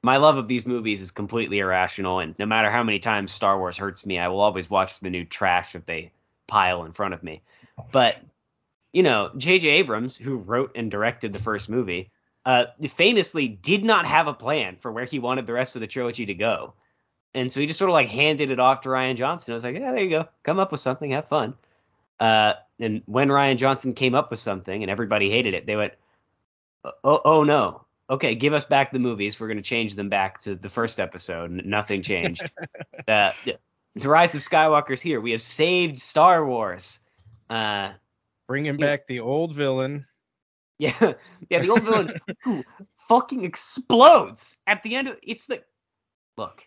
My 0.03 0.17
love 0.17 0.39
of 0.39 0.49
these 0.49 0.67
movies 0.67 1.03
is 1.03 1.11
completely 1.11 1.59
irrational, 1.59 2.21
and 2.21 2.35
no 2.39 2.47
matter 2.47 2.71
how 2.71 2.83
many 2.83 3.01
times 3.01 3.33
Star 3.33 3.59
Wars 3.59 3.77
hurts 3.77 4.07
me, 4.07 4.19
I 4.19 4.29
will 4.29 4.41
always 4.41 4.71
watch 4.71 4.99
the 5.01 5.11
new 5.11 5.25
trash 5.25 5.73
that 5.73 5.87
they 5.87 6.13
pile 6.47 6.85
in 6.85 6.93
front 6.93 7.13
of 7.15 7.23
me. 7.23 7.43
But 7.93 8.17
you 8.93 9.03
know, 9.03 9.31
J.J. 9.37 9.69
Abrams, 9.69 10.17
who 10.17 10.37
wrote 10.37 10.73
and 10.75 10.91
directed 10.91 11.33
the 11.33 11.39
first 11.39 11.69
movie, 11.69 12.11
uh, 12.45 12.65
famously 12.89 13.47
did 13.47 13.85
not 13.85 14.07
have 14.07 14.27
a 14.27 14.35
plan 14.35 14.77
for 14.81 14.91
where 14.91 15.05
he 15.05 15.19
wanted 15.19 15.47
the 15.47 15.53
rest 15.53 15.77
of 15.77 15.81
the 15.81 15.87
trilogy 15.87 16.27
to 16.27 16.35
go. 16.35 16.75
And 17.35 17.53
so 17.53 17.61
he 17.61 17.67
just 17.67 17.79
sort 17.79 17.91
of 17.91 17.95
like 17.95 18.09
handed 18.09 18.51
it 18.51 18.59
off 18.59 18.81
to 18.81 18.89
Rian 18.89 19.15
Johnson. 19.17 19.53
I 19.53 19.55
was 19.55 19.63
like, 19.65 19.77
yeah, 19.77 19.93
there 19.93 20.03
you 20.03 20.11
go. 20.11 20.29
Come 20.43 20.59
up 20.59 20.73
with 20.73 20.81
something. 20.81 21.13
Have 21.13 21.29
fun. 21.29 21.55
Uh, 22.21 22.55
and 22.79 23.03
when 23.07 23.29
Rian 23.29 23.57
Johnson 23.57 23.95
came 23.95 24.15
up 24.15 24.31
with 24.31 24.39
something 24.39 24.83
and 24.83 24.91
everybody 24.91 25.31
hated 25.31 25.55
it, 25.55 25.67
they 25.67 25.77
went, 25.77 25.95
oh, 26.85 27.21
oh 27.25 27.43
no. 27.45 27.87
Okay, 28.09 28.35
give 28.35 28.53
us 28.53 28.65
back 28.65 28.93
the 28.93 28.99
movies. 28.99 29.39
We're 29.39 29.47
going 29.47 29.57
to 29.57 29.63
change 29.63 29.95
them 29.95 30.09
back 30.09 30.41
to 30.43 30.55
the 30.55 30.69
first 30.69 30.99
episode. 30.99 31.51
Nothing 31.65 32.03
changed. 32.03 32.51
uh, 33.09 33.33
the 33.95 34.09
Rise 34.09 34.35
of 34.35 34.43
Skywalker's 34.43 35.01
here. 35.01 35.21
We 35.21 35.33
have 35.33 35.43
saved 35.43 35.99
Star 35.99 36.45
Wars. 36.45 36.99
Uh, 37.49 37.93
Bringing 38.49 38.77
back 38.77 39.07
the 39.07 39.21
old 39.21 39.55
villain. 39.55 40.07
Yeah, 40.81 41.13
yeah, 41.51 41.61
the 41.61 41.69
old 41.69 41.83
villain 41.83 42.21
who 42.43 42.65
fucking 43.07 43.45
explodes 43.45 44.57
at 44.67 44.83
the 44.83 44.97
end 44.97 45.09
of 45.09 45.19
it's 45.23 45.45
the 45.45 45.63
look. 46.39 46.67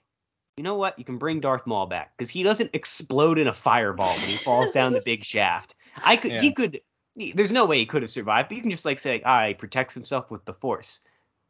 You 0.57 0.63
know 0.63 0.75
what? 0.75 0.97
You 0.99 1.05
can 1.05 1.17
bring 1.17 1.39
Darth 1.39 1.65
Maul 1.65 1.87
back 1.87 2.15
because 2.15 2.29
he 2.29 2.43
doesn't 2.43 2.71
explode 2.73 3.39
in 3.39 3.47
a 3.47 3.53
fireball 3.53 4.11
when 4.11 4.29
he 4.29 4.35
falls 4.37 4.71
down 4.71 4.93
the 4.93 5.01
big 5.01 5.23
shaft. 5.23 5.75
I 6.03 6.15
could, 6.15 6.31
Yeah. 6.31 6.41
he 6.41 6.51
could. 6.53 6.81
There's 7.15 7.51
no 7.51 7.65
way 7.65 7.79
he 7.79 7.85
could 7.85 8.01
have 8.03 8.11
survived, 8.11 8.49
but 8.49 8.55
you 8.57 8.61
can 8.61 8.71
just 8.71 8.85
like 8.85 8.99
say, 8.99 9.21
ah, 9.25 9.47
he 9.47 9.53
protects 9.55 9.93
himself 9.93 10.29
with 10.31 10.45
the 10.45 10.53
Force. 10.53 11.01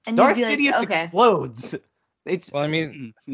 And 0.07 0.15
Darth 0.17 0.37
like, 0.37 0.57
Sidious 0.59 0.81
okay. 0.83 1.03
explodes. 1.03 1.75
It's. 2.25 2.53
Well, 2.53 2.63
I 2.63 2.67
mean, 2.67 3.13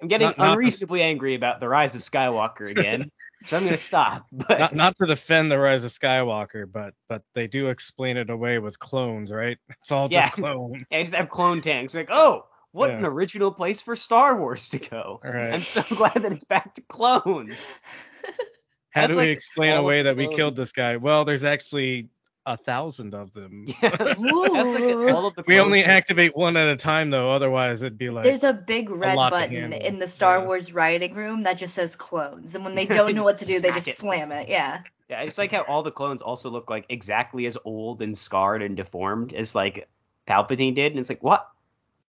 I'm 0.00 0.06
getting 0.06 0.28
not- 0.28 0.38
not 0.38 0.44
to- 0.44 0.52
unreasonably 0.52 1.02
angry 1.02 1.34
about 1.34 1.58
the 1.58 1.68
Rise 1.68 1.96
of 1.96 2.02
Skywalker 2.02 2.70
again, 2.70 3.10
so 3.44 3.56
I'm 3.56 3.64
gonna 3.64 3.76
stop. 3.76 4.24
But 4.32 4.60
not 4.60 4.74
not 4.76 4.96
to 4.98 5.06
defend 5.06 5.50
the 5.50 5.58
Rise 5.58 5.82
of 5.82 5.90
Skywalker, 5.90 6.70
but 6.70 6.94
but 7.08 7.22
they 7.34 7.48
do 7.48 7.70
explain 7.70 8.16
it 8.16 8.30
away 8.30 8.60
with 8.60 8.78
clones, 8.78 9.32
right? 9.32 9.58
It's 9.80 9.90
all 9.90 10.08
just 10.08 10.38
Yeah. 10.38 10.44
clones. 10.44 10.84
I 10.92 11.00
just 11.02 11.14
have 11.16 11.28
clone 11.28 11.60
tanks. 11.60 11.96
Like, 11.96 12.08
oh, 12.12 12.46
what 12.76 12.90
Yeah. 12.90 12.98
an 12.98 13.04
original 13.06 13.50
place 13.50 13.82
for 13.82 13.96
Star 13.96 14.36
Wars 14.36 14.68
to 14.70 14.78
go. 14.78 15.20
Right. 15.24 15.52
I'm 15.52 15.60
so 15.60 15.82
glad 15.96 16.14
that 16.14 16.32
it's 16.32 16.44
back 16.44 16.74
to 16.74 16.82
clones. 16.82 17.72
How 18.90 19.02
That's 19.02 19.12
do 19.12 19.16
like 19.18 19.26
we 19.26 19.32
explain 19.32 19.76
away 19.76 20.02
that 20.02 20.16
we 20.16 20.28
killed 20.28 20.56
this 20.56 20.72
guy? 20.72 20.96
Well, 20.96 21.24
there's 21.24 21.44
actually 21.44 22.08
a 22.46 22.56
thousand 22.56 23.14
of 23.14 23.32
them. 23.32 23.66
Yeah. 23.82 23.96
Like 23.98 24.18
all 24.18 25.26
of 25.26 25.34
the 25.34 25.44
We 25.46 25.58
only 25.58 25.84
activate 25.84 26.36
one 26.36 26.56
at 26.56 26.68
a 26.68 26.76
time 26.76 27.10
though, 27.10 27.30
otherwise 27.30 27.82
it'd 27.82 27.98
be 27.98 28.08
like 28.10 28.24
There's 28.24 28.44
a 28.44 28.52
big 28.52 28.88
red 28.88 29.16
lot 29.16 29.30
to 29.30 29.36
button 29.36 29.72
in 29.72 29.98
the 29.98 30.06
Star 30.06 30.38
Yeah. 30.38 30.44
Wars 30.46 30.72
writing 30.72 31.14
room 31.14 31.42
that 31.42 31.54
just 31.58 31.74
says 31.74 31.96
clones, 31.96 32.54
and 32.54 32.64
when 32.64 32.74
they 32.74 32.86
don't 32.86 33.14
know 33.14 33.24
what 33.24 33.38
to 33.38 33.44
do, 33.46 33.58
they 33.60 33.70
just 33.72 33.88
it. 33.88 33.96
slam 33.96 34.32
it. 34.32 34.48
Yeah. 34.48 34.80
Yeah, 35.08 35.22
it's 35.22 35.38
like 35.38 35.52
how 35.52 35.62
all 35.62 35.82
the 35.82 35.90
clones 35.92 36.20
also 36.22 36.50
look 36.50 36.68
like 36.70 36.86
exactly 36.88 37.46
as 37.46 37.56
old 37.64 38.02
and 38.02 38.16
scarred 38.16 38.62
and 38.62 38.76
deformed 38.76 39.32
as 39.34 39.54
like 39.54 39.88
Palpatine 40.28 40.74
did. 40.74 40.92
And 40.92 40.98
it's 40.98 41.08
like, 41.08 41.22
what? 41.22 41.48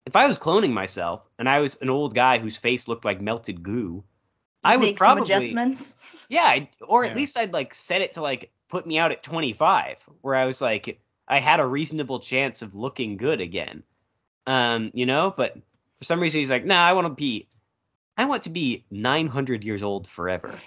If 0.07 0.15
I 0.15 0.25
was 0.25 0.39
cloning 0.39 0.71
myself 0.71 1.29
and 1.37 1.49
I 1.49 1.59
was 1.59 1.75
an 1.81 1.89
old 1.89 2.15
guy 2.15 2.37
whose 2.37 2.55
face 2.55 2.87
looked 2.87 3.03
like 3.03 3.19
melted 3.19 3.61
goo, 3.61 4.05
I 4.63 4.77
would 4.77 4.85
Make 4.85 4.97
probably 4.97 5.27
some 5.27 5.37
adjustments. 5.37 6.25
Yeah, 6.29 6.45
I'd, 6.45 6.69
or 6.81 7.03
at 7.03 7.11
Yeah. 7.11 7.17
least 7.17 7.37
I'd 7.37 7.51
like 7.51 7.73
set 7.73 8.01
it 8.01 8.13
to 8.13 8.21
like 8.21 8.49
put 8.69 8.87
me 8.87 8.97
out 8.97 9.11
at 9.11 9.21
25, 9.21 9.97
where 10.21 10.33
I 10.33 10.45
was 10.45 10.61
like 10.61 11.01
I 11.27 11.41
had 11.41 11.59
a 11.59 11.65
reasonable 11.65 12.21
chance 12.21 12.61
of 12.61 12.73
looking 12.73 13.17
good 13.17 13.41
again. 13.41 13.83
Um, 14.45 14.91
you 14.93 15.05
know, 15.05 15.33
but 15.35 15.55
for 15.99 16.05
some 16.05 16.21
reason 16.21 16.39
he's 16.39 16.51
like, 16.51 16.63
nah, 16.63 16.85
I 16.85 16.93
want 16.93 17.07
to 17.07 17.13
be, 17.13 17.49
I 18.17 18.23
want 18.25 18.43
to 18.43 18.49
be 18.49 18.85
900 18.89 19.65
years 19.65 19.83
old 19.83 20.07
forever. 20.07 20.53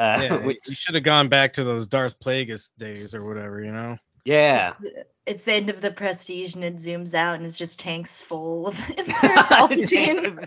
Uh, 0.00 0.18
yeah, 0.22 0.36
which, 0.46 0.58
you 0.66 0.74
should 0.74 0.94
have 0.94 1.04
gone 1.04 1.28
back 1.28 1.52
to 1.52 1.62
those 1.62 1.86
Darth 1.86 2.18
Plagueis 2.20 2.70
days 2.78 3.14
or 3.14 3.22
whatever, 3.22 3.62
you 3.62 3.70
know. 3.70 3.98
Yeah. 4.24 4.70
It's 4.70 4.80
the, 4.80 5.06
it's 5.26 5.42
the 5.44 5.52
end 5.52 5.70
of 5.70 5.80
the 5.80 5.90
Prestige, 5.90 6.54
and 6.54 6.64
it 6.64 6.76
zooms 6.76 7.14
out, 7.14 7.36
and 7.36 7.44
it's 7.44 7.58
just 7.58 7.80
tanks 7.80 8.20
full 8.20 8.68
of 8.68 8.74
Palpatine. 8.96 10.46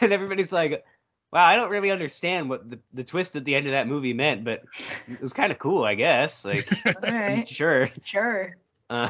and 0.00 0.12
everybody's 0.12 0.52
like, 0.52 0.84
wow, 1.32 1.44
I 1.44 1.56
don't 1.56 1.70
really 1.70 1.90
understand 1.90 2.48
what 2.48 2.68
the, 2.70 2.78
the 2.94 3.04
twist 3.04 3.36
at 3.36 3.44
the 3.44 3.54
end 3.54 3.66
of 3.66 3.72
that 3.72 3.88
movie 3.88 4.14
meant, 4.14 4.44
but 4.44 4.62
it 5.08 5.20
was 5.20 5.32
kind 5.32 5.52
of 5.52 5.58
cool, 5.58 5.84
I 5.84 5.94
guess. 5.94 6.44
Like, 6.44 6.68
right, 7.02 7.46
sure. 7.48 7.90
sure. 8.02 8.56
Uh, 8.88 9.08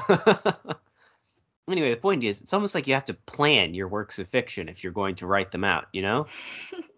anyway, 1.70 1.90
the 1.90 1.96
point 1.96 2.24
is, 2.24 2.40
it's 2.40 2.52
almost 2.52 2.74
like 2.74 2.86
you 2.86 2.94
have 2.94 3.04
to 3.06 3.14
plan 3.14 3.74
your 3.74 3.88
works 3.88 4.18
of 4.18 4.28
fiction 4.28 4.68
if 4.68 4.82
you're 4.82 4.92
going 4.92 5.16
to 5.16 5.26
write 5.26 5.52
them 5.52 5.64
out, 5.64 5.86
you 5.92 6.02
know? 6.02 6.26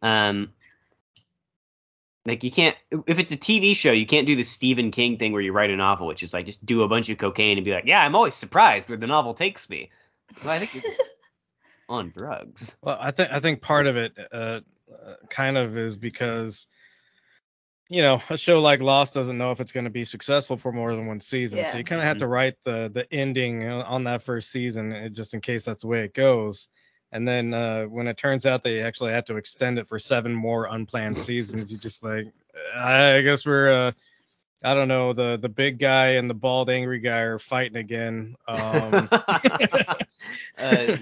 um, 0.03 0.53
like 2.29 2.45
you 2.45 2.51
can't, 2.51 2.77
if 3.07 3.19
it's 3.19 3.33
a 3.33 3.37
TV 3.37 3.75
show, 3.75 3.93
you 3.93 4.07
can't 4.07 4.27
do 4.27 4.37
the 4.37 4.45
Stephen 4.45 4.91
King 4.91 5.19
thing 5.19 5.33
where 5.33 5.43
you 5.43 5.53
write 5.53 5.71
a 5.71 5.77
novel, 5.77 6.07
which 6.07 6.23
is 6.23 6.33
like 6.33 6.47
just 6.47 6.65
do 6.65 6.83
a 6.83 6.89
bunch 6.89 7.09
of 7.09 7.19
cocaine 7.19 7.59
and 7.59 7.65
be 7.65 7.73
like, 7.73 7.87
yeah, 7.87 8.05
I'm 8.05 8.15
always 8.15 8.35
surprised 8.35 8.89
where 8.89 8.99
the 8.99 9.07
novel 9.07 9.35
takes 9.35 9.69
me. 9.69 9.91
Well, 10.43 10.53
I 10.53 10.59
think 10.59 10.85
you're 10.85 10.95
on 11.89 12.11
drugs. 12.11 12.77
Well, 12.83 12.99
I 13.01 13.11
think 13.11 13.31
I 13.33 13.41
think 13.41 13.63
part 13.63 13.87
of 13.87 13.97
it 13.97 14.17
uh, 14.33 14.37
uh, 14.37 15.15
kind 15.31 15.57
of 15.57 15.79
is 15.79 15.97
because 15.97 16.67
you 17.89 18.03
know 18.03 18.23
a 18.29 18.37
show 18.37 18.61
like 18.61 18.81
Lost 18.81 19.15
doesn't 19.15 19.39
know 19.39 19.53
if 19.53 19.61
it's 19.61 19.73
going 19.73 19.85
to 19.85 19.91
be 19.91 20.05
successful 20.05 20.57
for 20.57 20.73
more 20.73 20.95
than 20.95 21.07
one 21.07 21.21
season, 21.21 21.65
so 21.67 21.79
you 21.79 21.85
kind 21.85 22.01
of 22.01 22.07
have 22.07 22.19
to 22.19 22.27
write 22.27 22.55
the 22.65 22.91
the 22.93 23.13
ending 23.13 23.67
uh, 23.67 23.85
on 23.87 24.05
that 24.05 24.23
first 24.23 24.51
season 24.51 24.93
uh, 24.93 25.09
just 25.09 25.35
in 25.35 25.41
case 25.41 25.65
that's 25.65 25.83
the 25.83 25.89
way 25.89 26.05
it 26.05 26.15
goes. 26.15 26.69
And 27.11 27.27
then 27.27 27.55
uh, 27.55 27.85
when 27.85 28.07
it 28.07 28.17
turns 28.17 28.45
out 28.45 28.63
they 28.63 28.81
actually 28.81 29.13
have 29.13 29.25
to 29.27 29.37
extend 29.37 29.79
it 29.79 29.89
for 29.89 29.99
seven 29.99 30.35
more 30.35 30.67
unplanned 30.67 31.19
seasons, 31.29 31.73
you 31.73 31.79
just 31.79 32.05
like, 32.05 32.27
I 32.77 33.21
guess 33.23 33.47
we're 33.47 33.73
uh, 33.73 33.93
I 34.63 34.75
don't 34.75 34.89
know 34.89 35.13
the 35.13 35.37
the 35.37 35.49
big 35.49 35.79
guy 35.79 36.13
and 36.13 36.29
the 36.29 36.35
bald 36.35 36.69
angry 36.69 36.99
guy 36.99 37.21
are 37.21 37.39
fighting 37.39 37.77
again. 37.77 38.37
Um, 38.47 39.09
uh, 39.13 39.97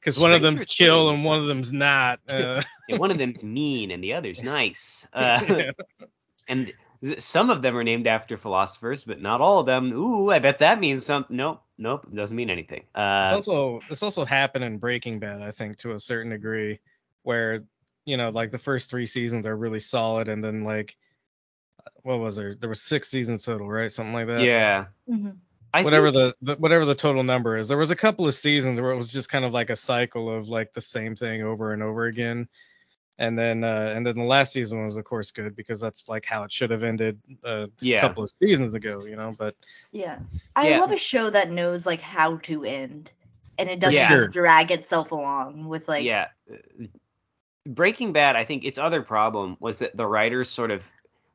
because 0.00 0.18
one 0.18 0.32
of 0.32 0.42
them's 0.42 0.66
chill 0.66 1.10
and 1.10 1.24
one 1.24 1.38
of 1.38 1.46
them's 1.46 1.72
not. 1.72 2.20
Uh, 2.28 2.62
yeah, 2.88 2.96
one 2.96 3.10
of 3.12 3.18
them's 3.18 3.44
mean 3.44 3.90
and 3.92 4.02
the 4.02 4.14
other's 4.14 4.42
nice. 4.42 5.06
Uh, 5.12 5.72
and 6.48 6.72
some 7.18 7.50
of 7.50 7.62
them 7.62 7.76
are 7.76 7.84
named 7.84 8.06
after 8.06 8.36
philosophers, 8.36 9.04
but 9.04 9.20
not 9.20 9.40
all 9.40 9.58
of 9.60 9.66
them. 9.66 9.92
Ooh, 9.92 10.30
I 10.30 10.38
bet 10.38 10.60
that 10.60 10.78
means 10.80 11.04
something. 11.04 11.36
Nope, 11.36 11.62
nope, 11.78 12.06
it 12.10 12.14
doesn't 12.14 12.36
mean 12.36 12.50
anything. 12.50 12.80
It's 12.80 12.88
Uh, 12.94 13.30
also 13.34 13.80
this 13.88 14.02
also 14.02 14.24
happened 14.24 14.64
in 14.64 14.78
Breaking 14.78 15.18
Bad, 15.18 15.42
I 15.42 15.50
think, 15.50 15.78
to 15.78 15.92
a 15.94 16.00
certain 16.00 16.30
degree, 16.30 16.78
where 17.22 17.64
you 18.04 18.16
know, 18.16 18.30
like 18.30 18.50
the 18.50 18.58
first 18.58 18.90
three 18.90 19.06
seasons 19.06 19.46
are 19.46 19.56
really 19.56 19.80
solid, 19.80 20.28
and 20.28 20.42
then 20.42 20.64
like, 20.64 20.96
what 22.02 22.18
was 22.18 22.36
there? 22.36 22.54
There 22.54 22.68
was 22.68 22.82
six 22.82 23.08
seasons 23.08 23.44
total, 23.44 23.68
right? 23.68 23.90
Something 23.92 24.12
like 24.14 24.26
that. 24.26 24.42
yeah, 24.42 24.86
Mhm. 25.08 25.36
I 25.74 25.82
Whatever 25.82 26.12
think- 26.12 26.36
the, 26.40 26.54
the 26.54 26.60
whatever 26.60 26.84
the 26.84 26.94
total 26.94 27.22
number 27.22 27.56
is, 27.56 27.66
there 27.68 27.78
was 27.78 27.90
a 27.90 27.96
couple 27.96 28.26
of 28.28 28.34
seasons 28.34 28.78
where 28.80 28.90
it 28.90 28.96
was 28.96 29.10
just 29.12 29.28
kind 29.30 29.44
of 29.44 29.52
like 29.54 29.70
a 29.70 29.76
cycle 29.76 30.28
of 30.28 30.48
like 30.48 30.72
the 30.74 30.80
same 30.82 31.16
thing 31.16 31.42
over 31.42 31.72
and 31.72 31.82
over 31.82 32.04
again, 32.06 32.46
and 33.18 33.38
then 33.38 33.64
uh, 33.64 33.92
and 33.94 34.06
then 34.06 34.16
the 34.16 34.24
last 34.24 34.52
season 34.52 34.84
was 34.84 34.96
of 34.96 35.04
course 35.04 35.30
good 35.30 35.54
because 35.54 35.80
that's 35.80 36.08
like 36.08 36.24
how 36.24 36.42
it 36.42 36.52
should 36.52 36.70
have 36.70 36.82
ended 36.82 37.20
uh, 37.44 37.66
Yeah. 37.80 37.98
a 37.98 38.00
couple 38.00 38.22
of 38.22 38.30
seasons 38.38 38.74
ago, 38.74 39.04
you 39.04 39.16
know. 39.16 39.34
But 39.36 39.54
Yeah. 39.92 40.18
I 40.56 40.70
Yeah. 40.70 40.80
love 40.80 40.92
a 40.92 40.96
show 40.96 41.30
that 41.30 41.50
knows 41.50 41.86
like 41.86 42.00
how 42.00 42.36
to 42.38 42.64
end 42.64 43.10
and 43.58 43.68
it 43.68 43.80
doesn't 43.80 43.94
Yeah. 43.94 44.08
Just 44.08 44.30
drag 44.30 44.70
itself 44.70 45.12
along 45.12 45.68
with 45.68 45.88
like 45.88 46.04
yeah. 46.04 46.28
Breaking 47.66 48.12
Bad, 48.12 48.34
I 48.34 48.44
think 48.44 48.64
its 48.64 48.78
other 48.78 49.02
problem 49.02 49.56
was 49.60 49.78
that 49.78 49.96
the 49.96 50.06
writers 50.06 50.48
sort 50.48 50.70
of 50.70 50.82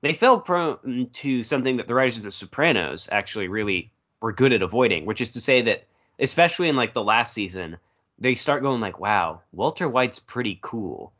they 0.01 0.13
fell 0.13 0.39
prone 0.39 1.09
to 1.13 1.43
something 1.43 1.78
that 1.78 1.88
the 1.88 1.95
writers 1.95 2.17
of 2.17 2.23
The 2.23 2.32
Sopranos 2.32 3.07
actually 3.11 3.47
really 3.47 3.91
were 4.21 4.34
good 4.34 4.53
at 4.53 4.61
avoiding, 4.61 5.05
which 5.05 5.21
is 5.21 5.32
to 5.32 5.41
say 5.41 5.61
that 5.63 5.86
especially 6.19 6.69
in 6.69 6.75
like 6.75 6.93
the 6.93 7.03
last 7.03 7.34
season, 7.34 7.78
they 8.19 8.36
start 8.36 8.61
going 8.61 8.82
like, 8.82 8.99
"Wow, 8.99 9.41
Walter 9.53 9.88
White's 9.88 10.19
pretty 10.19 10.59
cool," 10.61 11.13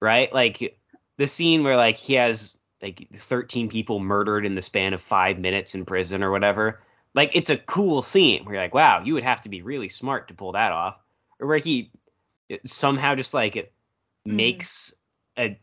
right? 0.00 0.32
Like 0.32 0.78
the 1.16 1.26
scene 1.26 1.64
where 1.64 1.76
like 1.76 1.96
he 1.96 2.14
has 2.14 2.56
like 2.82 3.08
13 3.14 3.68
people 3.68 3.98
murdered 4.00 4.46
in 4.46 4.54
the 4.54 4.62
span 4.62 4.94
of 4.94 5.02
five 5.02 5.38
minutes 5.38 5.74
in 5.74 5.84
prison 5.84 6.22
or 6.22 6.30
whatever. 6.30 6.80
Like 7.14 7.32
it's 7.34 7.50
a 7.50 7.56
cool 7.56 8.02
scene 8.02 8.44
where 8.44 8.54
you're 8.54 8.62
like, 8.62 8.74
"Wow, 8.74 9.02
you 9.02 9.14
would 9.14 9.24
have 9.24 9.40
to 9.42 9.48
be 9.48 9.62
really 9.62 9.88
smart 9.88 10.28
to 10.28 10.34
pull 10.34 10.52
that 10.52 10.72
off," 10.72 10.96
or 11.40 11.46
where 11.48 11.58
he 11.58 11.90
somehow 12.64 13.14
just 13.14 13.34
like 13.34 13.56
it 13.56 13.72
Mhm. 14.26 14.32
makes 14.36 14.94
a 15.38 15.58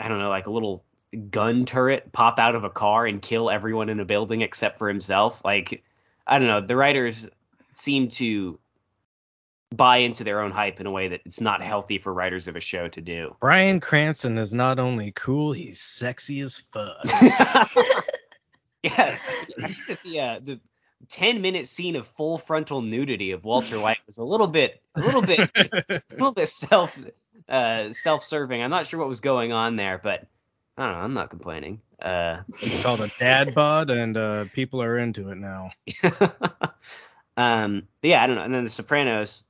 I 0.00 0.08
don't 0.08 0.18
know 0.18 0.28
like 0.30 0.46
a 0.46 0.50
little 0.50 0.84
gun 1.30 1.64
turret 1.64 2.12
pop 2.12 2.38
out 2.38 2.54
of 2.54 2.64
a 2.64 2.70
car 2.70 3.06
and 3.06 3.22
kill 3.22 3.50
everyone 3.50 3.88
in 3.88 4.00
a 4.00 4.04
building 4.04 4.40
except 4.42 4.78
for 4.78 4.88
himself. 4.88 5.44
Like 5.44 5.82
I 6.26 6.38
don't 6.38 6.48
know, 6.48 6.60
the 6.60 6.76
writers 6.76 7.28
seem 7.72 8.08
to 8.10 8.58
buy 9.76 9.98
into 9.98 10.24
their 10.24 10.40
own 10.40 10.50
hype 10.50 10.80
in 10.80 10.86
a 10.86 10.90
way 10.90 11.08
that 11.08 11.20
it's 11.24 11.40
not 11.40 11.62
healthy 11.62 11.98
for 11.98 12.12
writers 12.12 12.48
of 12.48 12.56
a 12.56 12.60
show 12.60 12.88
to 12.88 13.00
do. 13.00 13.36
Bryan 13.40 13.80
Cranston 13.80 14.38
is 14.38 14.54
not 14.54 14.78
only 14.78 15.12
cool, 15.12 15.52
he's 15.52 15.80
sexy 15.80 16.40
as 16.40 16.56
fuck. 16.56 16.96
yeah, 18.82 19.16
I 19.62 19.66
think 19.66 19.86
that 19.88 20.02
the 20.04 20.20
uh, 20.20 20.40
the 20.42 20.60
10 21.08 21.40
minute 21.40 21.68
scene 21.68 21.96
of 21.96 22.06
full 22.06 22.38
frontal 22.38 22.82
nudity 22.82 23.32
of 23.32 23.44
Walter 23.44 23.78
White 23.78 24.00
was 24.06 24.18
a 24.18 24.24
little 24.24 24.46
bit 24.46 24.80
a 24.94 25.00
little 25.00 25.22
bit 25.22 25.50
a 25.54 26.02
little 26.12 26.32
bit 26.32 26.48
self 26.48 26.98
uh 27.48 27.90
self-serving. 27.92 28.62
I'm 28.62 28.70
not 28.70 28.86
sure 28.86 29.00
what 29.00 29.08
was 29.08 29.20
going 29.20 29.52
on 29.52 29.76
there, 29.76 30.00
but 30.02 30.26
I 30.76 30.86
don't 30.86 30.92
know, 30.92 30.98
I'm 30.98 31.14
not 31.14 31.30
complaining. 31.30 31.80
Uh 32.00 32.42
It's 32.48 32.82
called 32.82 33.00
a 33.00 33.10
dad 33.18 33.54
bod, 33.54 33.90
and 33.90 34.16
uh, 34.16 34.44
people 34.52 34.82
are 34.82 34.98
into 34.98 35.30
it 35.30 35.36
now. 35.36 35.70
um 37.36 37.88
but 38.00 38.08
yeah, 38.10 38.22
I 38.22 38.26
don't 38.26 38.36
know. 38.36 38.42
And 38.42 38.54
then 38.54 38.64
the 38.64 38.70
Sopranos, 38.70 39.44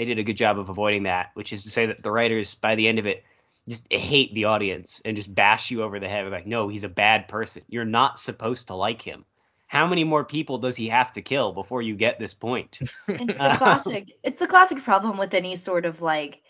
they 0.00 0.06
did 0.06 0.18
a 0.18 0.22
good 0.22 0.38
job 0.38 0.58
of 0.58 0.70
avoiding 0.70 1.02
that, 1.02 1.30
which 1.34 1.52
is 1.52 1.62
to 1.64 1.68
say 1.68 1.84
that 1.84 2.02
the 2.02 2.10
writers 2.10 2.54
by 2.54 2.74
the 2.74 2.88
end 2.88 2.98
of 2.98 3.04
it 3.04 3.22
just 3.68 3.86
hate 3.92 4.32
the 4.32 4.46
audience 4.46 5.02
and 5.04 5.14
just 5.14 5.34
bash 5.34 5.70
you 5.70 5.82
over 5.82 6.00
the 6.00 6.08
head 6.08 6.24
with 6.24 6.32
like, 6.32 6.46
no, 6.46 6.68
he's 6.68 6.84
a 6.84 6.88
bad 6.88 7.28
person. 7.28 7.62
You're 7.68 7.84
not 7.84 8.18
supposed 8.18 8.68
to 8.68 8.74
like 8.74 9.02
him. 9.02 9.26
How 9.66 9.86
many 9.86 10.04
more 10.04 10.24
people 10.24 10.56
does 10.56 10.74
he 10.74 10.88
have 10.88 11.12
to 11.12 11.20
kill 11.20 11.52
before 11.52 11.82
you 11.82 11.96
get 11.96 12.18
this 12.18 12.32
point? 12.32 12.78
It's 13.08 13.36
the 13.38 13.54
classic. 13.58 14.10
it's 14.22 14.38
the 14.38 14.46
classic 14.46 14.82
problem 14.84 15.18
with 15.18 15.34
any 15.34 15.54
sort 15.54 15.84
of 15.84 16.00
like 16.00 16.40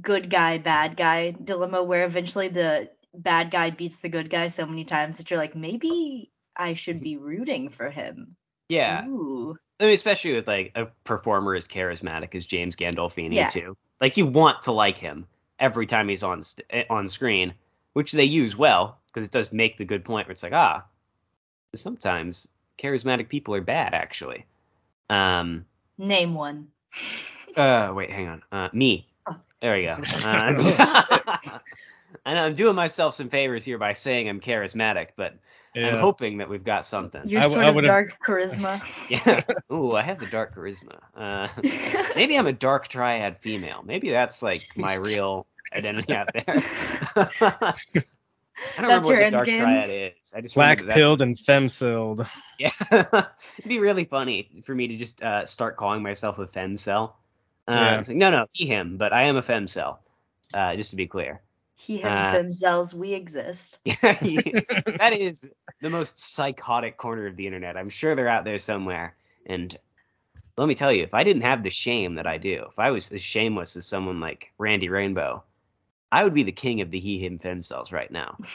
good 0.00 0.30
guy, 0.30 0.56
bad 0.56 0.96
guy 0.96 1.32
dilemma, 1.32 1.82
where 1.82 2.06
eventually 2.06 2.48
the 2.48 2.88
bad 3.12 3.50
guy 3.50 3.68
beats 3.68 3.98
the 3.98 4.08
good 4.08 4.30
guy 4.30 4.48
so 4.48 4.64
many 4.64 4.86
times 4.86 5.18
that 5.18 5.30
you're 5.30 5.38
like, 5.38 5.54
maybe 5.54 6.32
I 6.56 6.72
should 6.72 6.96
mm-hmm. 6.96 7.04
be 7.04 7.16
rooting 7.18 7.68
for 7.68 7.90
him. 7.90 8.34
Yeah. 8.70 9.06
Ooh. 9.06 9.58
I 9.82 9.86
mean, 9.86 9.94
especially 9.94 10.34
with 10.34 10.46
like 10.48 10.72
a 10.74 10.86
performer 11.04 11.54
as 11.54 11.66
charismatic 11.66 12.34
as 12.34 12.46
James 12.46 12.76
Gandolfini 12.76 13.34
Yeah. 13.34 13.50
too. 13.50 13.76
Like 14.00 14.16
you 14.16 14.26
want 14.26 14.62
to 14.62 14.72
like 14.72 14.96
him 14.98 15.26
every 15.58 15.86
time 15.86 16.08
he's 16.08 16.22
on 16.22 16.42
st- 16.42 16.66
eh, 16.70 16.84
on 16.88 17.08
screen, 17.08 17.54
which 17.92 18.12
they 18.12 18.24
use 18.24 18.56
well 18.56 18.98
because 19.08 19.24
it 19.24 19.30
does 19.32 19.52
make 19.52 19.76
the 19.78 19.84
good 19.84 20.04
point 20.04 20.26
where 20.28 20.32
it's 20.32 20.42
like 20.42 20.52
ah, 20.52 20.84
sometimes 21.74 22.48
charismatic 22.78 23.28
people 23.28 23.54
are 23.54 23.60
bad 23.60 23.94
actually. 23.94 24.46
Um. 25.10 25.66
Name 25.98 26.34
one. 26.34 26.68
Uh. 27.54 27.92
Wait. 27.94 28.10
Hang 28.10 28.28
on. 28.28 28.42
Uh. 28.50 28.68
Me. 28.72 29.06
Oh. 29.28 29.36
There 29.60 29.76
we 29.76 29.82
go. 29.82 29.98
Uh, 30.24 31.58
I 32.24 32.34
know 32.34 32.44
I'm 32.46 32.54
doing 32.54 32.74
myself 32.74 33.14
some 33.14 33.28
favors 33.28 33.62
here 33.64 33.76
by 33.78 33.92
saying 33.94 34.28
I'm 34.28 34.40
charismatic, 34.40 35.08
but 35.16 35.34
I'm 35.74 35.98
hoping 36.00 36.38
that 36.38 36.48
we've 36.48 36.64
got 36.64 36.84
something. 36.86 37.28
Your 37.28 37.40
I 37.40 37.44
w- 37.44 37.62
sort 37.62 37.74
I 37.74 37.78
of 37.78 37.84
dark 37.84 38.18
charisma. 38.24 38.82
Yeah. 39.08 39.42
Ooh, 39.72 39.94
I 39.96 40.02
have 40.02 40.20
the 40.20 40.26
dark 40.26 40.54
charisma. 40.54 40.98
Uh, 41.16 41.48
maybe 42.16 42.36
I'm 42.38 42.46
a 42.46 42.52
dark 42.52 42.88
triad 42.88 43.38
female. 43.38 43.82
Maybe 43.84 44.10
that's 44.10 44.42
like 44.42 44.68
my 44.76 44.94
real 44.94 45.46
identity 45.74 46.14
out 46.14 46.28
there. 46.32 46.44
I 48.76 48.80
don't 48.82 48.88
That's 48.88 49.06
remember 49.06 49.06
what 49.06 49.12
your 49.12 49.18
the 49.18 49.24
end 49.26 49.32
dark 49.32 49.46
game? 49.46 49.60
triad 49.62 49.90
is. 49.90 50.32
I 50.36 50.40
just 50.40 50.54
Black 50.54 50.78
remember 50.78 50.94
pilled 50.94 51.22
and 51.22 51.36
femcilled. 51.36 52.28
Yeah. 52.58 52.70
It'd 52.90 53.68
be 53.68 53.80
really 53.80 54.04
funny 54.04 54.62
for 54.64 54.74
me 54.74 54.88
to 54.88 54.96
just 54.96 55.22
uh, 55.22 55.46
start 55.46 55.76
calling 55.76 56.02
myself 56.02 56.38
a 56.38 56.46
femcel. 56.46 57.12
Uh, 57.66 57.72
Yeah. 57.72 57.96
like, 58.06 58.16
no, 58.16 58.30
no, 58.30 58.46
he, 58.52 58.66
him, 58.66 58.98
but 58.98 59.12
I 59.12 59.24
am 59.24 59.36
a 59.36 59.42
femcel. 59.42 59.98
Uh, 60.54 60.76
just 60.76 60.90
to 60.90 60.96
be 60.96 61.06
clear. 61.06 61.40
He 61.82 61.98
him 61.98 62.12
Uh, 62.12 62.32
themselves. 62.32 62.94
We 62.94 63.12
exist. 63.12 63.80
that 64.02 65.12
is 65.12 65.50
the 65.80 65.90
most 65.90 66.18
psychotic 66.18 66.96
corner 66.96 67.26
of 67.26 67.36
the 67.36 67.46
internet. 67.46 67.76
I'm 67.76 67.88
sure 67.88 68.14
they're 68.14 68.28
out 68.28 68.44
there 68.44 68.58
somewhere. 68.58 69.16
And 69.46 69.76
let 70.56 70.68
me 70.68 70.74
tell 70.76 70.92
you, 70.92 71.02
if 71.02 71.12
I 71.12 71.24
didn't 71.24 71.42
have 71.42 71.62
the 71.64 71.70
shame 71.70 72.14
that 72.14 72.26
I 72.26 72.38
do, 72.38 72.66
if 72.70 72.78
I 72.78 72.90
was 72.92 73.10
as 73.10 73.20
shameless 73.22 73.76
as 73.76 73.84
someone 73.84 74.20
like 74.20 74.52
Randy 74.58 74.88
Rainbow, 74.88 75.42
I 76.12 76.22
would 76.22 76.34
be 76.34 76.44
the 76.44 76.52
king 76.52 76.82
of 76.82 76.90
the 76.90 77.00
he 77.00 77.18
him 77.18 77.38
femcels 77.38 77.92
right 77.92 78.10
now. 78.10 78.36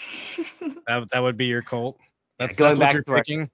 That, 0.87 1.09
that 1.11 1.19
would 1.19 1.35
be 1.35 1.47
your 1.47 1.61
cult. 1.61 1.97
That's, 2.39 2.55
going 2.55 2.77
that's 2.77 2.79
back 2.79 3.07
what 3.07 3.07
you're 3.07 3.23
to 3.23 3.41
our- 3.41 3.49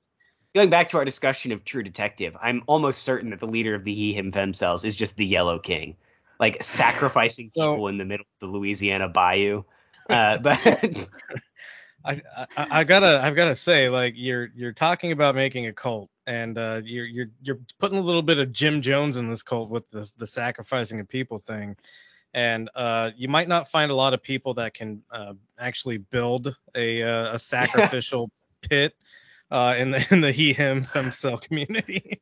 Going 0.54 0.70
back 0.70 0.90
to 0.90 0.98
our 0.98 1.06
discussion 1.06 1.52
of 1.52 1.66
True 1.66 1.82
Detective, 1.82 2.38
I'm 2.40 2.62
almost 2.68 3.02
certain 3.02 3.32
that 3.32 3.40
the 3.40 3.48
leader 3.48 3.74
of 3.74 3.84
the 3.84 3.94
he 3.94 4.14
him 4.14 4.32
femcels 4.32 4.86
is 4.86 4.96
just 4.96 5.16
the 5.16 5.26
Yellow 5.26 5.58
King, 5.58 5.96
like 6.44 6.62
sacrificing 6.62 7.48
So- 7.48 7.72
people 7.72 7.88
in 7.88 7.98
the 7.98 8.04
middle 8.06 8.26
of 8.26 8.40
the 8.42 8.48
Louisiana 8.48 9.08
bayou. 9.08 9.64
Uh, 10.10 10.38
but 10.46 10.60
I, 12.04 12.22
I 12.36 12.48
I 12.58 12.84
gotta 12.84 13.22
I've 13.24 13.36
gotta 13.36 13.56
say 13.56 13.88
like 13.88 14.16
you're 14.18 14.50
you're 14.54 14.74
talking 14.74 15.14
about 15.14 15.36
making 15.36 15.68
a 15.68 15.74
cult 15.74 16.10
and 16.28 16.58
uh, 16.58 16.82
you're 16.84 17.06
you're 17.06 17.30
you're 17.42 17.60
putting 17.80 17.98
a 17.98 18.02
little 18.02 18.22
bit 18.22 18.40
of 18.40 18.52
Jim 18.52 18.82
Jones 18.82 19.16
in 19.16 19.30
this 19.30 19.42
cult 19.44 19.70
with 19.70 19.90
this 19.90 20.12
the 20.12 20.28
sacrificing 20.28 21.00
of 21.00 21.08
people 21.08 21.38
thing, 21.38 21.78
and 22.34 22.70
uh, 22.76 23.12
you 23.16 23.30
might 23.30 23.48
not 23.48 23.70
find 23.70 23.90
a 23.90 23.96
lot 23.96 24.14
of 24.14 24.22
people 24.22 24.56
that 24.56 24.74
can 24.74 25.02
uh, 25.12 25.34
actually 25.58 25.98
build 25.98 26.54
a 26.76 27.04
uh, 27.04 27.36
a 27.36 27.40
sacrificial 27.40 28.30
pit 28.62 28.94
uh, 29.50 29.76
in 29.78 29.92
the 29.92 30.06
in 30.12 30.20
the 30.20 30.34
he 30.34 30.52
him 30.52 30.84
femcel 30.84 31.42
community. 31.42 32.20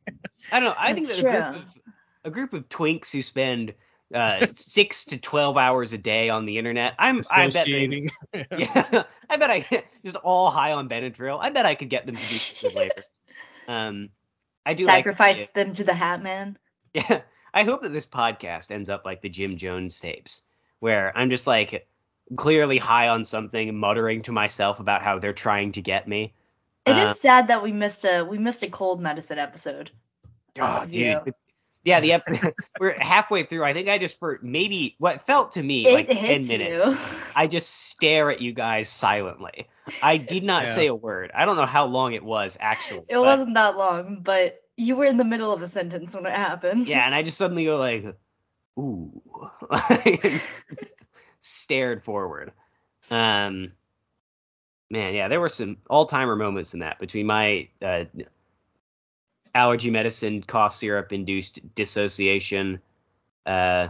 I 0.52 0.60
don't 0.60 0.70
know. 0.70 0.76
I 0.78 0.94
think 0.94 1.08
That's 1.08 1.22
that 1.24 1.28
a 1.28 1.52
group, 1.52 1.64
of, 1.64 1.78
a 2.26 2.30
group 2.30 2.54
of 2.54 2.70
twinks 2.70 3.12
who 3.12 3.24
spend 3.24 3.74
uh, 4.14 4.48
six 4.52 5.06
to 5.06 5.18
twelve 5.18 5.58
hours 5.58 5.94
a 5.94 5.98
day 5.98 6.30
on 6.30 6.46
the 6.46 6.58
internet, 6.58 6.94
I'm 7.00 7.22
I 7.32 7.48
bet 7.50 7.54
they, 7.54 7.60
Associating. 7.60 8.12
yeah, 8.58 9.04
I 9.30 9.38
bet 9.38 9.50
I 9.52 9.84
just 10.06 10.16
all 10.18 10.50
high 10.50 10.74
on 10.74 10.90
Benadryl. 10.90 11.38
I 11.42 11.50
bet 11.50 11.66
I 11.66 11.76
could 11.76 11.90
get 11.90 12.06
them 12.06 12.16
to 12.16 12.22
do 12.22 12.36
something 12.36 12.78
later. 12.78 13.04
Um, 13.68 14.10
I 14.66 14.74
do 14.74 14.86
Sacrifice 14.86 15.36
idea- 15.38 15.48
them 15.54 15.74
to 15.74 15.84
the 15.84 15.94
Hat 15.94 16.22
Man. 16.22 16.58
Yeah, 16.94 17.22
I 17.54 17.64
hope 17.64 17.84
that 17.84 17.94
this 17.94 18.06
podcast 18.06 18.72
ends 18.72 18.90
up 18.90 19.06
like 19.06 19.22
the 19.22 19.30
Jim 19.30 19.58
Jones 19.58 20.00
tapes, 20.00 20.42
where 20.80 21.16
I'm 21.18 21.30
just 21.30 21.48
like 21.48 21.88
clearly 22.36 22.78
high 22.78 23.08
on 23.10 23.24
something, 23.26 23.76
muttering 23.78 24.22
to 24.24 24.32
myself 24.32 24.80
about 24.80 25.02
how 25.02 25.20
they're 25.20 25.34
trying 25.34 25.72
to 25.74 25.82
get 25.82 26.08
me. 26.08 26.34
It 26.86 26.98
is 26.98 27.10
Uh, 27.12 27.14
sad 27.14 27.48
that 27.50 27.62
we 27.64 27.72
missed 27.72 28.04
a 28.06 28.24
we 28.24 28.38
missed 28.40 28.64
a 28.64 28.68
cold 28.70 29.00
medicine 29.02 29.38
episode. 29.40 29.92
Oh, 30.60 30.86
dude. 30.86 31.26
the- 31.26 31.34
Yeah, 31.84 32.00
the 32.00 32.14
ep- 32.14 32.56
we're 32.80 32.96
halfway 33.00 33.44
through. 33.44 33.64
I 33.64 33.74
think 33.74 33.90
I 33.90 33.98
just 33.98 34.20
for 34.20 34.40
maybe 34.44 34.96
what 35.00 35.26
felt 35.26 35.54
to 35.54 35.64
me 35.64 35.88
It 35.88 35.94
like 35.94 36.08
ten 36.10 36.46
minutes. 36.48 36.86
you. 36.86 36.98
I 37.36 37.48
just 37.48 37.70
stare 37.90 38.30
at 38.30 38.40
you 38.42 38.54
guys 38.54 38.88
silently. 38.90 39.68
I 40.02 40.18
did 40.18 40.44
not 40.44 40.64
Yeah. 40.66 40.70
say 40.70 40.88
a 40.88 40.96
word. 40.96 41.32
I 41.34 41.46
don't 41.46 41.56
know 41.56 41.66
how 41.66 41.88
long 41.88 42.14
it 42.14 42.24
was 42.24 42.58
actually. 42.60 43.00
It 43.10 43.16
but- 43.16 43.22
wasn't 43.24 43.56
that 43.56 43.78
long, 43.78 44.22
but 44.22 44.62
you 44.78 44.96
were 44.96 45.06
in 45.06 45.18
the 45.18 45.26
middle 45.26 45.52
of 45.52 45.62
a 45.62 45.68
sentence 45.68 46.14
when 46.16 46.26
it 46.26 46.34
happened. 46.36 46.88
Yeah, 46.88 47.06
and 47.06 47.14
I 47.16 47.24
just 47.24 47.38
suddenly 47.38 47.66
go 47.66 47.78
like, 47.78 48.06
ooh, 48.80 49.22
like, 49.70 50.42
stared 51.40 52.04
forward. 52.04 52.52
Um, 53.10 53.74
man, 54.90 55.14
yeah, 55.14 55.28
there 55.28 55.42
were 55.42 55.50
some 55.50 55.78
all-timer 55.90 56.36
moments 56.36 56.74
in 56.74 56.80
that 56.80 57.00
between 57.00 57.26
my 57.26 57.68
uh, 57.82 58.06
allergy 59.54 59.90
medicine, 59.90 60.42
cough 60.44 60.76
syrup 60.76 61.12
induced 61.14 61.60
dissociation. 61.76 62.82
Uh, 63.46 63.88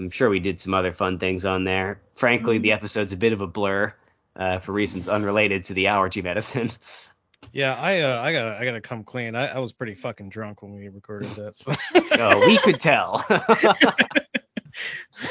I'm 0.00 0.10
sure 0.10 0.28
we 0.28 0.40
did 0.40 0.58
some 0.58 0.74
other 0.74 0.92
fun 0.92 1.18
things 1.18 1.44
on 1.44 1.64
there. 1.64 2.00
Frankly, 2.14 2.58
the 2.58 2.72
episode's 2.72 3.12
a 3.12 3.16
bit 3.16 3.32
of 3.32 3.40
a 3.40 3.46
blur 3.46 3.94
uh, 4.36 4.58
for 4.58 4.72
reasons 4.72 5.08
unrelated 5.08 5.66
to 5.66 5.74
the 5.74 5.86
allergy 5.88 6.22
medicine. 6.22 6.70
Yeah, 7.54 7.74
I 7.78 8.00
uh, 8.00 8.22
I 8.22 8.32
gotta 8.32 8.56
I 8.58 8.64
gotta 8.64 8.80
come 8.80 9.04
clean. 9.04 9.34
I, 9.34 9.48
I 9.48 9.58
was 9.58 9.72
pretty 9.74 9.92
fucking 9.92 10.30
drunk 10.30 10.62
when 10.62 10.72
we 10.72 10.88
recorded 10.88 11.28
that. 11.32 11.54
So. 11.54 11.72
Oh, 12.12 12.46
we 12.46 12.56
could 12.56 12.80
tell. 12.80 13.22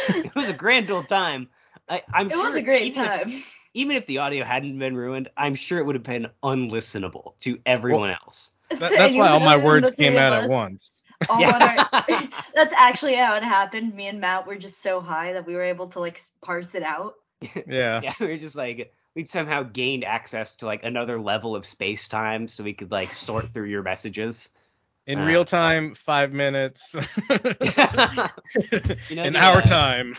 it 0.10 0.36
was 0.36 0.50
a 0.50 0.54
grand 0.54 0.92
old 0.92 1.08
time. 1.08 1.48
I, 1.90 2.04
I'm 2.14 2.28
It 2.28 2.34
sure 2.34 2.48
was 2.50 2.56
a 2.56 2.62
great 2.62 2.84
even 2.84 3.02
if- 3.04 3.08
time. 3.08 3.32
even 3.74 3.96
if 3.98 4.06
the 4.06 4.20
audio 4.20 4.44
hadn't 4.46 4.78
been 4.78 4.96
ruined, 4.96 5.30
I'm 5.36 5.56
sure 5.56 5.80
it 5.80 5.86
would 5.86 5.96
have 5.96 6.04
been 6.04 6.28
unlistenable 6.44 7.38
to 7.40 7.60
everyone 7.66 8.12
else. 8.12 8.52
That, 8.80 8.92
that's 8.92 9.14
why 9.16 9.28
all 9.30 9.40
my 9.40 9.58
words 9.64 9.92
came 9.92 10.18
out 10.18 10.34
at 10.34 10.50
once. 10.50 11.04
Yeah. 11.40 11.78
our- 11.92 12.30
that's 12.56 12.74
actually 12.76 13.14
how 13.16 13.36
it 13.36 13.44
happened. 13.44 13.94
Me 13.94 14.08
and 14.08 14.20
Matt 14.20 14.48
were 14.48 14.56
just 14.56 14.82
so 14.82 15.02
high 15.02 15.34
that 15.34 15.46
we 15.46 15.54
were 15.54 15.62
able 15.64 15.88
to 15.90 16.00
like 16.00 16.20
parse 16.42 16.74
it 16.74 16.82
out. 16.84 17.14
Yeah. 17.68 18.02
Yeah, 18.02 18.14
we 18.20 18.28
were 18.28 18.38
just 18.38 18.56
like 18.56 18.92
we 19.16 19.26
somehow 19.26 19.62
gained 19.64 20.04
access 20.04 20.56
to 20.56 20.66
like 20.66 20.84
another 20.84 21.20
level 21.22 21.56
of 21.56 21.64
space 21.66 22.08
time, 22.08 22.48
so 22.48 22.64
we 22.64 22.74
could 22.74 22.90
like 22.92 23.08
sort 23.10 23.54
through 23.54 23.66
your 23.66 23.84
messages. 23.84 24.50
In 25.06 25.20
Uh, 25.20 25.26
real 25.26 25.46
time, 25.46 25.94
five 25.96 26.32
minutes. 26.34 26.96
You 27.30 29.16
know, 29.16 29.24
In 29.24 29.34
the, 29.34 29.40
our 29.40 29.58
uh, 29.58 29.62
time. 29.62 30.16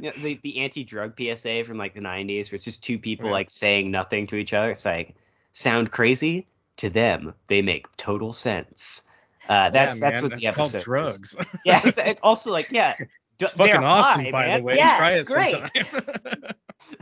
Yeah, 0.00 0.12
the 0.22 0.38
the 0.42 0.58
anti-drug 0.60 1.14
PSA 1.18 1.64
from 1.64 1.76
like 1.78 1.94
the 1.94 2.00
90s, 2.00 2.50
where 2.52 2.56
it's 2.56 2.64
just 2.64 2.84
two 2.84 2.98
people 2.98 3.26
Yeah. 3.26 3.32
like 3.32 3.50
saying 3.50 3.90
nothing 3.90 4.26
to 4.28 4.36
each 4.36 4.52
other. 4.52 4.70
It's 4.70 4.84
like 4.84 5.14
sound 5.52 5.90
crazy 5.90 6.46
to 6.78 6.90
them, 6.90 7.34
they 7.46 7.62
make 7.62 7.86
total 7.96 8.32
sense. 8.32 9.02
Uh, 9.48 9.70
that's 9.70 9.98
Yeah, 9.98 10.10
that's 10.10 10.22
man, 10.22 10.22
what 10.30 10.34
the 10.34 10.46
that's 10.46 10.56
called 10.56 10.74
episode. 10.74 10.78
is. 10.78 10.84
drugs. 10.84 11.36
Yeah, 11.64 11.80
it's, 11.84 11.98
it's 11.98 12.20
also 12.22 12.50
like 12.50 12.70
yeah, 12.70 12.94
d- 13.38 13.46
It's 13.46 13.52
fucking 13.52 13.74
awesome, 13.84 14.24
high, 14.24 14.30
by 14.30 14.46
man. 14.46 14.60
the 14.60 14.64
way. 14.64 14.76
Yeah, 14.76 14.96
Try 14.96 15.10
it 15.12 15.18
it's 15.20 15.32
great. 15.32 15.50
sometime. 15.52 16.54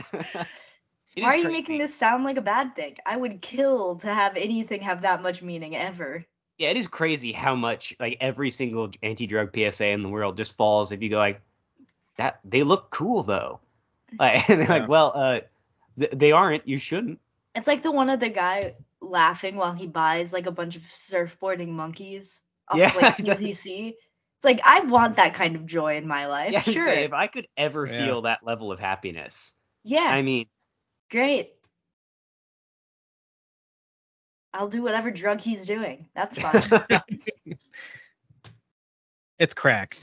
It 1.15 1.23
Why 1.23 1.29
are 1.29 1.35
you 1.37 1.43
crazy. 1.45 1.57
making 1.57 1.77
this 1.79 1.95
sound 1.95 2.23
like 2.25 2.37
a 2.37 2.41
bad 2.41 2.75
thing? 2.75 2.97
I 3.03 3.17
would 3.17 3.41
kill 3.41 3.95
to 3.97 4.07
have 4.13 4.37
anything 4.37 4.81
have 4.81 5.01
that 5.01 5.23
much 5.23 5.41
meaning 5.41 5.75
ever. 5.75 6.23
Yeah, 6.59 6.69
it 6.69 6.77
is 6.77 6.87
crazy 6.87 7.31
how 7.31 7.55
much 7.55 7.95
like 7.99 8.17
every 8.21 8.51
single 8.51 8.91
anti-drug 9.01 9.49
PSA 9.55 9.87
in 9.87 10.03
the 10.03 10.09
world 10.09 10.37
just 10.37 10.55
falls 10.55 10.91
if 10.91 11.01
you 11.01 11.09
go 11.09 11.17
like 11.17 11.41
that. 12.17 12.39
They 12.45 12.61
look 12.63 12.91
cool 12.91 13.23
though, 13.23 13.59
like, 14.19 14.47
and 14.49 14.61
they're 14.61 14.67
Yeah. 14.67 14.77
like, 14.79 14.87
well, 14.87 15.11
uh, 15.15 15.39
th- 15.99 16.11
they 16.11 16.31
aren't. 16.31 16.67
You 16.67 16.77
shouldn't. 16.77 17.19
It's 17.55 17.67
like 17.67 17.81
the 17.81 17.91
one 17.91 18.09
of 18.11 18.19
the 18.19 18.29
guy 18.29 18.75
laughing 19.01 19.55
while 19.55 19.73
he 19.73 19.87
buys 19.87 20.33
like 20.33 20.45
a 20.47 20.51
bunch 20.51 20.75
of 20.75 20.83
surfboarding 20.83 21.69
monkeys 21.69 22.41
off 22.69 22.77
Yeah, 22.79 22.89
of, 22.89 22.95
like 22.95 23.15
exactly. 23.19 23.47
QVC. 23.47 23.87
It's 23.89 24.45
like 24.45 24.61
I 24.65 24.81
want 24.81 25.15
that 25.17 25.33
kind 25.33 25.55
of 25.55 25.65
joy 25.65 25.97
in 25.97 26.07
my 26.07 26.27
life. 26.27 26.51
Yeah, 26.53 26.61
sure. 26.61 26.87
say 26.87 27.03
if 27.03 27.13
I 27.13 27.27
could 27.27 27.47
ever 27.57 27.87
Yeah. 27.87 27.97
feel 27.97 28.21
that 28.23 28.39
level 28.43 28.71
of 28.71 28.79
happiness, 28.79 29.53
yeah. 29.83 30.09
I 30.09 30.21
mean, 30.21 30.47
Great. 31.09 31.53
I'll 34.53 34.67
do 34.67 34.81
whatever 34.81 35.11
drug 35.11 35.39
he's 35.39 35.65
doing. 35.65 36.07
That's 36.15 36.37
fine. 36.37 36.63
It's 39.39 39.53
crack. 39.53 39.97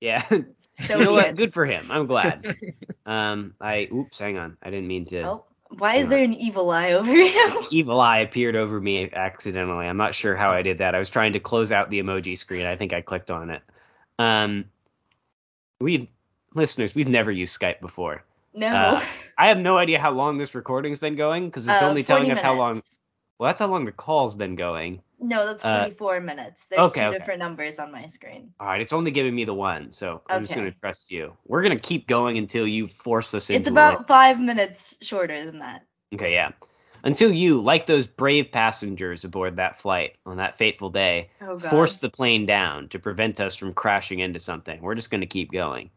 yeah. 0.00 0.22
So 0.80 0.98
you 0.98 1.04
know 1.04 1.10
be 1.10 1.16
what? 1.16 1.36
Good 1.36 1.54
for 1.54 1.64
him. 1.64 1.90
I'm 1.90 2.06
glad. 2.06 2.44
um, 3.06 3.54
I 3.60 3.88
oops, 3.92 4.18
hang 4.18 4.36
on. 4.38 4.56
I 4.62 4.70
didn't 4.70 4.88
mean 4.88 5.06
to. 5.06 5.24
Oh, 5.24 5.44
why 5.70 5.96
is 5.96 6.08
there 6.08 6.22
an 6.22 6.34
evil 6.34 6.70
eye 6.70 6.92
over 6.92 7.12
you? 7.14 7.66
Evil 7.70 8.00
eye 8.00 8.18
appeared 8.18 8.56
over 8.56 8.80
me 8.80 9.10
accidentally. 9.12 9.86
I'm 9.86 9.96
not 9.96 10.14
sure 10.14 10.34
how 10.36 10.50
I 10.50 10.62
did 10.62 10.78
that. 10.78 10.94
I 10.94 10.98
was 10.98 11.10
trying 11.10 11.34
to 11.34 11.40
close 11.40 11.72
out 11.72 11.90
the 11.90 12.00
emoji 12.00 12.36
screen. 12.38 12.64
I 12.66 12.76
think 12.76 12.92
I 12.92 13.00
clicked 13.02 13.30
on 13.30 13.50
it. 13.50 13.62
Um, 14.18 14.64
we 15.80 16.10
listeners, 16.54 16.94
we've 16.94 17.08
never 17.08 17.30
used 17.30 17.58
Skype 17.58 17.80
before. 17.80 18.24
no. 18.54 18.68
Uh, 18.74 19.02
I 19.38 19.48
have 19.48 19.58
no 19.58 19.76
idea 19.78 19.98
how 20.00 20.10
long 20.12 20.38
this 20.38 20.54
recording's 20.54 20.98
been 20.98 21.14
going 21.16 21.46
because 21.46 21.68
it's 21.68 21.82
Uh, 21.82 21.86
only 21.86 22.02
telling 22.02 22.24
40 22.24 22.32
us 22.32 22.40
how 22.40 22.54
long. 22.54 22.82
Well, 23.38 23.48
that's 23.48 23.60
how 23.60 23.68
long 23.68 23.84
the 23.84 23.92
call's 23.92 24.34
been 24.34 24.56
going. 24.56 25.00
No, 25.20 25.46
that's 25.46 25.64
uh, 25.64 25.90
minutes. 26.20 26.66
There's 26.66 26.80
okay, 26.90 27.00
two 27.00 27.06
okay. 27.06 27.18
different 27.18 27.40
numbers 27.40 27.78
on 27.78 27.90
my 27.90 28.06
screen. 28.06 28.52
All 28.60 28.66
right, 28.66 28.80
it's 28.80 28.92
only 28.92 29.10
giving 29.10 29.34
me 29.34 29.44
the 29.44 29.54
one, 29.54 29.92
so 29.92 30.22
I'm 30.28 30.44
just 30.44 30.54
gonna 30.54 30.72
trust 30.72 31.10
you. 31.10 31.36
We're 31.46 31.62
gonna 31.62 31.78
keep 31.78 32.06
going 32.06 32.38
until 32.38 32.66
you 32.66 32.86
force 32.88 33.34
us 33.34 33.50
into 33.50 33.60
It's 33.60 33.68
about 33.68 34.06
five 34.06 34.40
minutes 34.40 34.96
shorter 35.00 35.44
than 35.44 35.58
that. 35.60 35.84
Okay, 36.14 36.32
yeah. 36.32 36.52
Until 37.04 37.32
you, 37.32 37.60
like 37.60 37.86
those 37.86 38.06
brave 38.06 38.50
passengers 38.50 39.24
aboard 39.24 39.56
that 39.56 39.80
flight 39.80 40.16
on 40.26 40.38
that 40.38 40.58
fateful 40.58 40.90
day, 40.90 41.30
Oh 41.40 41.58
force 41.58 41.98
the 41.98 42.10
plane 42.10 42.44
down 42.44 42.88
to 42.88 42.98
prevent 42.98 43.40
us 43.40 43.54
from 43.54 43.72
crashing 43.72 44.18
into 44.18 44.40
something. 44.40 44.80
We're 44.82 44.96
just 44.96 45.10
going 45.10 45.20
to 45.20 45.26
keep 45.26 45.52
going. 45.52 45.90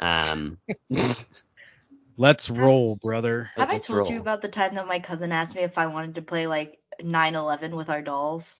Um, 0.00 0.58
Let's 2.16 2.50
roll, 2.50 2.96
brother. 2.96 3.50
Have 3.56 3.70
I 3.70 3.74
let's 3.74 3.86
told 3.86 4.08
you 4.10 4.20
about 4.20 4.42
the 4.42 4.48
time 4.48 4.74
that 4.74 4.86
my 4.86 4.98
cousin 5.00 5.32
asked 5.32 5.54
me 5.54 5.62
if 5.62 5.78
I 5.78 5.86
wanted 5.86 6.16
to 6.16 6.22
play 6.22 6.46
like 6.46 6.78
9/11 7.00 7.72
with 7.74 7.88
our 7.90 8.02
dolls? 8.02 8.56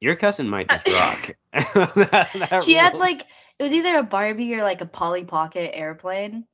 Your 0.00 0.16
cousin 0.16 0.48
might 0.48 0.68
just 0.68 0.86
rock. 0.88 1.30
That- 1.52 2.30
that 2.50 2.62
she 2.64 2.74
had 2.74 2.96
like 2.96 3.20
it 3.58 3.62
was 3.62 3.72
either 3.72 3.96
a 3.98 4.02
Barbie 4.02 4.54
or 4.54 4.62
like 4.62 4.80
a 4.80 4.86
Polly 4.86 5.24
Pocket 5.24 5.70
airplane. 5.74 6.44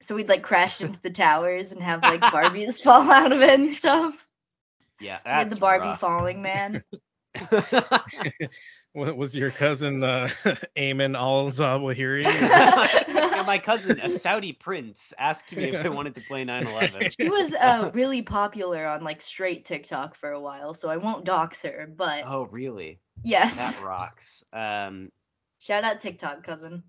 So 0.00 0.14
we'd 0.14 0.28
like 0.28 0.42
crash 0.42 0.80
into 0.82 1.00
the 1.02 1.10
towers 1.10 1.72
and 1.72 1.82
have 1.82 2.02
like 2.02 2.20
Barbies 2.20 2.80
fall 2.82 3.10
out 3.10 3.32
of 3.32 3.40
it 3.40 3.58
and 3.60 3.72
stuff. 3.72 4.26
yeah, 5.00 5.18
We 5.24 5.30
had 5.30 5.50
the 5.50 5.56
Barbie 5.56 5.86
rough. 5.88 6.00
falling 6.00 6.40
man. 6.42 6.82
What 8.94 9.16
was 9.16 9.36
your 9.36 9.50
cousin 9.50 10.02
uh, 10.02 10.28
Ayman 10.76 11.16
Al 11.16 11.50
Zawahiri? 11.50 12.24
Yeah, 13.38 13.46
my 13.46 13.58
cousin, 13.58 14.00
a 14.00 14.10
Saudi 14.26 14.52
prince, 14.52 15.14
asked 15.18 15.54
me 15.54 15.64
if 15.64 15.84
I 15.84 15.88
wanted 15.88 16.14
to 16.16 16.20
play 16.22 16.44
9/11. 16.44 17.14
She 17.18 17.28
was 17.28 17.54
uh, 17.54 17.90
really 17.94 18.22
popular 18.22 18.86
on 18.86 19.02
like 19.02 19.20
straight 19.20 19.64
TikTok 19.64 20.16
for 20.16 20.30
a 20.30 20.40
while, 20.40 20.74
so 20.74 20.90
I 20.90 20.96
won't 20.96 21.24
dox 21.24 21.62
her, 21.62 21.88
but 21.96 22.24
Oh, 22.26 22.48
really? 22.50 22.98
yes. 23.22 23.56
That 23.56 23.84
rocks. 23.84 24.44
Um, 24.52 25.10
Shout 25.60 25.84
out 25.84 26.00
TikTok 26.00 26.44
cousin. 26.44 26.82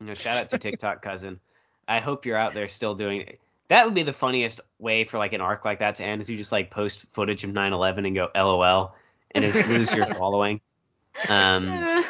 You 0.00 0.06
know, 0.06 0.14
shout 0.14 0.36
out 0.36 0.50
to 0.50 0.58
TikTok 0.58 1.02
cousin. 1.02 1.40
I 1.88 2.00
hope 2.00 2.26
you're 2.26 2.36
out 2.36 2.54
there 2.54 2.68
still 2.68 2.94
doing 2.94 3.22
it. 3.22 3.40
That 3.68 3.84
would 3.86 3.94
be 3.94 4.02
the 4.02 4.12
funniest 4.12 4.60
way 4.78 5.04
for 5.04 5.18
like 5.18 5.32
an 5.32 5.40
arc 5.40 5.64
like 5.64 5.78
that 5.80 5.96
to 5.96 6.04
end 6.04 6.20
is 6.20 6.28
you 6.28 6.36
just 6.36 6.52
like 6.52 6.70
post 6.70 7.06
footage 7.12 7.44
of 7.44 7.50
9/11 7.50 8.06
and 8.06 8.14
go 8.14 8.28
LOL 8.34 8.94
and 9.34 9.44
just 9.44 9.66
lose 9.68 9.92
your 9.92 10.06
following. 10.14 10.60
Um, 11.28 11.66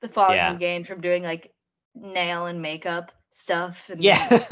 the 0.00 0.08
following 0.08 0.36
yeah. 0.36 0.52
you 0.52 0.58
gain 0.58 0.84
from 0.84 1.00
doing 1.00 1.22
like 1.22 1.52
nail 1.96 2.46
and 2.46 2.62
makeup 2.62 3.12
stuff. 3.32 3.88
And 3.90 4.02
yeah, 4.02 4.46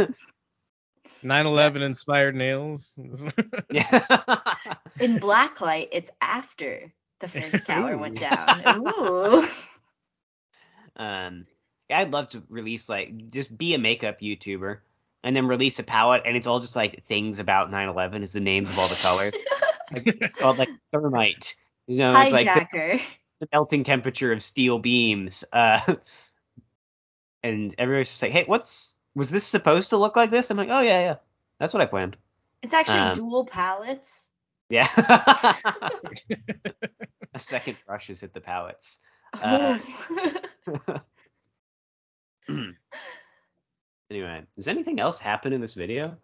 9/11 1.23 1.77
inspired 1.83 2.35
nails. 2.35 2.95
yeah. 3.71 4.05
In 5.01 5.19
blacklight, 5.19 5.89
it's 5.93 6.11
after 6.21 6.93
the 7.21 7.29
first 7.29 7.67
tower 7.67 7.97
went 7.97 8.19
down. 8.21 8.87
Ooh. 8.87 9.47
um, 10.97 11.47
I'd 11.91 12.13
love 12.13 12.31
to 12.31 12.43
release 12.49 12.89
like 12.89 13.31
just 13.31 13.57
be 13.57 13.75
a 13.75 13.79
makeup 13.79 14.21
YouTuber 14.21 14.79
and 15.23 15.35
then 15.37 15.47
release 15.47 15.79
a 15.79 15.83
palette 15.83 16.23
and 16.27 16.37
it's 16.37 16.47
all 16.47 16.61
just 16.61 16.77
like 16.77 17.05
things 17.07 17.39
about 17.39 17.71
9/11 17.71 18.23
is 18.23 18.33
the 18.33 18.41
names 18.41 18.71
of 18.71 18.79
all 18.79 18.89
the 18.89 18.99
colors. 19.03 19.35
Like, 19.93 20.07
it's 20.07 20.37
called 20.37 20.59
like 20.59 20.71
thermite. 20.93 21.55
You 21.87 21.99
know, 21.99 22.21
it's 22.21 22.33
like 22.33 22.47
the- 22.47 22.61
Hijacker. 22.79 23.03
the 23.41 23.49
melting 23.53 23.85
temperature 23.85 24.33
of 24.33 24.43
steel 24.43 24.79
beams. 24.79 25.45
Uh, 25.53 25.97
and 27.45 27.73
everybody's 27.79 28.09
just 28.09 28.23
like, 28.23 28.33
hey, 28.33 28.45
what's 28.47 28.97
was 29.15 29.31
this 29.31 29.45
supposed 29.45 29.91
to 29.91 29.99
look 29.99 30.17
like 30.17 30.31
this? 30.31 30.51
I'm 30.51 30.57
like, 30.57 30.71
oh 30.71 30.81
yeah, 30.81 31.01
yeah, 31.01 31.17
that's 31.61 31.73
what 31.73 31.83
I 31.83 31.87
planned. 31.87 32.17
It's 32.63 32.75
actually 32.75 32.99
Um, 32.99 33.15
dual 33.15 33.45
palettes. 33.45 34.29
Yeah. 34.71 34.89
a 37.35 37.39
second 37.39 37.77
brush 37.87 38.09
has 38.09 38.21
hit 38.21 38.33
the 38.33 38.41
palettes. 38.41 38.99
Uh, 39.35 39.79
anyway, 44.11 44.43
does 44.57 44.67
anything 44.67 44.99
else 44.99 45.19
happen 45.19 45.53
in 45.53 45.61
this 45.61 45.75
video? 45.75 46.17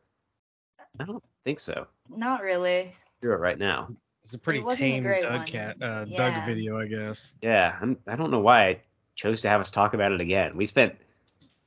I 0.98 1.04
don't 1.04 1.22
think 1.44 1.60
so. 1.60 1.86
Not 2.08 2.42
really. 2.42 2.94
Do 3.20 3.30
it 3.32 3.36
right 3.36 3.58
now. 3.58 3.90
It's 4.22 4.34
a 4.34 4.38
pretty 4.38 4.60
wasn't 4.60 4.80
a 4.80 4.82
tame 4.82 5.04
Doug 5.04 5.46
cat 5.46 5.76
uh, 5.82 6.06
Yeah. 6.08 6.16
Doug 6.16 6.46
video, 6.46 6.78
I 6.78 6.86
guess. 6.86 7.34
Yeah, 7.42 7.76
I'm, 7.80 7.98
I 8.06 8.16
don't 8.16 8.30
know 8.30 8.40
why 8.40 8.68
I 8.68 8.80
chose 9.14 9.42
to 9.42 9.50
have 9.50 9.60
us 9.60 9.70
talk 9.70 9.92
about 9.92 10.12
it 10.12 10.20
again. 10.20 10.56
We 10.56 10.66
spent 10.66 10.96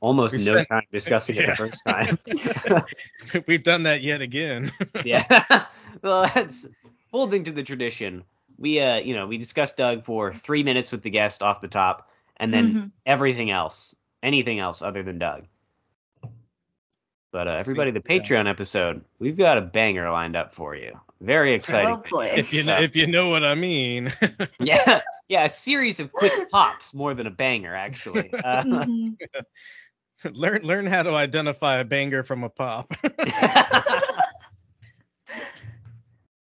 almost 0.04 0.34
We 0.34 0.40
no 0.40 0.52
spent- 0.54 0.68
time 0.70 0.84
discussing 0.92 1.38
it 1.38 1.48
the 1.48 1.56
first 1.56 1.84
time. 1.86 2.20
We've 3.48 3.64
done 3.64 3.84
that 3.84 4.02
yet 4.02 4.22
again. 4.22 4.72
yeah. 5.06 5.66
well, 6.02 6.30
that's 6.34 6.68
holding 7.12 7.46
to 7.46 7.52
the 7.52 7.64
tradition. 7.64 8.24
We 8.60 8.80
uh, 8.82 8.98
you 8.98 9.16
know, 9.16 9.26
we 9.28 9.38
discussed 9.38 9.78
Doug 9.78 10.06
for 10.06 10.34
three 10.34 10.64
minutes 10.64 10.92
with 10.92 11.02
the 11.02 11.10
guest 11.10 11.42
off 11.42 11.62
the 11.62 11.68
top, 11.70 12.10
and 12.38 12.54
then 12.54 12.74
Mhm. 12.74 12.92
everything 13.06 13.50
else, 13.50 13.96
anything 14.22 14.60
else 14.60 14.82
other 14.82 15.02
than 15.04 15.18
Doug. 15.20 15.46
But 17.32 17.48
uh, 17.48 17.52
everybody, 17.60 17.90
the 17.92 18.04
Yeah. 18.08 18.20
Patreon 18.20 18.48
episode, 18.50 19.04
we've 19.18 19.38
got 19.38 19.58
a 19.58 19.62
banger 19.62 20.12
lined 20.12 20.36
up 20.36 20.54
for 20.54 20.76
you. 20.76 21.00
Very 21.20 21.56
exciting. 21.56 21.90
Hopefully. 21.96 22.28
if 22.28 22.54
you 22.54 22.64
know, 22.64 22.80
if 22.80 22.96
you 22.96 23.08
know 23.08 23.30
what 23.30 23.44
I 23.44 23.56
mean. 23.56 24.12
yeah, 24.60 25.02
yeah, 25.30 25.46
a 25.46 25.50
series 25.50 26.00
of 26.00 26.12
quick 26.12 26.50
pops 26.52 26.94
more 26.94 27.14
than 27.16 27.26
a 27.26 27.32
banger, 27.32 27.74
actually. 27.76 28.32
Uh, 28.34 28.64
Mhm. 28.64 29.16
learn 30.32 30.64
learn 30.64 30.86
how 30.86 31.04
to 31.04 31.12
identify 31.14 31.78
a 31.78 31.84
banger 31.84 32.24
from 32.24 32.44
a 32.44 32.50
pop. 32.50 32.94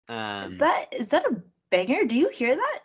um, 0.08 0.52
Is 0.52 0.58
that 0.58 0.86
is 0.92 1.08
that 1.10 1.26
a 1.26 1.36
banger? 1.70 2.04
Do 2.04 2.16
you 2.16 2.28
hear 2.28 2.56
that? 2.56 2.80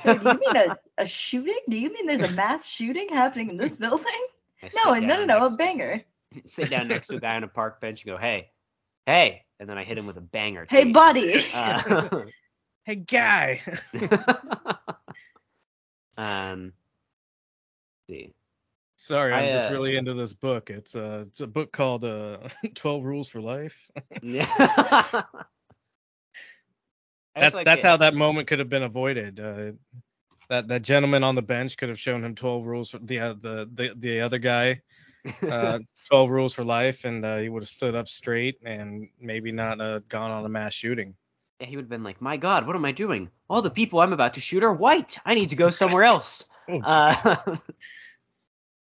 So 0.00 0.18
do 0.18 0.28
you 0.28 0.34
mean 0.34 0.56
a, 0.56 0.76
a 0.98 1.06
shooting? 1.06 1.58
Do 1.68 1.78
you 1.78 1.92
mean 1.92 2.06
there's 2.06 2.22
a 2.22 2.30
mass 2.32 2.66
shooting 2.66 3.08
happening 3.08 3.50
in 3.50 3.56
this 3.56 3.76
building? 3.80 4.06
I 4.62 4.68
No, 4.84 4.94
sit 4.94 5.02
no, 5.04 5.24
no, 5.24 5.24
no, 5.24 5.44
a 5.46 5.56
banger. 5.56 6.02
sit 6.42 6.68
down 6.70 6.88
next 6.88 7.06
to 7.08 7.16
a 7.16 7.20
guy 7.20 7.36
on 7.36 7.44
a 7.44 7.48
park 7.48 7.80
bench 7.80 8.04
and 8.04 8.12
go, 8.12 8.18
hey, 8.18 8.50
hey, 9.06 9.44
and 9.60 9.68
then 9.68 9.78
I 9.78 9.84
hit 9.84 9.96
him 9.96 10.06
with 10.06 10.18
a 10.18 10.22
banger. 10.22 10.66
Hey, 10.68 10.82
tweet. 10.82 10.94
buddy. 10.94 11.44
Uh, 11.54 12.08
hey 12.84 12.96
guy. 12.96 13.62
um, 16.18 16.72
let's 18.08 18.20
see. 18.20 18.34
Sorry, 18.98 19.32
I'm 19.32 19.48
I, 19.48 19.52
just 19.52 19.68
uh, 19.68 19.72
really 19.72 19.96
into 19.96 20.12
this 20.12 20.32
book. 20.32 20.70
It's 20.70 20.94
uh 20.94 21.24
it's 21.28 21.40
a 21.40 21.46
book 21.46 21.72
called 21.72 22.04
uh 22.04 22.38
12 22.74 23.04
Rules 23.04 23.28
for 23.28 23.40
Life. 23.40 23.90
Yeah. 24.22 24.46
That's 27.36 27.54
like 27.54 27.64
that's 27.64 27.84
it. 27.84 27.86
how 27.86 27.96
that 27.98 28.14
moment 28.14 28.48
could 28.48 28.58
have 28.58 28.68
been 28.68 28.82
avoided. 28.82 29.38
Uh, 29.38 29.72
that 30.48 30.66
that 30.68 30.82
gentleman 30.82 31.22
on 31.22 31.36
the 31.36 31.42
bench 31.42 31.76
could 31.76 31.88
have 31.90 31.98
shown 31.98 32.24
him 32.24 32.34
12 32.34 32.66
rules 32.66 32.90
for 32.90 32.98
the 32.98 33.20
uh, 33.20 33.34
the, 33.40 33.70
the 33.72 33.94
the 33.96 34.20
other 34.20 34.38
guy 34.38 34.82
uh 35.48 35.78
12 36.08 36.30
rules 36.30 36.54
for 36.54 36.64
life 36.64 37.04
and 37.04 37.24
uh, 37.24 37.36
he 37.36 37.48
would 37.48 37.62
have 37.62 37.68
stood 37.68 37.94
up 37.94 38.08
straight 38.08 38.56
and 38.64 39.08
maybe 39.20 39.52
not 39.52 39.80
uh, 39.80 40.00
gone 40.08 40.32
on 40.32 40.44
a 40.44 40.48
mass 40.48 40.74
shooting. 40.74 41.14
Yeah, 41.60 41.66
he 41.66 41.76
would 41.76 41.84
have 41.84 41.90
been 41.90 42.04
like, 42.04 42.20
my 42.20 42.36
God, 42.36 42.66
what 42.66 42.76
am 42.76 42.84
I 42.84 42.92
doing? 42.92 43.30
All 43.48 43.62
the 43.62 43.70
people 43.70 44.00
I'm 44.00 44.12
about 44.12 44.34
to 44.34 44.40
shoot 44.40 44.62
are 44.64 44.72
white. 44.72 45.18
I 45.24 45.34
need 45.34 45.50
to 45.50 45.56
go 45.56 45.70
somewhere 45.70 46.04
else. 46.04 46.46
Oh, 46.68 46.80
Uh, 46.84 47.56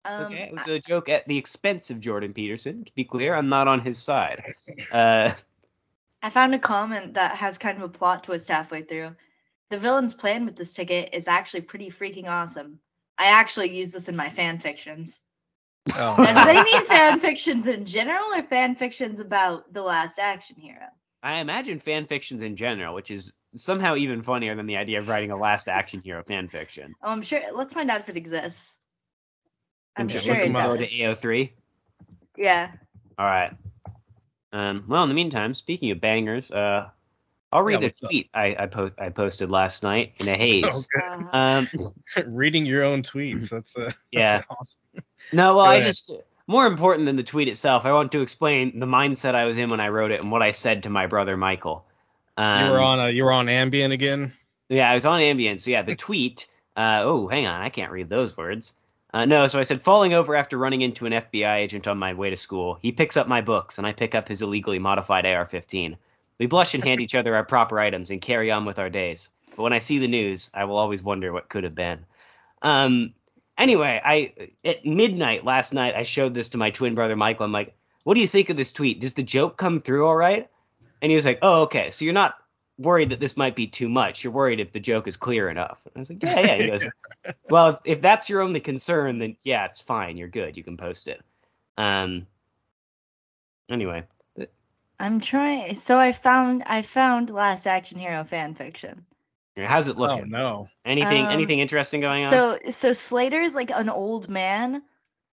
Um, 0.05 0.25
okay, 0.27 0.45
it 0.45 0.53
was 0.53 0.67
a 0.67 0.79
joke 0.79 1.09
at 1.09 1.27
the 1.29 1.37
expense 1.37 1.91
of 1.91 2.01
Jordan 2.01 2.33
Peterson. 2.33 2.85
To 2.85 2.93
be 2.95 3.05
clear, 3.05 3.35
I'm 3.35 3.49
not 3.49 3.69
on 3.69 3.81
his 3.81 3.99
side. 3.99 4.55
Uh, 4.91 5.33
I 6.23 6.31
found 6.31 6.55
a 6.55 6.59
comment 6.59 7.15
that 7.15 7.37
has 7.37 7.59
kind 7.59 7.77
of 7.79 7.85
a 7.85 7.89
plot 7.89 8.25
twist 8.25 8.49
halfway 8.49 8.83
through. 8.83 9.15
The 9.71 9.79
villain's 9.79 10.15
plan 10.15 10.47
with 10.47 10.57
this 10.57 10.73
ticket 10.73 11.11
is 11.13 11.29
actually 11.29 11.63
pretty 11.63 11.91
freaking 11.91 12.29
awesome. 12.29 12.81
I 13.17 13.27
actually 13.27 13.77
use 13.77 13.91
this 13.93 14.09
in 14.09 14.17
my 14.17 14.31
fan 14.31 14.59
fictions. 14.59 15.21
oh, 15.95 16.17
Now, 16.19 16.45
do 16.45 16.53
they 16.53 16.63
mean 16.63 16.87
fan 16.87 17.21
fictions 17.21 17.67
in 17.67 17.87
general 17.87 18.35
or 18.35 18.43
fan 18.43 18.75
fictions 18.75 19.21
about 19.21 19.73
the 19.73 19.83
last 19.83 20.19
action 20.19 20.57
hero? 20.57 20.87
I 21.23 21.41
imagine 21.41 21.79
fan 21.79 22.07
fictions 22.07 22.43
in 22.43 22.57
general, 22.57 22.95
which 22.95 23.11
is 23.11 23.35
somehow 23.55 23.97
even 23.97 24.23
funnier 24.23 24.55
than 24.55 24.67
the 24.67 24.77
idea 24.77 24.99
of 24.99 25.09
writing 25.09 25.31
a 25.31 25.37
last 25.37 25.69
action 25.69 26.01
hero 26.03 26.23
fan 26.23 26.49
fiction. 26.49 26.95
Oh, 27.03 27.11
I'm 27.11 27.23
sure. 27.23 27.41
Let's 27.55 27.75
find 27.75 27.91
out 27.91 28.01
if 28.01 28.09
it 28.09 28.17
exists. 28.17 28.80
I'm 29.97 30.07
Okay, 30.07 30.19
sure 30.19 30.35
look 30.35 30.43
it 30.43 30.47
them 30.47 30.57
up. 30.57 30.67
Go 30.67 30.77
to 30.77 30.85
does. 30.85 30.93
AO3. 30.93 31.51
Yeah. 32.37 32.71
All 33.19 33.27
right. 33.27 33.53
Um, 34.53 34.85
well, 34.89 35.03
in 35.03 35.09
the 35.09 35.15
meantime, 35.15 35.55
speaking 35.55 35.91
of 35.91 36.01
bangers, 36.01 36.51
uh, 36.51 36.89
I'll 37.53 37.63
read 37.63 37.83
Yeah, 37.83 37.89
a 37.89 37.91
tweet 38.09 38.31
I 38.33 38.57
I, 38.59 38.67
po- 38.67 38.93
I 38.99 39.09
posted 39.11 39.51
last 39.51 39.83
night 39.83 40.13
in 40.19 40.29
a 40.29 40.37
haze. 40.37 40.89
Okay. 40.97 41.25
Uh, 41.33 41.37
Um, 41.37 41.69
Reading 42.27 42.67
your 42.67 42.85
own 42.85 43.03
tweets. 43.03 43.49
That's 43.51 43.77
uh, 43.77 43.91
Yeah. 44.13 44.39
That's 44.39 44.47
awesome. 44.51 44.81
no, 45.33 45.57
well, 45.57 45.67
I 45.67 45.81
just 45.83 46.13
more 46.47 46.67
important 46.67 47.07
than 47.07 47.15
the 47.17 47.23
tweet 47.23 47.49
itself, 47.49 47.85
I 47.87 47.93
want 47.93 48.11
to 48.13 48.23
explain 48.23 48.81
the 48.81 48.87
mindset 48.87 49.35
I 49.37 49.45
was 49.45 49.57
in 49.57 49.69
when 49.69 49.81
I 49.81 49.89
wrote 49.89 50.11
it 50.11 50.21
and 50.23 50.33
what 50.33 50.43
I 50.43 50.51
said 50.51 50.83
to 50.85 50.91
my 50.91 51.07
brother 51.07 51.37
Michael. 51.37 51.85
Um, 52.37 52.65
you 52.65 52.71
were 52.73 52.81
on 52.81 52.99
uh, 53.01 53.07
you 53.07 53.25
were 53.25 53.33
on 53.33 53.47
Ambien 53.47 53.93
again. 53.93 54.33
Yeah, 54.69 54.91
I 54.91 54.95
was 54.95 55.05
on 55.05 55.21
Ambien. 55.21 55.61
So 55.61 55.71
yeah, 55.71 55.83
the 55.83 55.95
tweet. 55.97 56.49
Uh, 56.77 57.03
oh, 57.05 57.29
hang 57.29 57.47
on, 57.47 57.61
I 57.61 57.69
can't 57.69 57.93
read 57.93 58.09
those 58.09 58.37
words. 58.37 58.73
Uh, 59.13 59.25
no, 59.25 59.47
so 59.47 59.59
I 59.59 59.65
said 59.65 59.83
falling 59.83 60.15
over 60.15 60.37
after 60.37 60.57
running 60.57 60.83
into 60.83 61.07
an 61.07 61.13
FBI 61.13 61.57
agent 61.57 61.89
on 61.89 61.99
my 61.99 62.15
way 62.15 62.31
to 62.31 62.37
school. 62.37 62.79
He 62.81 62.93
picks 62.93 63.17
up 63.17 63.27
my 63.27 63.41
books, 63.41 63.79
and 63.79 63.87
I 63.87 63.93
pick 63.93 64.15
up 64.15 64.29
his 64.29 64.43
illegally 64.43 64.79
modified 64.79 65.27
AR-15. 65.27 65.97
We 66.39 66.47
blush 66.47 66.75
and 66.75 66.85
hand 66.85 67.01
each 67.01 67.15
other 67.15 67.35
our 67.35 67.45
proper 67.45 67.79
items 67.81 68.11
and 68.11 68.21
carry 68.21 68.51
on 68.51 68.65
with 68.65 68.79
our 68.79 68.89
days. 68.89 69.29
But 69.57 69.65
when 69.65 69.73
I 69.73 69.81
see 69.81 69.99
the 69.99 70.09
news, 70.09 70.51
I 70.55 70.65
will 70.65 70.79
always 70.79 71.03
wonder 71.03 71.33
what 71.33 71.49
could 71.49 71.65
have 71.65 71.75
been. 71.75 72.07
Um. 72.63 73.15
Anyway, 73.59 74.01
I 74.03 74.33
at 74.65 74.87
midnight 74.87 75.45
last 75.45 75.75
night 75.75 75.95
I 75.95 76.05
showed 76.05 76.33
this 76.33 76.51
to 76.51 76.59
my 76.59 76.71
twin 76.71 76.95
brother 76.95 77.15
Michael. 77.15 77.45
I'm 77.45 77.53
like, 77.53 77.75
"What 78.05 78.15
do 78.15 78.23
you 78.23 78.29
think 78.29 78.49
of 78.49 78.57
this 78.57 78.73
tweet? 78.73 79.01
Does 79.01 79.13
the 79.13 79.23
joke 79.23 79.59
come 79.59 79.83
through 79.83 80.07
all 80.07 80.17
right?" 80.17 80.49
And 81.03 81.13
he 81.13 81.17
was 81.17 81.27
like, 81.27 81.41
"Oh, 81.43 81.63
okay. 81.63 81.91
So 81.91 82.07
you're 82.07 82.15
not 82.15 82.40
worried 82.81 83.11
that 83.11 83.21
this 83.21 83.37
might 83.37 83.55
be 83.55 83.67
too 83.67 83.89
much. 83.89 84.25
You're 84.25 84.33
worried 84.33 84.59
if 84.61 84.73
the 84.73 84.81
joke 84.81 85.07
is 85.07 85.17
clear 85.17 85.49
enough." 85.49 85.81
And 85.87 85.93
I 85.97 85.99
was 86.01 86.11
like, 86.11 86.23
"Yeah, 86.23 86.41
yeah." 86.41 86.57
He 86.57 86.67
goes, 86.69 86.87
"Well, 87.49 87.69
if, 87.69 87.79
if 87.85 88.01
that's 88.01 88.29
your 88.29 88.41
only 88.41 88.61
concern, 88.61 89.19
then 89.19 89.37
yeah, 89.43 89.67
it's 89.67 89.81
fine. 89.81 90.17
You're 90.17 90.29
good. 90.29 90.57
You 90.57 90.65
can 90.65 90.77
post 90.77 91.09
it." 91.09 91.21
Um. 91.77 92.27
Anyway, 93.71 94.05
I'm 94.99 95.21
trying. 95.21 95.77
So 95.77 95.99
I 95.99 96.13
found 96.13 96.65
I 96.67 96.83
found 96.83 97.31
Last 97.31 97.67
Action 97.67 97.99
Hero 97.99 98.25
fan 98.25 98.55
fiction. 98.55 99.07
how's 99.57 99.89
it 99.89 99.97
looking? 99.97 100.25
Oh 100.25 100.39
no. 100.39 100.69
Anything 100.85 101.27
Um, 101.27 101.33
anything 101.33 101.61
interesting 101.61 102.01
going 102.01 102.25
on? 102.25 102.31
So 102.31 102.59
so 102.71 102.93
Slater 102.93 103.41
is 103.41 103.55
like 103.55 103.71
an 103.71 103.89
old 103.89 104.29
man 104.29 104.83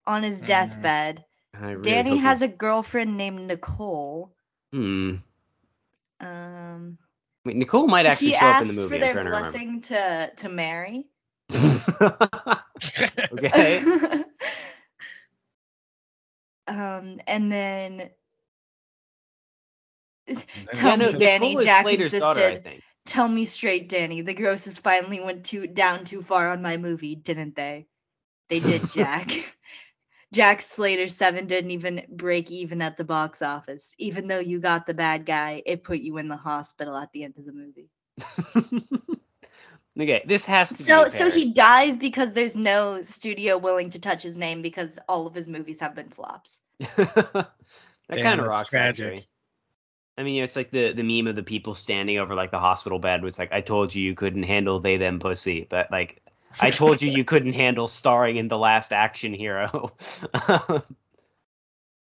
on 0.05 0.23
his 0.23 0.41
Mhm. 0.41 0.47
deathbed. 0.47 1.25
Really 1.59 1.81
Danny 1.81 2.17
has 2.17 2.39
this- 2.39 2.49
a 2.49 2.51
girlfriend 2.51 3.15
named 3.17 3.47
Nicole. 3.47 4.33
Hmm. 4.71 5.17
Um, 6.19 6.97
Wait, 7.45 7.55
Nicole 7.57 7.87
might 7.87 8.05
actually 8.05 8.31
he 8.31 8.33
show 8.33 8.47
up 8.47 8.61
in 8.61 8.67
the 8.67 8.73
movie. 8.73 8.95
for 8.95 8.97
I'm 8.97 9.01
their 9.01 9.13
trying 9.13 9.25
to 9.25 9.31
blessing 9.31 9.81
to 9.81 10.31
to 10.37 10.49
marry. 10.49 11.05
okay. 13.33 13.83
um, 16.67 17.19
and 17.27 17.51
then 17.51 18.09
tell 20.73 20.91
Yeah, 20.91 20.95
no, 20.95 21.11
me, 21.11 21.13
Danny. 21.13 21.55
Nicole 21.55 21.61
Jack 21.63 21.83
Slater's 21.83 22.13
insisted. 22.13 22.19
daughter, 22.19 22.45
I 22.45 22.55
think. 22.57 22.83
Tell 23.05 23.27
me 23.27 23.45
straight, 23.45 23.89
Danny. 23.89 24.21
The 24.21 24.33
grosses 24.33 24.77
finally 24.77 25.19
went 25.19 25.45
too 25.45 25.67
down 25.67 26.05
too 26.05 26.21
far 26.21 26.49
on 26.51 26.61
my 26.61 26.77
movie, 26.77 27.15
didn't 27.15 27.55
they? 27.55 27.87
They 28.49 28.59
did, 28.59 28.89
Jack. 28.93 29.29
Jack 30.33 30.61
Slater 30.61 31.07
7 31.07 31.45
didn't 31.47 31.71
even 31.71 32.05
break 32.09 32.51
even 32.51 32.81
at 32.81 32.97
the 32.97 33.03
box 33.03 33.41
office. 33.41 33.93
Even 33.99 34.27
though 34.27 34.39
you 34.39 34.59
got 34.59 34.85
the 34.87 34.93
bad 34.93 35.25
guy, 35.25 35.61
it 35.65 35.83
put 35.83 35.99
you 35.99 36.17
in 36.17 36.27
the 36.27 36.35
hospital 36.37 36.97
at 36.97 37.11
the 37.13 37.23
end 37.23 37.35
of 37.37 37.45
the 37.45 37.53
movie. 37.53 37.89
okay, 39.99 40.23
this 40.25 40.45
has 40.45 40.73
to 40.73 40.83
So 40.83 41.05
be. 41.05 41.09
so 41.09 41.29
he 41.31 41.53
dies 41.53 41.97
because 41.97 42.31
there's 42.31 42.57
no 42.57 43.03
studio 43.03 43.57
willing 43.57 43.91
to 43.91 43.99
touch 43.99 44.23
his 44.23 44.37
name 44.37 44.61
because 44.63 44.97
all 45.07 45.27
of 45.27 45.35
his 45.35 45.47
movies 45.47 45.79
have 45.79 45.95
been 45.95 46.09
flops. 46.09 46.61
that 46.79 47.53
kind 48.09 48.39
of 48.41 48.47
rocks. 48.47 48.69
tragic. 48.69 49.05
Actually. 49.05 49.27
I 50.17 50.23
mean, 50.23 50.43
it's 50.43 50.55
like 50.55 50.71
the 50.71 50.93
the 50.93 51.03
meme 51.03 51.27
of 51.27 51.35
the 51.35 51.43
people 51.43 51.73
standing 51.73 52.17
over 52.19 52.35
like 52.35 52.51
the 52.51 52.59
hospital 52.59 52.99
bed 52.99 53.23
was 53.23 53.39
like, 53.39 53.51
"I 53.51 53.61
told 53.61 53.93
you 53.95 54.03
you 54.03 54.15
couldn't 54.15 54.43
handle 54.43 54.79
they 54.79 54.97
them 54.97 55.19
pussy," 55.19 55.65
but 55.69 55.91
like, 55.91 56.21
I 56.59 56.71
told 56.71 57.01
you 57.01 57.09
you 57.09 57.23
couldn't 57.25 57.53
handle 57.53 57.87
starring 57.87 58.37
in 58.37 58.47
the 58.47 58.57
Last 58.57 58.93
Action 58.93 59.33
Hero. 59.33 59.93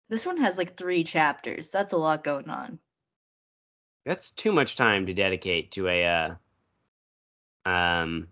This 0.09 0.25
one 0.27 0.37
has 0.37 0.59
like 0.59 0.75
three 0.77 1.03
chapters. 1.03 1.71
That's 1.71 1.93
a 1.93 1.97
lot 1.97 2.23
going 2.23 2.47
on. 2.47 2.77
That's 4.05 4.29
too 4.29 4.51
much 4.51 4.75
time 4.75 5.07
to 5.07 5.13
dedicate 5.13 5.71
to 5.71 5.87
a 5.87 6.05
uh, 7.65 7.69
um. 7.69 8.27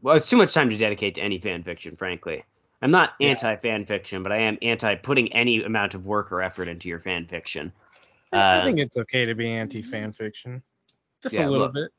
Well, 0.00 0.16
it's 0.16 0.30
too 0.30 0.38
much 0.38 0.54
time 0.54 0.70
to 0.70 0.76
dedicate 0.78 1.16
to 1.16 1.20
any 1.20 1.38
fan 1.38 1.62
fiction, 1.62 1.96
frankly. 1.96 2.42
I'm 2.80 2.90
not 2.90 3.14
Yeah. 3.18 3.30
anti 3.30 3.56
fan 3.56 3.84
fiction, 3.84 4.22
but 4.22 4.32
I 4.32 4.38
am 4.38 4.56
anti 4.62 4.94
putting 4.94 5.30
any 5.34 5.62
amount 5.62 5.92
of 5.92 6.06
work 6.06 6.32
or 6.32 6.40
effort 6.40 6.68
into 6.68 6.88
your 6.88 7.00
fan 7.00 7.26
fiction. 7.26 7.72
I- 8.32 8.38
I 8.38 8.60
Uh, 8.60 8.64
think 8.64 8.78
it's 8.78 8.96
okay 8.96 9.26
to 9.26 9.34
be 9.34 9.50
anti 9.50 9.82
fan 9.82 10.12
fiction. 10.12 10.62
Just 11.22 11.34
Yeah, 11.34 11.48
a 11.48 11.50
little 11.50 11.66
look. 11.66 11.74
bit. 11.74 11.90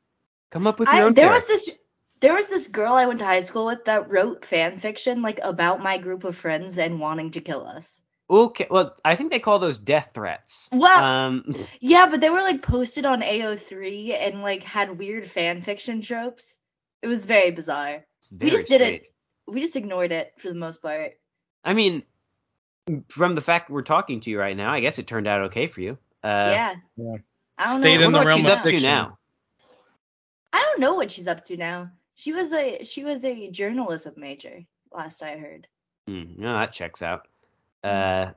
Come 0.50 0.66
up 0.66 0.80
with 0.80 0.88
your 0.92 0.98
I, 0.98 1.06
own. 1.06 1.14
there 1.14 1.30
was 1.30 1.46
this 1.46 1.78
there 2.20 2.34
was 2.34 2.48
this 2.48 2.68
girl 2.68 2.94
I 2.94 3.06
went 3.06 3.20
to 3.20 3.26
high 3.26 3.42
school 3.42 3.66
with 3.66 3.86
that 3.86 4.10
wrote 4.10 4.46
fan 4.46 4.80
fiction 4.80 5.22
like 5.22 5.40
about 5.44 5.82
my 5.82 5.98
group 5.98 6.24
of 6.24 6.36
friends 6.36 6.78
and 6.78 7.00
wanting 7.00 7.32
to 7.32 7.42
kill 7.42 7.66
us. 7.68 8.02
Okay, 8.30 8.68
well, 8.70 8.94
I 9.06 9.16
think 9.16 9.32
they 9.32 9.40
call 9.40 9.60
those 9.60 9.78
death 9.78 10.12
threats. 10.14 10.70
Well- 10.72 11.04
um, 11.06 11.56
Yeah, 11.80 12.08
but 12.10 12.20
they 12.20 12.30
were 12.30 12.42
like 12.42 12.62
posted 12.62 13.06
on 13.06 13.22
AO3 13.22 14.14
and 14.20 14.42
like 14.42 14.64
had 14.64 14.98
weird 14.98 15.30
fan 15.30 15.62
fiction 15.62 16.02
tropes. 16.02 16.56
It 17.02 17.08
was 17.08 17.26
very 17.26 17.52
bizarre. 17.52 18.06
it's 18.20 18.32
We 18.32 18.50
just 18.50 18.68
did 18.68 18.82
it. 18.82 19.08
We 19.48 19.62
just 19.62 19.76
ignored 19.76 20.12
it 20.12 20.34
for 20.40 20.50
the 20.50 20.56
most 20.56 20.82
part. 20.82 21.14
I 21.64 21.74
mean, 21.74 22.04
from 23.08 23.36
the 23.36 23.42
fact 23.42 23.70
we're 23.70 23.82
talking 23.82 24.20
to 24.22 24.30
you 24.30 24.40
right 24.40 24.58
now, 24.58 24.74
I 24.74 24.82
guess 24.82 25.00
it 25.00 25.08
turned 25.08 25.28
out 25.28 25.44
okay 25.44 25.68
for 25.68 25.80
you. 25.82 25.98
Uh, 26.24 26.50
yeah. 26.52 26.76
yeah. 26.98 27.16
I 27.58 27.66
don't 27.66 27.82
Stayed 27.82 28.00
know. 28.00 28.08
in 28.08 28.12
wonder 28.12 28.12
the 28.12 28.18
what 28.20 28.28
realm 28.28 28.40
she's 28.40 28.48
of 28.48 28.58
up 28.58 28.64
to 28.66 28.80
now. 28.80 29.18
I 30.52 30.62
don't 30.62 30.80
know 30.80 30.96
what 30.96 31.12
she's 31.12 31.28
up 31.28 31.44
to 31.46 31.58
now. 31.58 31.92
She 32.18 32.34
was 32.34 32.52
a 32.52 32.84
she 32.84 33.04
was 33.04 33.24
a 33.24 33.52
journalism 33.52 34.16
major 34.18 34.66
last 34.92 35.22
I 35.22 35.38
heard. 35.38 35.68
Hmm, 36.08 36.34
no, 36.38 36.54
that 36.54 36.74
checks 36.74 37.04
out. 37.04 37.28
Uh, 37.84 38.32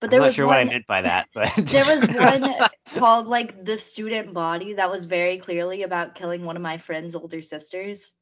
But 0.00 0.06
I'm 0.06 0.10
there 0.10 0.20
not 0.20 0.26
was 0.26 0.34
sure 0.34 0.46
one 0.46 0.56
what 0.56 0.66
I 0.66 0.70
meant 0.70 0.86
by 0.86 1.02
that, 1.02 1.28
but 1.34 1.54
there 1.66 1.84
was 1.84 2.00
one 2.08 2.68
called 2.98 3.26
like 3.26 3.62
the 3.62 3.76
student 3.76 4.32
body 4.32 4.74
that 4.74 4.90
was 4.90 5.04
very 5.04 5.36
clearly 5.38 5.82
about 5.82 6.14
killing 6.14 6.46
one 6.46 6.56
of 6.56 6.62
my 6.62 6.78
friend's 6.78 7.14
older 7.14 7.42
sisters. 7.42 8.14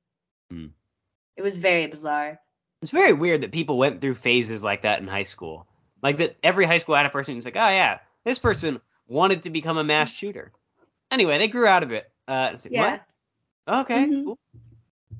Hmm. 0.50 0.66
It 1.36 1.42
was 1.42 1.58
very 1.58 1.86
bizarre. 1.86 2.40
It's 2.82 2.90
very 2.90 3.12
weird 3.12 3.42
that 3.42 3.52
people 3.52 3.78
went 3.78 4.00
through 4.00 4.14
phases 4.14 4.64
like 4.64 4.82
that 4.82 5.00
in 5.00 5.06
high 5.06 5.22
school. 5.22 5.68
Like 6.02 6.16
that 6.18 6.36
every 6.42 6.64
high 6.64 6.78
school 6.78 6.96
had 6.96 7.06
a 7.06 7.11
person 7.11 7.36
who's 7.36 7.44
like, 7.44 7.56
oh 7.56 7.68
yeah, 7.68 8.00
this 8.24 8.40
person 8.40 8.80
wanted 9.06 9.44
to 9.44 9.50
become 9.50 9.78
a 9.78 9.84
mass 9.84 10.11
shooter. 10.11 10.50
Anyway, 11.12 11.38
they 11.38 11.46
grew 11.46 11.66
out 11.66 11.84
of 11.84 11.92
it. 11.92 12.11
Uh, 12.26 12.56
Yeah. 12.68 12.90
what? 12.90 13.02
Okay, 13.71 14.07
Mhm. 14.07 14.25
cool. 14.25 14.39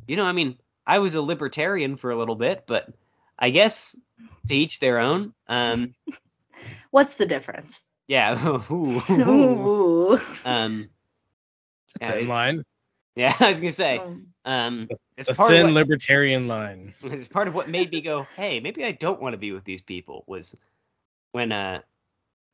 You 0.07 0.17
know, 0.17 0.25
I 0.27 0.33
mean, 0.33 0.59
I 0.87 0.99
was 0.99 1.15
a 1.15 1.23
libertarian 1.23 1.97
for 1.97 2.11
a 2.11 2.17
little 2.17 2.35
bit, 2.35 2.65
but 2.67 2.89
I 3.39 3.51
guess 3.51 3.97
to 4.49 4.55
each 4.55 4.81
their 4.81 4.99
own. 4.99 5.35
Um, 5.47 5.95
What's 6.91 7.15
the 7.17 7.27
difference? 7.27 7.83
yeah. 8.09 8.35
Ooh, 8.71 9.01
ooh. 9.11 10.13
Ooh. 10.15 10.21
um, 10.45 10.89
yeah, 12.01 12.13
Thin 12.13 12.25
it- 12.25 12.29
line. 12.29 12.65
yeah, 13.17 13.35
I 13.41 13.49
was 13.49 13.61
gonna 13.61 13.73
say. 13.73 13.99
Um, 13.99 14.27
Um, 14.45 14.89
it's 15.17 15.29
A 15.29 15.35
part 15.35 15.53
of 15.53 15.57
thin 15.59 15.67
what, 15.67 15.75
libertarian 15.75 16.49
line. 16.49 16.95
it's 17.03 17.29
part 17.29 17.47
of 17.47 17.55
what 17.55 17.69
made 17.69 17.91
me 17.93 18.01
go, 18.01 18.23
hey, 18.37 18.59
maybe 18.61 18.85
I 18.85 18.93
don't 18.93 19.21
want 19.21 19.35
to 19.35 19.39
be 19.39 19.53
with 19.53 19.65
these 19.65 19.83
people. 19.83 20.25
Was 20.27 20.57
when 21.33 21.53
uh, 21.53 21.83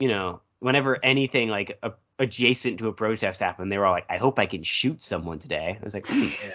you 0.00 0.08
know, 0.08 0.40
whenever 0.58 0.98
anything 1.02 1.48
like 1.48 1.78
a, 1.82 1.92
adjacent 2.18 2.78
to 2.78 2.88
a 2.88 2.92
protest 2.92 3.40
happened, 3.40 3.70
they 3.70 3.78
were 3.78 3.86
all 3.86 3.92
like, 3.92 4.06
I 4.10 4.16
hope 4.18 4.38
I 4.38 4.46
can 4.46 4.62
shoot 4.62 5.02
someone 5.02 5.38
today. 5.38 5.78
I 5.80 5.84
was 5.84 5.94
like, 5.94 6.06
hmm, 6.08 6.22
Yeah. 6.44 6.50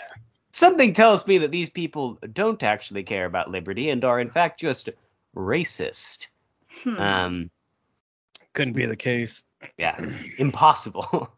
something 0.52 0.94
tells 0.94 1.26
me 1.28 1.40
that 1.40 1.52
these 1.52 1.70
people 1.70 2.18
don't 2.34 2.62
actually 2.64 3.04
care 3.04 3.26
about 3.26 3.52
liberty 3.52 3.90
and 3.90 4.04
are 4.04 4.20
in 4.20 4.30
fact 4.32 4.60
just 4.60 4.90
racist. 5.36 6.28
hmm. 6.84 6.98
Um, 7.00 7.52
Couldn't 8.54 8.74
be 8.74 8.86
the 8.86 8.96
case. 8.96 9.44
yeah, 9.78 10.00
impossible. 10.38 11.32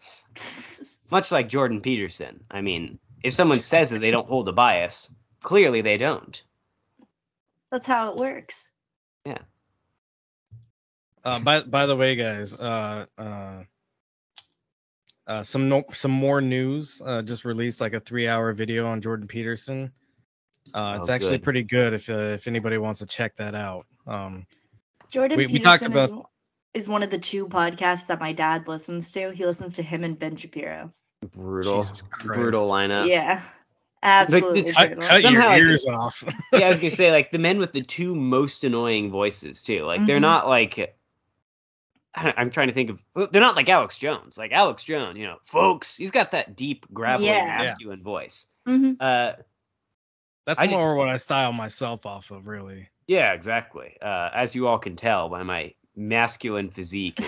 Much 1.11 1.31
like 1.31 1.47
Jordan 1.49 1.81
Peterson. 1.81 2.43
I 2.49 2.61
mean, 2.61 2.97
if 3.23 3.33
someone 3.33 3.61
says 3.61 3.91
that 3.91 3.99
they 3.99 4.09
don't 4.11 4.27
hold 4.27 4.49
a 4.49 4.51
bias, 4.53 5.09
clearly 5.41 5.81
they 5.81 5.97
don't. 5.97 6.41
That's 7.71 7.85
how 7.85 8.11
it 8.11 8.17
works. 8.17 8.71
Yeah. 9.25 9.39
Uh, 11.23 11.39
by 11.39 11.61
by 11.61 11.85
the 11.85 11.95
way, 11.95 12.15
guys, 12.15 12.53
uh, 12.53 13.05
uh, 13.17 13.63
uh, 15.27 15.43
some 15.43 15.69
no, 15.69 15.83
some 15.93 16.11
more 16.11 16.41
news. 16.41 17.01
Uh, 17.03 17.21
just 17.21 17.45
released 17.45 17.79
like 17.81 17.93
a 17.93 17.99
three-hour 17.99 18.53
video 18.53 18.85
on 18.87 19.01
Jordan 19.01 19.27
Peterson. 19.27 19.91
Uh, 20.73 20.97
it's 20.99 21.09
Oh, 21.09 21.13
actually 21.13 21.31
good. 21.31 21.43
pretty 21.43 21.63
good 21.63 21.93
if 21.93 22.09
uh, 22.09 22.13
if 22.35 22.47
anybody 22.47 22.77
wants 22.77 22.99
to 22.99 23.05
check 23.05 23.35
that 23.37 23.55
out. 23.55 23.85
Um, 24.07 24.45
Jordan 25.09 25.37
We- 25.37 25.47
we 25.47 25.59
talked 25.59 25.83
Peterson 25.83 26.11
about- 26.11 26.29
is, 26.73 26.83
is 26.83 26.89
one 26.89 27.03
of 27.03 27.11
the 27.11 27.19
two 27.19 27.47
podcasts 27.47 28.07
that 28.07 28.19
my 28.19 28.33
dad 28.33 28.67
listens 28.67 29.11
to. 29.11 29.31
He 29.31 29.45
listens 29.45 29.73
to 29.75 29.83
him 29.83 30.03
and 30.03 30.17
Ben 30.17 30.35
Shapiro. 30.35 30.91
Brutal, 31.35 31.85
brutal 32.23 32.67
lineup. 32.69 33.07
Yeah. 33.07 33.41
Absolutely. 34.01 34.61
the- 34.63 34.73
Cut, 34.73 34.87
brutal. 34.89 35.07
cut 35.07 35.21
your 35.21 35.31
Somehow 35.31 35.47
I 35.49 35.57
ears 35.59 35.85
off. 35.85 36.23
yeah, 36.51 36.65
I 36.65 36.69
was 36.69 36.79
gonna 36.79 36.91
say 36.91 37.11
like 37.11 37.31
the 37.31 37.39
men 37.39 37.57
with 37.59 37.71
the 37.71 37.81
two 37.81 38.13
most 38.15 38.63
annoying 38.65 39.09
voices 39.11 39.63
too. 39.63 39.85
Like 39.85 40.05
they're 40.05 40.17
Mhm. 40.17 40.21
not 40.21 40.47
like 40.49 40.73
I 40.79 40.81
don't- 40.81 40.89
I'm 42.37 42.49
trying 42.49 42.67
to 42.67 42.73
think 42.73 42.89
of. 42.91 43.31
They're 43.31 43.41
not 43.41 43.55
like 43.55 43.69
Alex 43.69 43.97
Jones. 43.97 44.37
Like 44.37 44.51
Alex 44.51 44.83
Jones, 44.83 45.17
you 45.17 45.25
know, 45.25 45.37
folks, 45.45 45.97
he's 45.97 46.11
got 46.11 46.31
that 46.31 46.55
deep, 46.55 46.85
gravelly, 46.93 47.27
Yeah. 47.29 47.45
masculine 47.45 48.03
voice. 48.03 48.45
Mhm. 48.67 48.97
Uh, 48.99 49.33
That's 50.45 50.59
I 50.59 50.65
just- 50.65 50.71
more 50.73 50.95
what 50.95 51.09
I 51.09 51.17
style 51.17 51.53
myself 51.53 52.05
off 52.05 52.31
of, 52.31 52.47
really. 52.47 52.89
yeah, 53.07 53.33
exactly. 53.33 53.97
Uh, 54.01 54.29
as 54.33 54.55
you 54.55 54.67
all 54.67 54.77
can 54.79 54.95
tell 54.95 55.29
by 55.29 55.43
my 55.43 55.73
masculine 55.95 56.69
physique, 56.69 57.19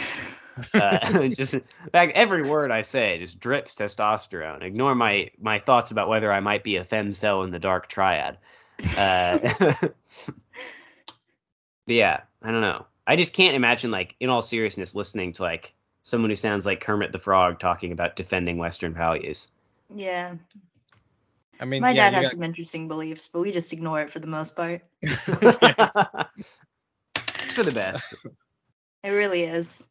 uh, 0.74 1.00
just 1.30 1.54
in 1.56 1.64
fact, 1.92 2.14
every 2.16 2.44
word 2.44 2.72
I 2.72 2.82
say 2.82 3.20
just 3.20 3.40
drips 3.40 3.76
testosterone. 3.76 4.62
Ignore 4.64 4.96
my 4.96 5.32
my 5.40 5.60
thoughts 5.60 5.92
about 5.92 6.10
whether 6.10 6.32
I 6.32 6.40
might 6.42 6.64
be 6.64 6.76
a 6.78 6.84
femcel 6.86 7.44
in 7.46 7.52
the 7.52 7.60
dark 7.60 7.88
triad. 7.88 8.38
Uh, 8.98 9.38
but 9.78 9.94
yeah, 11.88 12.22
I 12.42 12.52
don't 12.52 12.62
know. 12.62 12.86
I 13.08 13.16
just 13.16 13.34
can't 13.34 13.56
imagine, 13.56 13.91
like, 13.91 14.16
in 14.20 14.30
all 14.30 14.41
seriousness, 14.41 14.95
listening 14.95 15.34
to 15.34 15.43
like 15.43 15.74
someone 16.03 16.30
who 16.30 16.36
sounds 16.36 16.66
like 16.66 16.82
Kermit 16.82 17.12
the 17.12 17.20
Frog 17.20 17.60
talking 17.60 17.91
about 17.91 18.16
defending 18.16 18.58
Western 18.58 18.93
values. 18.93 19.47
yeah. 19.93 20.36
I 21.60 21.64
mean, 21.66 21.82
My 21.82 21.91
yeah, 21.91 22.10
dad 22.10 22.18
you 22.18 22.24
has 22.24 22.32
some 22.32 22.43
interesting 22.43 22.88
beliefs, 22.89 23.30
but 23.32 23.39
we 23.39 23.51
just 23.51 23.72
ignore 23.72 24.01
it 24.01 24.12
for 24.12 24.20
the 24.20 24.28
most 24.28 24.56
part. 24.58 24.82
For 27.56 27.64
the 27.64 27.72
best. 27.72 28.14
It 29.03 29.10
really 29.10 29.43
is. 29.43 29.88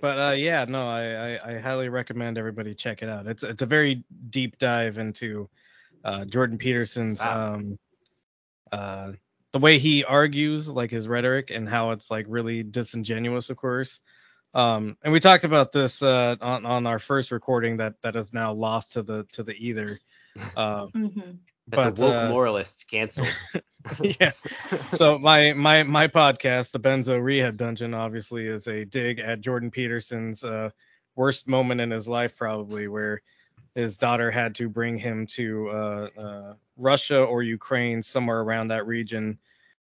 But 0.00 0.18
uh, 0.18 0.34
yeah, 0.36 0.64
no, 0.64 0.86
I, 0.86 1.36
I, 1.36 1.52
I 1.52 1.58
highly 1.58 1.88
recommend 1.88 2.38
everybody 2.38 2.74
check 2.74 3.02
it 3.02 3.08
out. 3.08 3.26
It's 3.26 3.42
it's 3.44 3.62
a 3.62 3.66
very 3.66 4.02
deep 4.30 4.58
dive 4.58 4.98
into 4.98 5.48
uh, 6.04 6.24
Jordan 6.24 6.58
Peterson's 6.58 7.20
Wow. 7.20 7.54
um, 7.54 7.78
uh, 8.72 9.12
the 9.52 9.58
way 9.58 9.78
he 9.78 10.04
argues, 10.04 10.68
like 10.68 10.90
his 10.90 11.08
rhetoric, 11.08 11.50
and 11.50 11.68
how 11.68 11.90
it's 11.90 12.10
like 12.10 12.26
really 12.28 12.62
disingenuous, 12.62 13.50
of 13.50 13.56
course. 13.56 14.00
Um, 14.54 14.96
and 15.02 15.12
we 15.12 15.20
talked 15.20 15.44
about 15.44 15.72
this 15.72 16.02
uh, 16.02 16.36
on 16.40 16.66
on 16.66 16.86
our 16.86 16.98
first 16.98 17.30
recording 17.30 17.78
that 17.78 17.94
that 18.02 18.16
is 18.16 18.32
now 18.32 18.52
lost 18.52 18.92
to 18.92 19.02
the 19.02 19.26
to 19.32 19.42
the 19.42 19.54
ether. 19.54 19.98
Uh, 20.56 20.86
hmm 20.94 21.32
But, 21.66 21.96
the 21.96 22.04
woke 22.04 22.14
uh, 22.14 22.28
moralists 22.28 22.84
canceled. 22.84 23.26
yeah. 24.20 24.30
So 24.58 25.18
my 25.18 25.54
my 25.54 25.82
my 25.82 26.06
podcast, 26.06 26.70
the 26.70 26.78
Benzo 26.78 27.20
Rehab 27.20 27.56
Dungeon, 27.56 27.94
obviously 27.94 28.46
is 28.46 28.68
a 28.68 28.84
dig 28.84 29.18
at 29.18 29.40
Jordan 29.40 29.72
Peterson's 29.72 30.44
uh, 30.44 30.70
worst 31.16 31.48
moment 31.48 31.80
in 31.80 31.90
his 31.90 32.08
life, 32.08 32.36
probably 32.36 32.86
where 32.86 33.22
his 33.74 33.98
daughter 33.98 34.30
had 34.30 34.54
to 34.56 34.68
bring 34.68 34.98
him 34.98 35.26
to 35.28 35.68
uh, 35.70 36.08
uh, 36.18 36.54
Russia 36.76 37.22
or 37.22 37.42
Ukraine, 37.42 38.02
somewhere 38.02 38.40
around 38.40 38.68
that 38.68 38.86
region. 38.86 39.38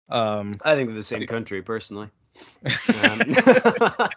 Um, 0.10 0.54
I 0.64 0.76
think 0.76 0.88
they're 0.90 0.96
the 0.96 1.04
same 1.04 1.28
country, 1.28 1.62
personally. 1.62 2.10
Um, 2.66 3.20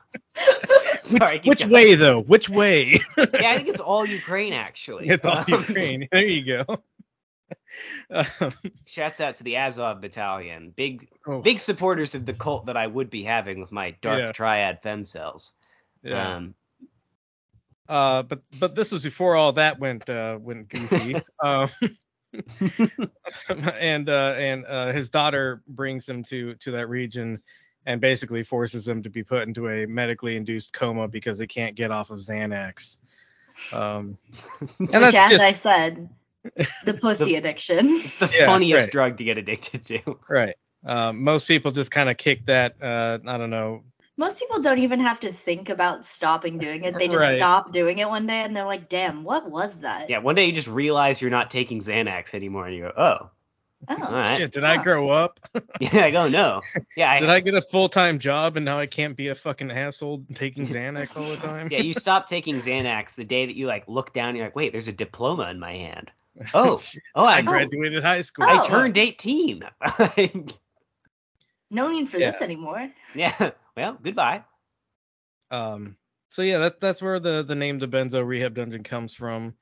sorry. 1.00 1.38
keep 1.40 1.46
which 1.48 1.66
way 1.66 1.94
though? 1.94 2.20
Which 2.20 2.48
way? 2.48 2.98
Yeah, 3.16 3.24
I 3.50 3.56
think 3.56 3.68
it's 3.68 3.80
all 3.80 4.04
Ukraine 4.20 4.52
actually. 4.52 5.08
it's 5.08 5.24
all 5.24 5.38
Um, 5.38 5.44
Ukraine. 5.48 6.08
There 6.12 6.24
you 6.24 6.44
go. 6.66 6.82
Um, 8.10 8.52
Shouts 8.86 9.20
out 9.20 9.36
to 9.36 9.44
the 9.44 9.56
Azov 9.56 10.00
Battalion. 10.00 10.72
Big 10.74 11.08
oh, 11.26 11.40
big 11.40 11.58
supporters 11.58 12.14
of 12.14 12.24
the 12.26 12.32
cult 12.34 12.66
that 12.66 12.76
I 12.76 12.86
would 12.86 13.10
be 13.10 13.22
having 13.24 13.60
with 13.60 13.72
my 13.72 13.92
dark 14.02 14.18
Yeah. 14.20 14.32
triad 14.32 14.82
femcels. 14.82 15.52
yeah. 16.02 16.36
Um, 16.36 16.54
Uh, 17.88 18.22
but 18.22 18.42
but 18.60 18.74
this 18.74 18.92
was 18.92 19.04
before 19.04 19.36
all 19.36 19.52
that 19.52 19.78
went 19.78 20.08
uh, 20.08 20.38
went 20.40 20.68
goofy. 20.68 21.16
um, 21.44 21.68
and 23.48 24.08
uh, 24.08 24.34
and 24.36 24.64
uh, 24.66 24.92
his 24.92 25.10
daughter 25.10 25.62
brings 25.66 26.08
him 26.08 26.24
to 26.24 26.54
to 26.56 26.70
that 26.72 26.88
region 26.88 27.42
and 27.84 28.00
basically 28.00 28.42
forces 28.42 28.86
him 28.88 29.02
to 29.02 29.10
be 29.10 29.22
put 29.22 29.46
into 29.48 29.68
a 29.68 29.86
medically 29.86 30.36
induced 30.36 30.72
coma 30.72 31.08
because 31.08 31.38
he 31.38 31.46
can't 31.46 31.74
get 31.74 31.90
off 31.90 32.10
of 32.10 32.18
Xanax. 32.18 32.98
Um, 33.72 34.18
and 34.78 34.78
Which, 34.78 34.90
that's 34.90 35.16
as 35.16 35.30
just 35.30 35.44
I 35.44 35.52
said, 35.52 36.08
the 36.84 36.94
pussy 36.94 37.36
addiction. 37.36 37.86
it's 37.88 38.18
the 38.18 38.30
Yeah, 38.32 38.46
funniest 38.46 38.86
right. 38.86 38.92
drug 38.92 39.16
to 39.18 39.24
get 39.24 39.38
addicted 39.38 39.84
to. 39.86 40.18
right. 40.28 40.54
Um, 40.84 41.22
most 41.22 41.46
people 41.46 41.70
just 41.70 41.90
kind 41.90 42.08
of 42.10 42.16
kick 42.16 42.46
that. 42.46 42.82
Uh, 42.82 43.18
I 43.26 43.38
don't 43.38 43.50
know. 43.50 43.84
Most 44.18 44.38
people 44.38 44.60
don't 44.60 44.78
even 44.78 45.00
have 45.00 45.20
to 45.20 45.32
think 45.32 45.68
about 45.70 46.04
stopping 46.04 46.58
doing 46.58 46.84
it. 46.84 46.96
They 46.98 47.08
just 47.08 47.20
Right. 47.20 47.38
stop 47.38 47.72
doing 47.72 47.98
it 47.98 48.08
one 48.08 48.26
day 48.26 48.42
and 48.42 48.54
they're 48.54 48.66
like, 48.66 48.88
damn, 48.88 49.24
what 49.24 49.50
was 49.50 49.80
that? 49.80 50.10
Yeah, 50.10 50.18
one 50.18 50.34
day 50.34 50.44
you 50.46 50.52
just 50.52 50.68
realize 50.68 51.20
you're 51.22 51.30
not 51.30 51.50
taking 51.50 51.80
Xanax 51.80 52.34
anymore, 52.34 52.66
and 52.66 52.76
you 52.76 52.82
go, 52.82 52.92
oh, 52.96 53.30
Oh, 53.88 53.96
all 54.00 54.12
right. 54.12 54.36
Shit, 54.36 54.52
did 54.52 54.62
I 54.62 54.76
grow 54.80 55.08
up? 55.10 55.40
Yeah, 55.80 56.04
I 56.04 56.10
go, 56.12 56.28
no. 56.28 56.60
Yeah, 56.96 57.10
I, 57.10 57.18
Did 57.18 57.30
I 57.30 57.40
get 57.40 57.54
a 57.54 57.62
full 57.62 57.88
time 57.88 58.20
job 58.20 58.56
and 58.56 58.64
now 58.64 58.78
I 58.78 58.86
can't 58.86 59.16
be 59.16 59.26
a 59.28 59.34
fucking 59.34 59.72
asshole 59.72 60.24
taking 60.34 60.64
Xanax 60.64 61.16
all 61.16 61.28
the 61.28 61.36
time? 61.38 61.66
yeah, 61.68 61.80
you 61.80 61.92
stop 61.92 62.28
taking 62.28 62.54
Xanax 62.56 63.16
the 63.16 63.24
day 63.24 63.44
that 63.46 63.56
you 63.56 63.66
like 63.66 63.88
look 63.88 64.12
down. 64.12 64.28
And 64.28 64.36
you're 64.38 64.46
like, 64.46 64.54
wait, 64.54 64.70
there's 64.70 64.86
a 64.86 64.92
diploma 64.92 65.50
in 65.50 65.58
my 65.58 65.72
hand. 65.72 66.12
Oh, 66.54 66.80
oh, 67.16 67.24
I 67.24 67.38
I, 67.38 67.42
graduated 67.42 68.04
high 68.04 68.20
school. 68.20 68.44
I 68.44 68.60
Oh. 68.62 68.68
turned 68.68 68.96
18. 68.96 69.64
no 71.70 71.90
need 71.90 72.08
for 72.08 72.18
Yeah. 72.18 72.30
this 72.30 72.40
anymore. 72.42 72.88
yeah. 73.16 73.50
Well, 73.76 73.98
goodbye. 74.02 74.44
Um, 75.50 75.96
so 76.28 76.42
yeah, 76.42 76.58
that's 76.58 76.76
that's 76.80 77.02
where 77.02 77.20
the 77.20 77.42
the 77.42 77.54
name 77.54 77.78
the 77.78 77.88
Benzo 77.88 78.26
Rehab 78.26 78.54
Dungeon 78.54 78.82
comes 78.82 79.14
from. 79.14 79.54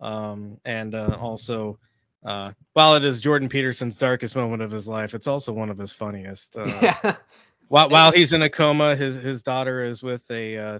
Um, 0.00 0.58
and 0.64 0.94
uh, 0.94 1.16
also, 1.18 1.78
uh, 2.24 2.52
while 2.72 2.96
it 2.96 3.04
is 3.04 3.20
Jordan 3.20 3.48
Peterson's 3.48 3.96
darkest 3.98 4.36
moment 4.36 4.62
of 4.62 4.70
his 4.70 4.88
life, 4.88 5.14
it's 5.14 5.26
also 5.26 5.52
one 5.52 5.70
of 5.70 5.78
his 5.78 5.92
funniest. 5.92 6.56
Uh, 6.56 6.88
while 7.68 7.90
while 7.90 8.12
he's 8.12 8.32
in 8.32 8.42
a 8.42 8.50
coma, 8.50 8.96
his 8.96 9.14
his 9.16 9.42
daughter 9.42 9.84
is 9.84 10.02
with 10.02 10.28
a 10.30 10.56
uh, 10.56 10.78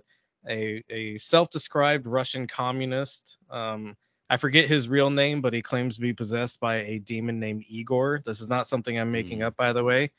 a 0.49 0.83
a 0.91 1.19
self-described 1.19 2.07
Russian 2.07 2.47
communist. 2.47 3.39
Um, 3.51 3.97
I 4.29 4.37
forget 4.39 4.69
his 4.69 4.89
real 4.89 5.11
name, 5.11 5.41
but 5.41 5.53
he 5.55 5.63
claims 5.63 5.97
to 5.97 6.01
be 6.01 6.13
possessed 6.13 6.61
by 6.61 6.77
a 6.77 6.99
demon 6.99 7.39
named 7.41 7.65
Igor. 7.69 8.23
This 8.25 8.41
is 8.41 8.49
not 8.49 8.67
something 8.69 8.99
I'm 8.99 9.13
making 9.13 9.43
Hmm. 9.43 9.45
up, 9.45 9.57
by 9.57 9.73
the 9.73 9.85
way. 9.85 10.11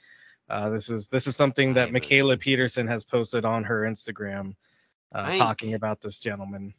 Uh, 0.50 0.70
this 0.70 0.90
is 0.90 1.08
this 1.10 1.28
is 1.28 1.36
something 1.36 1.74
that 1.74 1.92
was- 1.92 2.02
Mikhaila 2.02 2.40
Peterson 2.40 2.88
has 2.88 3.04
posted 3.04 3.46
on 3.46 3.64
her 3.66 3.82
Instagram, 3.82 4.56
uh, 5.14 5.24
I- 5.28 5.38
talking 5.38 5.74
about 5.74 6.02
this 6.02 6.20
gentleman. 6.20 6.74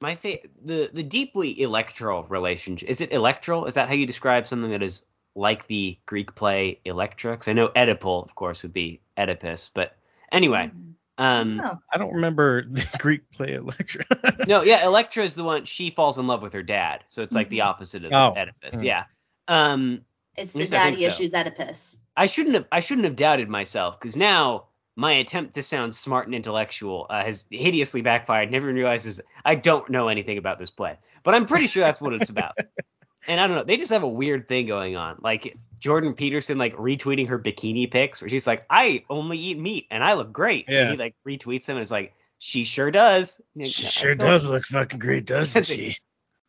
My 0.00 0.16
fa- 0.16 0.38
the 0.64 0.90
the 0.92 1.02
deeply 1.04 1.60
electoral 1.62 2.24
relationship. 2.24 2.88
Is 2.88 3.00
it 3.00 3.12
electoral? 3.12 3.66
Is 3.66 3.74
that 3.74 3.88
how 3.88 3.94
you 3.94 4.06
describe 4.06 4.46
something 4.48 4.70
that 4.72 4.82
is 4.82 5.04
like 5.36 5.66
the 5.68 5.96
Greek 6.06 6.34
play 6.34 6.80
Electra? 6.84 7.32
Because 7.32 7.46
I 7.48 7.52
know 7.52 7.68
Oedipal, 7.68 8.24
of 8.24 8.34
course, 8.34 8.64
would 8.64 8.72
be 8.72 9.00
Oedipus. 9.16 9.70
But 9.72 9.96
anyway, 10.32 10.72
um, 11.18 11.60
Oh, 11.64 11.78
I 11.92 11.98
don't 11.98 12.12
remember 12.14 12.62
the 12.70 12.84
Greek 12.98 13.30
play 13.30 13.54
Electra. 13.54 14.04
no, 14.48 14.62
yeah, 14.62 14.84
Electra 14.84 15.22
is 15.22 15.36
the 15.36 15.44
one. 15.44 15.64
She 15.64 15.90
falls 15.90 16.18
in 16.18 16.26
love 16.26 16.42
with 16.42 16.54
her 16.54 16.62
dad, 16.64 17.04
so 17.06 17.22
it's 17.22 17.34
like 17.34 17.48
the 17.48 17.60
Mhm. 17.60 17.66
opposite 17.66 18.04
of 18.04 18.12
Oh. 18.12 18.34
Oedipus. 18.36 18.74
Hmm. 18.74 18.82
Yeah. 18.82 19.04
Um, 19.46 20.04
it's 20.36 20.50
the 20.52 20.58
least 20.58 20.74
I 20.74 20.84
think 20.86 20.96
daddy 20.98 21.08
so. 21.10 21.14
issues 21.16 21.32
Oedipus. 21.34 21.96
I 22.16 22.26
shouldn't 22.26 22.54
have 22.54 22.66
I 22.70 22.80
shouldn't 22.80 23.04
have 23.06 23.16
doubted 23.16 23.48
myself 23.48 23.98
because 23.98 24.16
now 24.16 24.64
my 24.96 25.12
attempt 25.12 25.54
to 25.54 25.62
sound 25.62 25.94
smart 25.94 26.26
and 26.26 26.34
intellectual 26.34 27.06
uh, 27.08 27.24
has 27.24 27.44
hideously 27.50 28.02
backfired. 28.02 28.50
Never 28.50 28.66
realizes 28.72 29.20
I 29.44 29.54
don't 29.54 29.88
know 29.90 30.08
anything 30.08 30.38
about 30.38 30.58
this 30.58 30.70
play, 30.70 30.98
but 31.22 31.34
I'm 31.34 31.46
pretty 31.46 31.66
sure 31.66 31.82
that's 31.82 32.00
what 32.00 32.12
it's 32.12 32.28
about. 32.30 32.58
and 33.28 33.40
I 33.40 33.46
don't 33.46 33.56
know, 33.56 33.64
they 33.64 33.76
just 33.78 33.92
have 33.92 34.02
a 34.02 34.08
weird 34.08 34.48
thing 34.48 34.66
going 34.66 34.96
on, 34.96 35.18
like 35.22 35.56
Jordan 35.78 36.12
Peterson 36.14 36.58
like 36.58 36.76
retweeting 36.76 37.28
her 37.28 37.38
bikini 37.38 37.90
pics, 37.90 38.20
where 38.20 38.28
she's 38.28 38.46
like, 38.46 38.64
"I 38.68 39.04
only 39.08 39.38
eat 39.38 39.58
meat 39.58 39.86
and 39.90 40.04
I 40.04 40.12
look 40.14 40.32
great," 40.32 40.66
Yeah. 40.68 40.82
and 40.82 40.90
he 40.90 40.96
like 40.96 41.14
retweets 41.26 41.66
them 41.66 41.76
and 41.76 41.82
is 41.82 41.90
like, 41.90 42.14
"She 42.38 42.64
sure 42.64 42.90
does." 42.90 43.40
And 43.56 43.66
She 43.66 43.84
sure 43.84 44.14
does 44.14 44.46
look 44.48 44.66
fucking 44.66 44.98
great, 44.98 45.24
doesn't 45.24 45.64
she? 45.66 45.96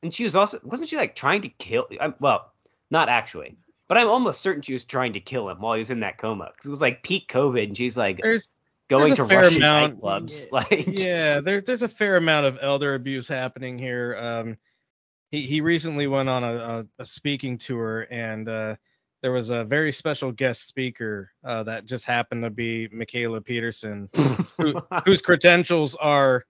And 0.03 0.14
she 0.14 0.26
was 0.26 0.36
also 0.36 0.59
wasn't 0.64 0.89
she 0.89 0.97
like 0.97 1.16
trying 1.16 1.43
to 1.43 1.49
kill? 1.49 1.88
I'm, 2.01 2.14
well, 2.20 2.51
not 2.91 3.07
actually. 3.07 3.55
But 3.93 3.99
I'm 4.01 4.09
almost 4.09 4.41
certain 4.41 4.63
she 4.63 4.73
was 4.73 4.85
trying 4.85 5.13
to 5.13 5.19
kill 5.19 5.47
him 5.49 5.61
while 5.61 5.75
he 5.75 5.79
was 5.79 5.91
in 5.91 5.99
that 5.99 6.17
coma 6.17 6.49
because 6.51 6.65
it 6.65 6.71
was 6.71 6.81
like 6.81 7.03
peak 7.03 7.27
COVID, 7.27 7.63
and 7.67 7.77
she's 7.77 7.95
like, 7.95 8.19
There's 8.23 8.49
going 8.89 9.13
There's 9.13 9.17
to 9.17 9.23
a 9.25 9.27
fair 9.27 9.41
Russian 9.41 9.57
amount- 9.61 10.01
nightclubs. 10.01 10.45
Yeah. 10.45 10.49
Like, 10.51 10.87
yeah, 10.87 11.39
there's 11.41 11.63
there's 11.65 11.83
a 11.83 11.87
fair 11.87 12.17
amount 12.17 12.47
of 12.47 12.57
elder 12.59 12.95
abuse 12.95 13.27
happening 13.27 13.77
here. 13.77 14.17
Um, 14.19 14.57
he 15.29 15.43
he 15.43 15.61
recently 15.61 16.07
went 16.07 16.27
on 16.27 16.43
a, 16.43 16.55
a, 16.55 16.85
a 17.03 17.05
speaking 17.05 17.59
tour, 17.59 18.07
and 18.09 18.49
uh, 18.49 18.77
there 19.21 19.31
was 19.31 19.51
a 19.51 19.63
very 19.63 19.91
special 19.91 20.31
guest 20.31 20.67
speaker 20.67 21.29
uh, 21.45 21.61
that 21.61 21.85
just 21.85 22.05
happened 22.05 22.41
to 22.45 22.49
be 22.49 22.87
Mikhaila 22.89 23.45
Peterson, 23.45 24.09
who, 24.57 24.81
whose 25.05 25.21
credentials 25.21 25.93
are 25.93 26.45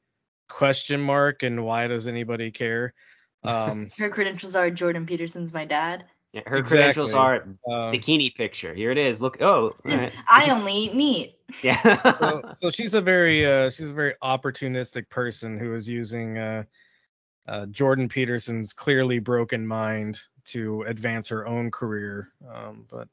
question 0.48 1.02
mark 1.02 1.44
and 1.44 1.66
why 1.66 1.88
does 1.88 2.08
anybody 2.08 2.52
care? 2.52 2.94
Um, 3.46 3.90
Her 3.98 4.10
credentials 4.10 4.56
are 4.56 4.70
Jordan 4.72 5.06
Peterson's 5.06 5.52
my 5.52 5.66
dad. 5.66 6.06
Yeah, 6.34 6.42
her 6.48 6.64
credentials 6.64 7.14
are 7.14 7.44
Um, 7.68 7.94
bikini 7.94 8.34
picture. 8.34 8.74
Here 8.74 8.90
it 8.90 8.98
is. 8.98 9.22
Look. 9.22 9.38
Oh. 9.40 9.76
all 9.76 9.76
right. 9.86 10.12
I 10.28 10.50
only 10.50 10.74
eat 10.74 10.96
meat. 10.96 11.38
Yeah. 11.62 11.80
so, 12.20 12.42
so 12.56 12.70
she's 12.72 12.96
a 12.96 13.02
very 13.02 13.46
uh, 13.46 13.70
she's 13.70 13.92
a 13.92 13.94
very 13.94 14.16
opportunistic 14.24 15.10
person 15.10 15.60
who 15.60 15.76
is 15.76 15.88
using 15.88 16.40
uh, 16.40 16.64
uh, 17.48 17.68
Jordan 17.68 18.10
Peterson's 18.10 18.74
clearly 18.74 19.20
broken 19.20 19.66
mind 19.68 20.20
to 20.46 20.82
advance 20.84 21.28
her 21.30 21.46
own 21.48 21.70
career. 21.70 22.30
Um, 22.52 22.88
but 22.90 23.08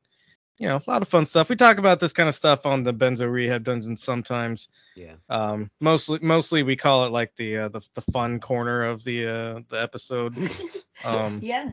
you 0.56 0.68
know, 0.68 0.76
a 0.76 0.90
lot 0.90 1.02
of 1.02 1.08
fun 1.08 1.26
stuff. 1.26 1.50
We 1.50 1.56
talk 1.56 1.76
about 1.76 2.00
this 2.00 2.14
kind 2.14 2.28
of 2.28 2.34
stuff 2.34 2.64
on 2.64 2.84
the 2.84 2.92
Benzo 2.94 3.30
Rehab 3.30 3.64
Dungeon 3.64 3.96
sometimes. 3.98 4.68
yeah. 4.96 5.14
Um, 5.28 5.70
mostly 5.78 6.20
mostly 6.22 6.62
we 6.62 6.76
call 6.76 7.04
it 7.04 7.10
like 7.12 7.36
the 7.36 7.58
uh, 7.58 7.68
the 7.68 7.86
the 7.92 8.02
fun 8.12 8.40
corner 8.40 8.84
of 8.84 9.04
the 9.04 9.26
uh, 9.26 9.60
the 9.68 9.76
episode. 9.82 10.34
Um, 11.02 11.40
Yeah. 11.42 11.70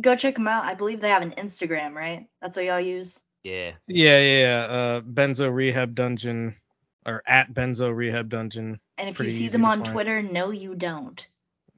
Go 0.00 0.16
check 0.16 0.34
them 0.34 0.48
out. 0.48 0.64
I 0.64 0.74
believe 0.74 1.00
they 1.00 1.10
have 1.10 1.22
an 1.22 1.34
Instagram, 1.36 1.94
right? 1.94 2.26
That's 2.40 2.56
what 2.56 2.64
y'all 2.66 2.80
use. 2.80 3.20
Yeah. 3.42 3.72
yeah, 3.86 4.18
yeah, 4.18 4.40
yeah. 4.40 4.58
Uh, 4.64 5.00
Benzo 5.00 5.52
Rehab 5.52 5.94
Dungeon 5.94 6.56
or 7.04 7.22
at 7.26 7.52
Benzo 7.52 7.94
Rehab 7.94 8.28
Dungeon. 8.28 8.78
And 8.98 9.08
if 9.08 9.16
Pretty 9.16 9.32
you 9.32 9.38
see 9.38 9.48
them 9.48 9.64
on 9.64 9.82
find. 9.82 9.92
Twitter, 9.92 10.22
no, 10.22 10.50
you 10.50 10.74
don't. 10.74 11.26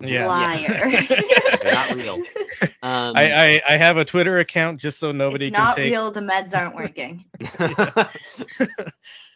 Yeah. 0.00 0.26
Liar. 0.26 0.68
They're 1.08 1.72
not 1.72 1.94
real. 1.94 2.22
Um, 2.82 3.14
I, 3.16 3.32
I 3.32 3.62
I 3.70 3.76
have 3.78 3.96
a 3.96 4.04
Twitter 4.04 4.38
account 4.38 4.78
just 4.78 4.98
so 4.98 5.10
nobody 5.10 5.46
it's 5.46 5.56
can 5.56 5.64
not 5.64 5.76
take. 5.76 5.90
real. 5.90 6.10
The 6.10 6.20
meds 6.20 6.54
aren't 6.56 6.74
working. 6.74 7.24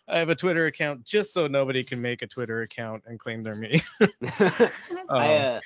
I 0.09 0.19
have 0.19 0.29
a 0.29 0.35
Twitter 0.35 0.67
account 0.67 1.05
just 1.05 1.33
so 1.33 1.47
nobody 1.47 1.83
can 1.83 2.01
make 2.01 2.23
a 2.23 2.27
Twitter 2.27 2.63
account 2.63 3.05
and 3.07 3.19
claim 3.19 3.43
they're 3.43 3.55
me. 3.55 3.81
I, 4.01 4.71
Um, 5.09 5.09
uh, 5.09 5.61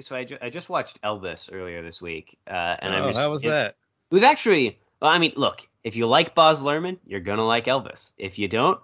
so 0.00 0.16
I, 0.16 0.24
ju- 0.24 0.38
I 0.40 0.50
just 0.50 0.68
watched 0.68 1.00
Elvis 1.02 1.50
earlier 1.52 1.82
this 1.82 2.00
week, 2.02 2.38
uh, 2.46 2.76
and 2.80 2.94
I 2.94 3.00
oh, 3.00 3.06
was 3.08 3.18
how 3.18 3.30
was 3.30 3.44
it, 3.44 3.48
that? 3.48 3.76
It 4.10 4.14
was 4.14 4.22
actually, 4.22 4.78
well, 5.00 5.10
I 5.10 5.18
mean, 5.18 5.32
look, 5.36 5.60
if 5.84 5.96
you 5.96 6.06
like 6.06 6.34
Baz 6.34 6.62
Luhrmann, 6.62 6.98
you're 7.06 7.20
gonna 7.20 7.46
like 7.46 7.66
Elvis. 7.66 8.12
If 8.18 8.38
you 8.38 8.48
don't, 8.48 8.78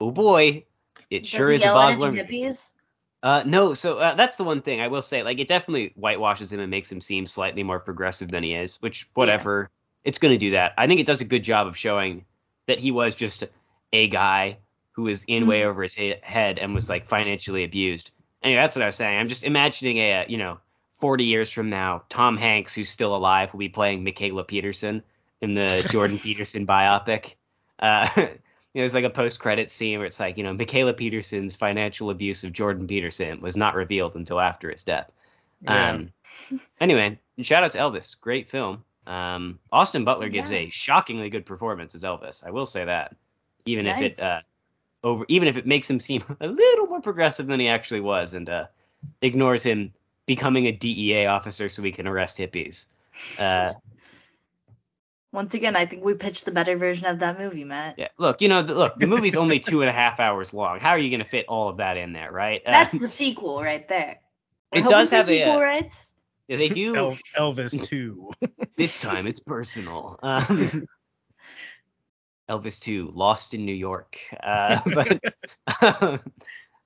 oh 0.00 0.10
boy, 0.10 0.64
it 1.10 1.22
Does 1.22 1.30
sure 1.30 1.48
he 1.50 1.56
is 1.56 1.62
a 1.62 1.66
yell 1.66 1.74
Baz 1.74 1.94
at 1.96 2.00
Luhrmann. 2.00 2.28
hippies? 2.28 2.70
Uh, 3.22 3.42
no, 3.44 3.74
so 3.74 3.98
uh, 3.98 4.14
that's 4.14 4.36
the 4.38 4.44
one 4.44 4.62
thing 4.62 4.80
I 4.80 4.88
will 4.88 5.02
say. 5.02 5.22
Like, 5.22 5.38
it 5.40 5.48
definitely 5.48 5.92
whitewashes 5.94 6.50
him 6.52 6.60
and 6.60 6.70
makes 6.70 6.90
him 6.90 7.02
seem 7.02 7.26
slightly 7.26 7.62
more 7.62 7.78
progressive 7.78 8.30
than 8.30 8.42
he 8.42 8.54
is. 8.54 8.76
Which, 8.80 9.08
whatever, 9.14 9.70
it's 10.04 10.18
gonna 10.18 10.38
do 10.38 10.52
that. 10.52 10.72
I 10.78 10.86
think 10.86 11.00
it 11.00 11.06
does 11.06 11.20
a 11.20 11.26
good 11.26 11.44
job 11.44 11.66
of 11.66 11.76
showing 11.76 12.24
that 12.66 12.80
he 12.80 12.90
was 12.92 13.14
just 13.14 13.44
a 13.92 14.08
guy 14.08 14.58
who 14.92 15.02
was 15.02 15.24
in 15.24 15.46
way 15.46 15.60
Mhm. 15.62 15.66
over 15.66 15.82
his 15.82 15.94
head 15.94 16.58
and 16.58 16.74
was 16.74 16.88
like 16.88 17.06
financially 17.06 17.64
abused. 17.64 18.10
Anyway, 18.42 18.60
that's 18.60 18.74
what 18.76 18.82
I 18.82 18.86
was 18.86 18.96
saying. 18.96 19.18
I'm 19.18 19.28
just 19.28 19.44
imagining 19.44 19.98
a, 19.98 20.24
you 20.28 20.38
know, 20.38 20.58
40 20.94 21.24
years 21.24 21.50
from 21.50 21.70
now, 21.70 22.02
Tom 22.08 22.36
Hanks, 22.36 22.74
who's 22.74 22.88
still 22.88 23.14
alive, 23.14 23.52
will 23.52 23.58
be 23.58 23.68
playing 23.68 24.04
Mikhaila 24.04 24.46
Peterson 24.46 25.02
in 25.40 25.54
the 25.54 25.86
Jordan 25.90 26.18
Peterson 26.18 26.66
biopic. 26.66 27.34
Uh, 27.78 28.08
you 28.16 28.22
know, 28.22 28.28
there's 28.74 28.94
like 28.94 29.04
a 29.04 29.10
post-credit 29.10 29.70
scene 29.70 29.98
where 29.98 30.06
it's 30.06 30.20
like, 30.20 30.36
you 30.36 30.44
know, 30.44 30.54
Mikhaila 30.54 30.96
Peterson's 30.96 31.56
financial 31.56 32.10
abuse 32.10 32.44
of 32.44 32.52
Jordan 32.52 32.86
Peterson 32.86 33.40
was 33.40 33.56
not 33.56 33.74
revealed 33.74 34.14
until 34.14 34.40
after 34.40 34.70
his 34.70 34.84
death. 34.84 35.10
Yeah. 35.62 35.90
Um, 35.90 36.12
anyway, 36.80 37.18
shout 37.40 37.64
out 37.64 37.72
to 37.72 37.78
Elvis, 37.78 38.18
great 38.18 38.50
film. 38.50 38.84
Um, 39.06 39.58
Austin 39.72 40.04
Butler 40.04 40.28
gives 40.28 40.50
Yeah. 40.50 40.58
a 40.58 40.70
shockingly 40.70 41.30
good 41.30 41.44
performance 41.46 41.94
as 41.94 42.04
Elvis. 42.04 42.44
I 42.46 42.50
will 42.50 42.66
say 42.66 42.84
that, 42.84 43.16
even 43.66 43.86
if 43.86 43.98
it 43.98 44.20
uh, 44.20 44.40
over, 45.02 45.24
even 45.28 45.48
if 45.48 45.56
it 45.56 45.66
makes 45.66 45.88
him 45.88 46.00
seem 46.00 46.22
a 46.40 46.46
little 46.46 46.86
more 46.86 47.00
progressive 47.00 47.46
than 47.46 47.60
he 47.60 47.68
actually 47.68 48.00
was, 48.00 48.34
and 48.34 48.48
uh, 48.48 48.66
ignores 49.22 49.62
him 49.62 49.92
becoming 50.26 50.66
a 50.66 50.72
DEA 50.72 51.26
officer 51.26 51.68
so 51.68 51.82
we 51.82 51.92
can 51.92 52.06
arrest 52.06 52.38
hippies. 52.38 52.86
Uh, 53.38 53.72
Once 55.32 55.54
again, 55.54 55.76
I 55.76 55.86
think 55.86 56.04
we 56.04 56.14
pitched 56.14 56.44
the 56.44 56.50
better 56.50 56.76
version 56.76 57.06
of 57.06 57.20
that 57.20 57.38
movie, 57.38 57.64
Matt. 57.64 57.94
yeah, 57.98 58.08
look, 58.18 58.40
you 58.42 58.48
know, 58.48 58.62
the, 58.62 58.74
look, 58.74 58.96
the 58.96 59.06
movie's 59.06 59.36
only 59.36 59.60
two 59.60 59.80
and 59.82 59.88
a 59.88 59.92
half 59.92 60.18
hours 60.20 60.52
long. 60.52 60.80
How 60.80 60.90
are 60.90 60.98
you 60.98 61.10
going 61.10 61.22
to 61.22 61.28
fit 61.28 61.46
all 61.48 61.68
of 61.68 61.76
that 61.78 61.96
in 61.96 62.12
there, 62.12 62.30
right? 62.32 62.60
Uh, 62.66 62.70
That's 62.72 62.92
the 62.98 63.08
sequel 63.08 63.62
right 63.62 63.86
there. 63.88 64.18
We're 64.72 64.80
It 64.80 64.88
does 64.88 65.10
hoping 65.10 65.10
for 65.10 65.16
have 65.16 65.28
a, 65.30 65.38
sequel 65.38 65.56
uh, 65.56 65.60
rights. 65.60 66.12
yeah, 66.48 66.56
they 66.56 66.68
do. 66.68 66.96
El- 66.96 67.18
Elvis 67.36 67.86
2. 67.86 68.30
This 68.76 69.00
time 69.00 69.26
it's 69.26 69.40
personal. 69.40 70.18
Um, 70.22 70.86
Elvis 72.50 72.80
2, 72.80 73.12
Lost 73.14 73.54
in 73.54 73.64
New 73.64 73.74
York. 73.74 74.18
Uh, 74.42 74.80
but 74.84 76.22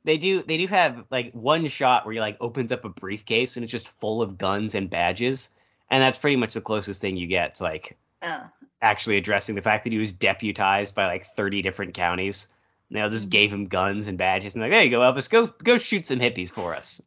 they 0.05 0.19
do 0.19 0.43
they 0.43 0.59
do 0.59 0.67
have 0.67 1.05
like 1.11 1.33
one 1.33 1.67
shot 1.67 2.05
where 2.05 2.13
he 2.15 2.21
like 2.21 2.37
opens 2.41 2.71
up 2.73 2.85
a 2.85 2.89
briefcase 2.91 3.57
and 3.57 3.65
it's 3.65 3.73
just 3.73 3.89
full 4.01 4.21
of 4.23 4.37
guns 4.39 4.75
and 4.75 4.91
badges, 4.91 5.49
and 5.91 6.03
that's 6.03 6.19
pretty 6.19 6.37
much 6.37 6.55
the 6.55 6.61
closest 6.61 7.01
thing 7.01 7.17
you 7.17 7.27
get 7.27 7.57
to 7.57 7.63
like 7.65 7.97
Oh. 8.23 8.43
actually 8.81 9.17
addressing 9.19 9.55
the 9.55 9.63
fact 9.63 9.85
that 9.85 9.93
he 9.93 9.99
was 9.99 10.13
deputized 10.13 10.95
by 10.95 11.07
like 11.07 11.25
30 11.25 11.61
different 11.63 11.95
counties. 11.95 12.49
And 12.89 12.97
they 12.97 13.03
all 13.03 13.11
just 13.11 13.29
gave 13.31 13.53
him 13.53 13.67
guns 13.67 14.07
and 14.09 14.17
badges 14.19 14.55
and 14.55 14.63
like, 14.63 14.71
there 14.71 14.83
you 14.83 14.91
go, 14.91 15.01
Elvis, 15.01 15.29
go 15.29 15.47
go 15.47 15.77
shoot 15.79 16.07
some 16.07 16.21
hippies 16.21 16.51
for 16.51 16.75
us. 16.75 17.01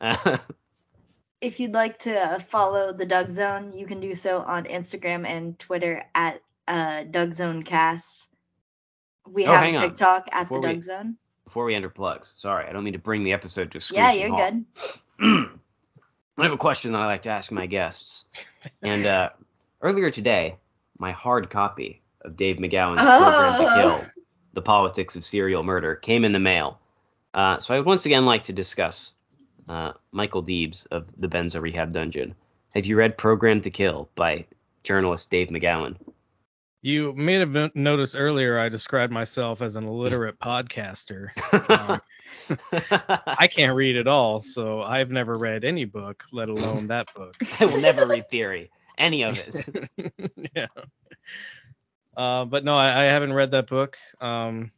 Uh, 0.00 0.38
If 1.40 1.60
you'd 1.60 1.72
like 1.74 1.98
to 2.00 2.44
follow 2.48 2.92
the 2.92 3.04
Doug 3.06 3.30
Zone, 3.30 3.72
you 3.76 3.86
can 3.86 4.00
do 4.00 4.14
so 4.14 4.40
on 4.40 4.64
Instagram 4.64 5.26
and 5.26 5.58
Twitter 5.58 6.02
at 6.14 6.40
uh, 6.68 7.04
Doug 7.04 7.34
Zone 7.34 7.62
Cast. 7.62 8.28
We 9.28 9.44
Oh, 9.46 9.52
have 9.52 9.60
hang 9.60 9.76
on. 9.76 9.88
TikTok 9.88 10.28
at 10.32 10.42
Before 10.44 10.60
the 10.60 10.68
we- 10.68 10.72
Doug 10.74 10.82
Zone. 10.82 11.16
before 11.44 11.64
we 11.64 11.74
enter 11.74 11.88
plugs, 11.90 12.32
sorry, 12.36 12.66
I 12.68 12.72
don't 12.72 12.84
mean 12.84 12.92
to 12.92 12.98
bring 12.98 13.22
the 13.24 13.32
episode 13.32 13.70
to 13.72 13.78
a 13.78 13.80
Yeah, 13.94 14.12
you're 14.12 14.28
halt. 14.28 14.54
good. 15.18 15.48
I 16.38 16.42
have 16.42 16.52
a 16.52 16.56
question 16.58 16.92
that 16.92 17.00
I 17.00 17.06
like 17.06 17.22
to 17.22 17.30
ask 17.30 17.50
my 17.50 17.66
guests. 17.66 18.26
And 18.82 19.06
uh, 19.06 19.30
earlier 19.82 20.10
today, 20.10 20.56
my 20.98 21.12
hard 21.12 21.48
copy 21.50 22.02
of 22.22 22.36
Dave 22.36 22.56
McGowan's 22.56 23.00
Program 23.00 23.60
to 23.60 23.66
Oh. 23.68 23.74
Kill, 23.98 24.06
The 24.52 24.62
Politics 24.62 25.16
of 25.16 25.24
Serial 25.24 25.62
Murder, 25.62 25.94
came 25.96 26.24
in 26.24 26.32
the 26.32 26.38
mail. 26.38 26.78
Uh, 27.34 27.58
so 27.58 27.74
I 27.74 27.78
would 27.78 27.86
once 27.86 28.06
again 28.06 28.26
like 28.26 28.44
to 28.44 28.52
discuss 28.52 29.14
uh, 29.68 29.92
Michael 30.12 30.42
Deebs 30.42 30.86
of 30.90 31.10
the 31.20 31.28
Benzo 31.28 31.60
Rehab 31.60 31.92
Dungeon. 31.92 32.34
Have 32.74 32.86
you 32.86 32.96
read 32.96 33.16
Programmed 33.18 33.62
to 33.64 33.70
Kill 33.70 34.08
by 34.14 34.44
journalist 34.82 35.30
Dave 35.30 35.48
McGowan? 35.48 35.96
You 36.86 37.12
may 37.14 37.32
have 37.32 37.74
noticed 37.74 38.14
earlier 38.16 38.60
I 38.60 38.68
described 38.68 39.12
myself 39.12 39.60
as 39.60 39.74
an 39.74 39.88
illiterate 39.88 40.38
podcaster. 40.38 41.30
Um, 41.68 42.00
I 43.26 43.48
can't 43.48 43.74
read 43.74 43.96
at 43.96 44.06
all, 44.06 44.44
so 44.44 44.82
I've 44.82 45.10
never 45.10 45.36
read 45.36 45.64
any 45.64 45.84
book, 45.84 46.22
let 46.30 46.48
alone 46.48 46.86
that 46.86 47.12
book. 47.12 47.34
I 47.60 47.64
will 47.64 47.80
never 47.80 48.06
read 48.06 48.30
theory, 48.30 48.70
any 48.96 49.24
of 49.24 49.36
it. 49.36 49.90
yeah. 50.54 50.68
Uh, 52.16 52.44
but 52.44 52.62
no, 52.62 52.76
I, 52.76 53.00
I 53.00 53.04
haven't 53.06 53.32
read 53.32 53.50
that 53.50 53.66
book. 53.66 53.98
Um, 54.20 54.70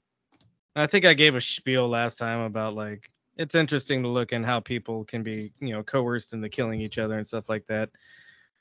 I 0.74 0.86
think 0.86 1.04
I 1.04 1.12
gave 1.12 1.34
a 1.34 1.42
spiel 1.42 1.90
last 1.90 2.16
time 2.16 2.40
about 2.40 2.74
like 2.74 3.10
it's 3.36 3.54
interesting 3.54 4.04
to 4.04 4.08
look 4.08 4.32
in 4.32 4.44
how 4.44 4.60
people 4.60 5.04
can 5.04 5.22
be, 5.22 5.52
you 5.60 5.74
know, 5.74 5.82
coerced 5.82 6.32
into 6.32 6.48
killing 6.48 6.80
each 6.80 6.96
other 6.96 7.18
and 7.18 7.26
stuff 7.26 7.50
like 7.50 7.66
that. 7.66 7.90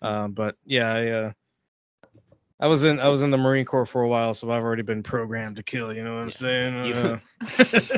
Um, 0.02 0.34
but 0.34 0.58
yeah, 0.66 0.94
I, 0.94 1.08
uh, 1.08 1.32
I 2.60 2.68
was 2.68 2.84
in 2.84 3.00
I 3.00 3.10
was 3.10 3.22
in 3.22 3.30
the 3.30 3.38
Marine 3.38 3.66
Corps 3.66 3.86
for 3.86 4.02
a 4.02 4.08
while, 4.08 4.34
so 4.34 4.50
I've 4.50 4.64
already 4.64 4.82
been 4.82 5.04
programmed 5.04 5.58
to 5.58 5.64
kill. 5.64 5.94
You 5.94 6.04
know 6.04 6.16
what 6.16 6.22
I'm 6.24 6.32
saying? 6.32 6.86
You- 6.88 6.94
Uh, 6.94 7.20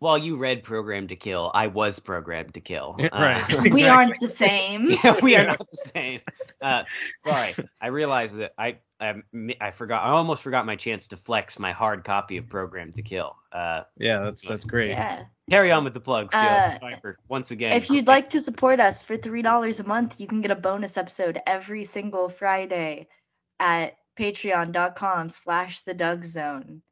While 0.00 0.18
you 0.18 0.36
read 0.36 0.64
"Programmed 0.64 1.10
to 1.10 1.16
Kill, 1.16 1.52
I 1.54 1.68
was 1.68 2.00
programmed 2.00 2.54
to 2.54 2.60
kill. 2.60 2.96
Yeah, 2.98 3.06
right. 3.12 3.54
Uh, 3.54 3.62
We 3.72 3.84
aren't 3.86 4.18
the 4.18 4.26
same. 4.26 4.90
yeah, 5.04 5.16
we 5.22 5.36
are 5.36 5.46
not 5.46 5.60
the 5.70 5.76
same. 5.76 6.18
Uh, 6.60 6.82
sorry, 7.24 7.52
I 7.80 7.86
realized 7.86 8.38
that 8.38 8.52
I, 8.58 8.78
I 9.00 9.22
I 9.60 9.70
forgot. 9.70 10.02
I 10.04 10.08
almost 10.08 10.42
forgot 10.42 10.66
my 10.66 10.74
chance 10.74 11.06
to 11.08 11.16
flex 11.16 11.60
my 11.60 11.70
hard 11.70 12.02
copy 12.02 12.38
of 12.38 12.48
"Programmed 12.48 12.96
to 12.96 13.02
Kill. 13.02 13.36
Uh, 13.52 13.82
yeah, 13.96 14.18
that's 14.22 14.42
that's 14.42 14.64
great. 14.64 14.90
Yeah. 14.90 15.26
carry 15.48 15.70
on 15.70 15.84
with 15.84 15.94
the 15.94 16.00
plugs, 16.00 16.34
Jill. 16.34 16.40
Uh, 16.42 17.12
once 17.28 17.52
again. 17.52 17.74
If 17.74 17.88
you'd 17.88 18.08
like 18.08 18.30
to 18.30 18.40
support 18.40 18.80
us 18.80 19.04
for 19.04 19.16
three 19.16 19.42
dollars 19.42 19.78
a 19.78 19.84
month, 19.84 20.20
you 20.20 20.26
can 20.26 20.40
get 20.40 20.50
a 20.50 20.56
bonus 20.56 20.96
episode 20.96 21.40
every 21.46 21.84
single 21.84 22.28
Friday 22.28 23.06
at 23.58 23.96
patreon.com 24.18 25.28
slash 25.28 25.80
the 25.80 25.94
Doug 25.94 26.24
Zone. 26.24 26.82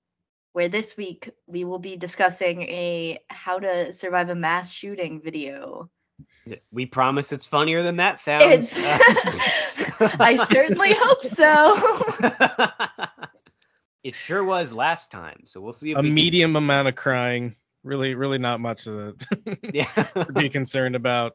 Where 0.52 0.68
this 0.68 0.96
week 0.96 1.30
we 1.46 1.64
will 1.64 1.78
be 1.78 1.96
discussing 1.96 2.62
a 2.62 3.18
how 3.28 3.61
to 3.61 3.92
survive 3.92 4.30
a 4.30 4.34
mass 4.34 4.72
shooting 4.72 5.20
video. 5.20 5.88
we 6.72 6.86
promise 6.86 7.30
it's 7.32 7.46
funnier 7.46 7.82
than 7.84 7.96
that 7.98 8.18
sounds. 8.18 8.72
I 10.02 10.44
certainly 10.50 10.92
hope 10.92 11.24
so. 11.24 11.76
it 14.02 14.14
sure 14.14 14.42
was 14.42 14.72
last 14.72 15.11
time, 15.12 15.42
so 15.44 15.61
we'll 15.61 15.72
see 15.72 15.92
if 15.92 15.98
A 15.98 16.00
we 16.00 16.08
can- 16.08 16.14
medium 16.14 16.56
amount 16.56 16.88
of 16.88 16.94
crying. 16.96 17.54
Really, 17.82 18.14
really 18.14 18.38
not 18.38 18.61
much 18.61 18.84
to 18.84 19.16
Yeah. 19.72 19.84
to 19.84 20.32
be 20.34 20.48
concerned 20.50 20.96
about. 20.96 21.34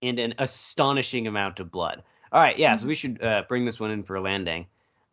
and 0.00 0.18
an 0.18 0.34
astonishing 0.38 1.26
amount 1.26 1.60
of 1.60 1.70
blood. 1.70 2.02
All 2.32 2.40
right, 2.40 2.58
yeah, 2.58 2.72
Mm-hmm. 2.74 2.82
so 2.82 2.86
we 2.88 2.94
should 2.94 3.22
uh, 3.22 3.42
bring 3.48 3.64
this 3.66 3.78
one 3.78 3.90
in 3.90 4.02
for 4.02 4.16
a 4.16 4.20
landing. 4.22 4.66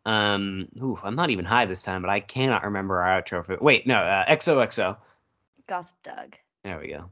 Um, 0.06 0.68
ooh, 0.82 0.98
I'm 1.02 1.14
not 1.14 1.28
even 1.30 1.44
high 1.44 1.66
this 1.66 1.82
time, 1.82 2.00
but 2.00 2.10
I 2.10 2.20
cannot 2.20 2.64
remember 2.64 3.02
our 3.02 3.22
outro 3.22 3.44
for. 3.44 3.52
It. 3.52 3.62
Wait, 3.62 3.86
no, 3.86 3.96
uh, 3.96 4.24
XOXO. 4.30 4.96
Gossip 5.66 5.96
Doug. 6.02 6.36
There 6.64 6.78
we 6.80 6.88
go. 6.88 7.10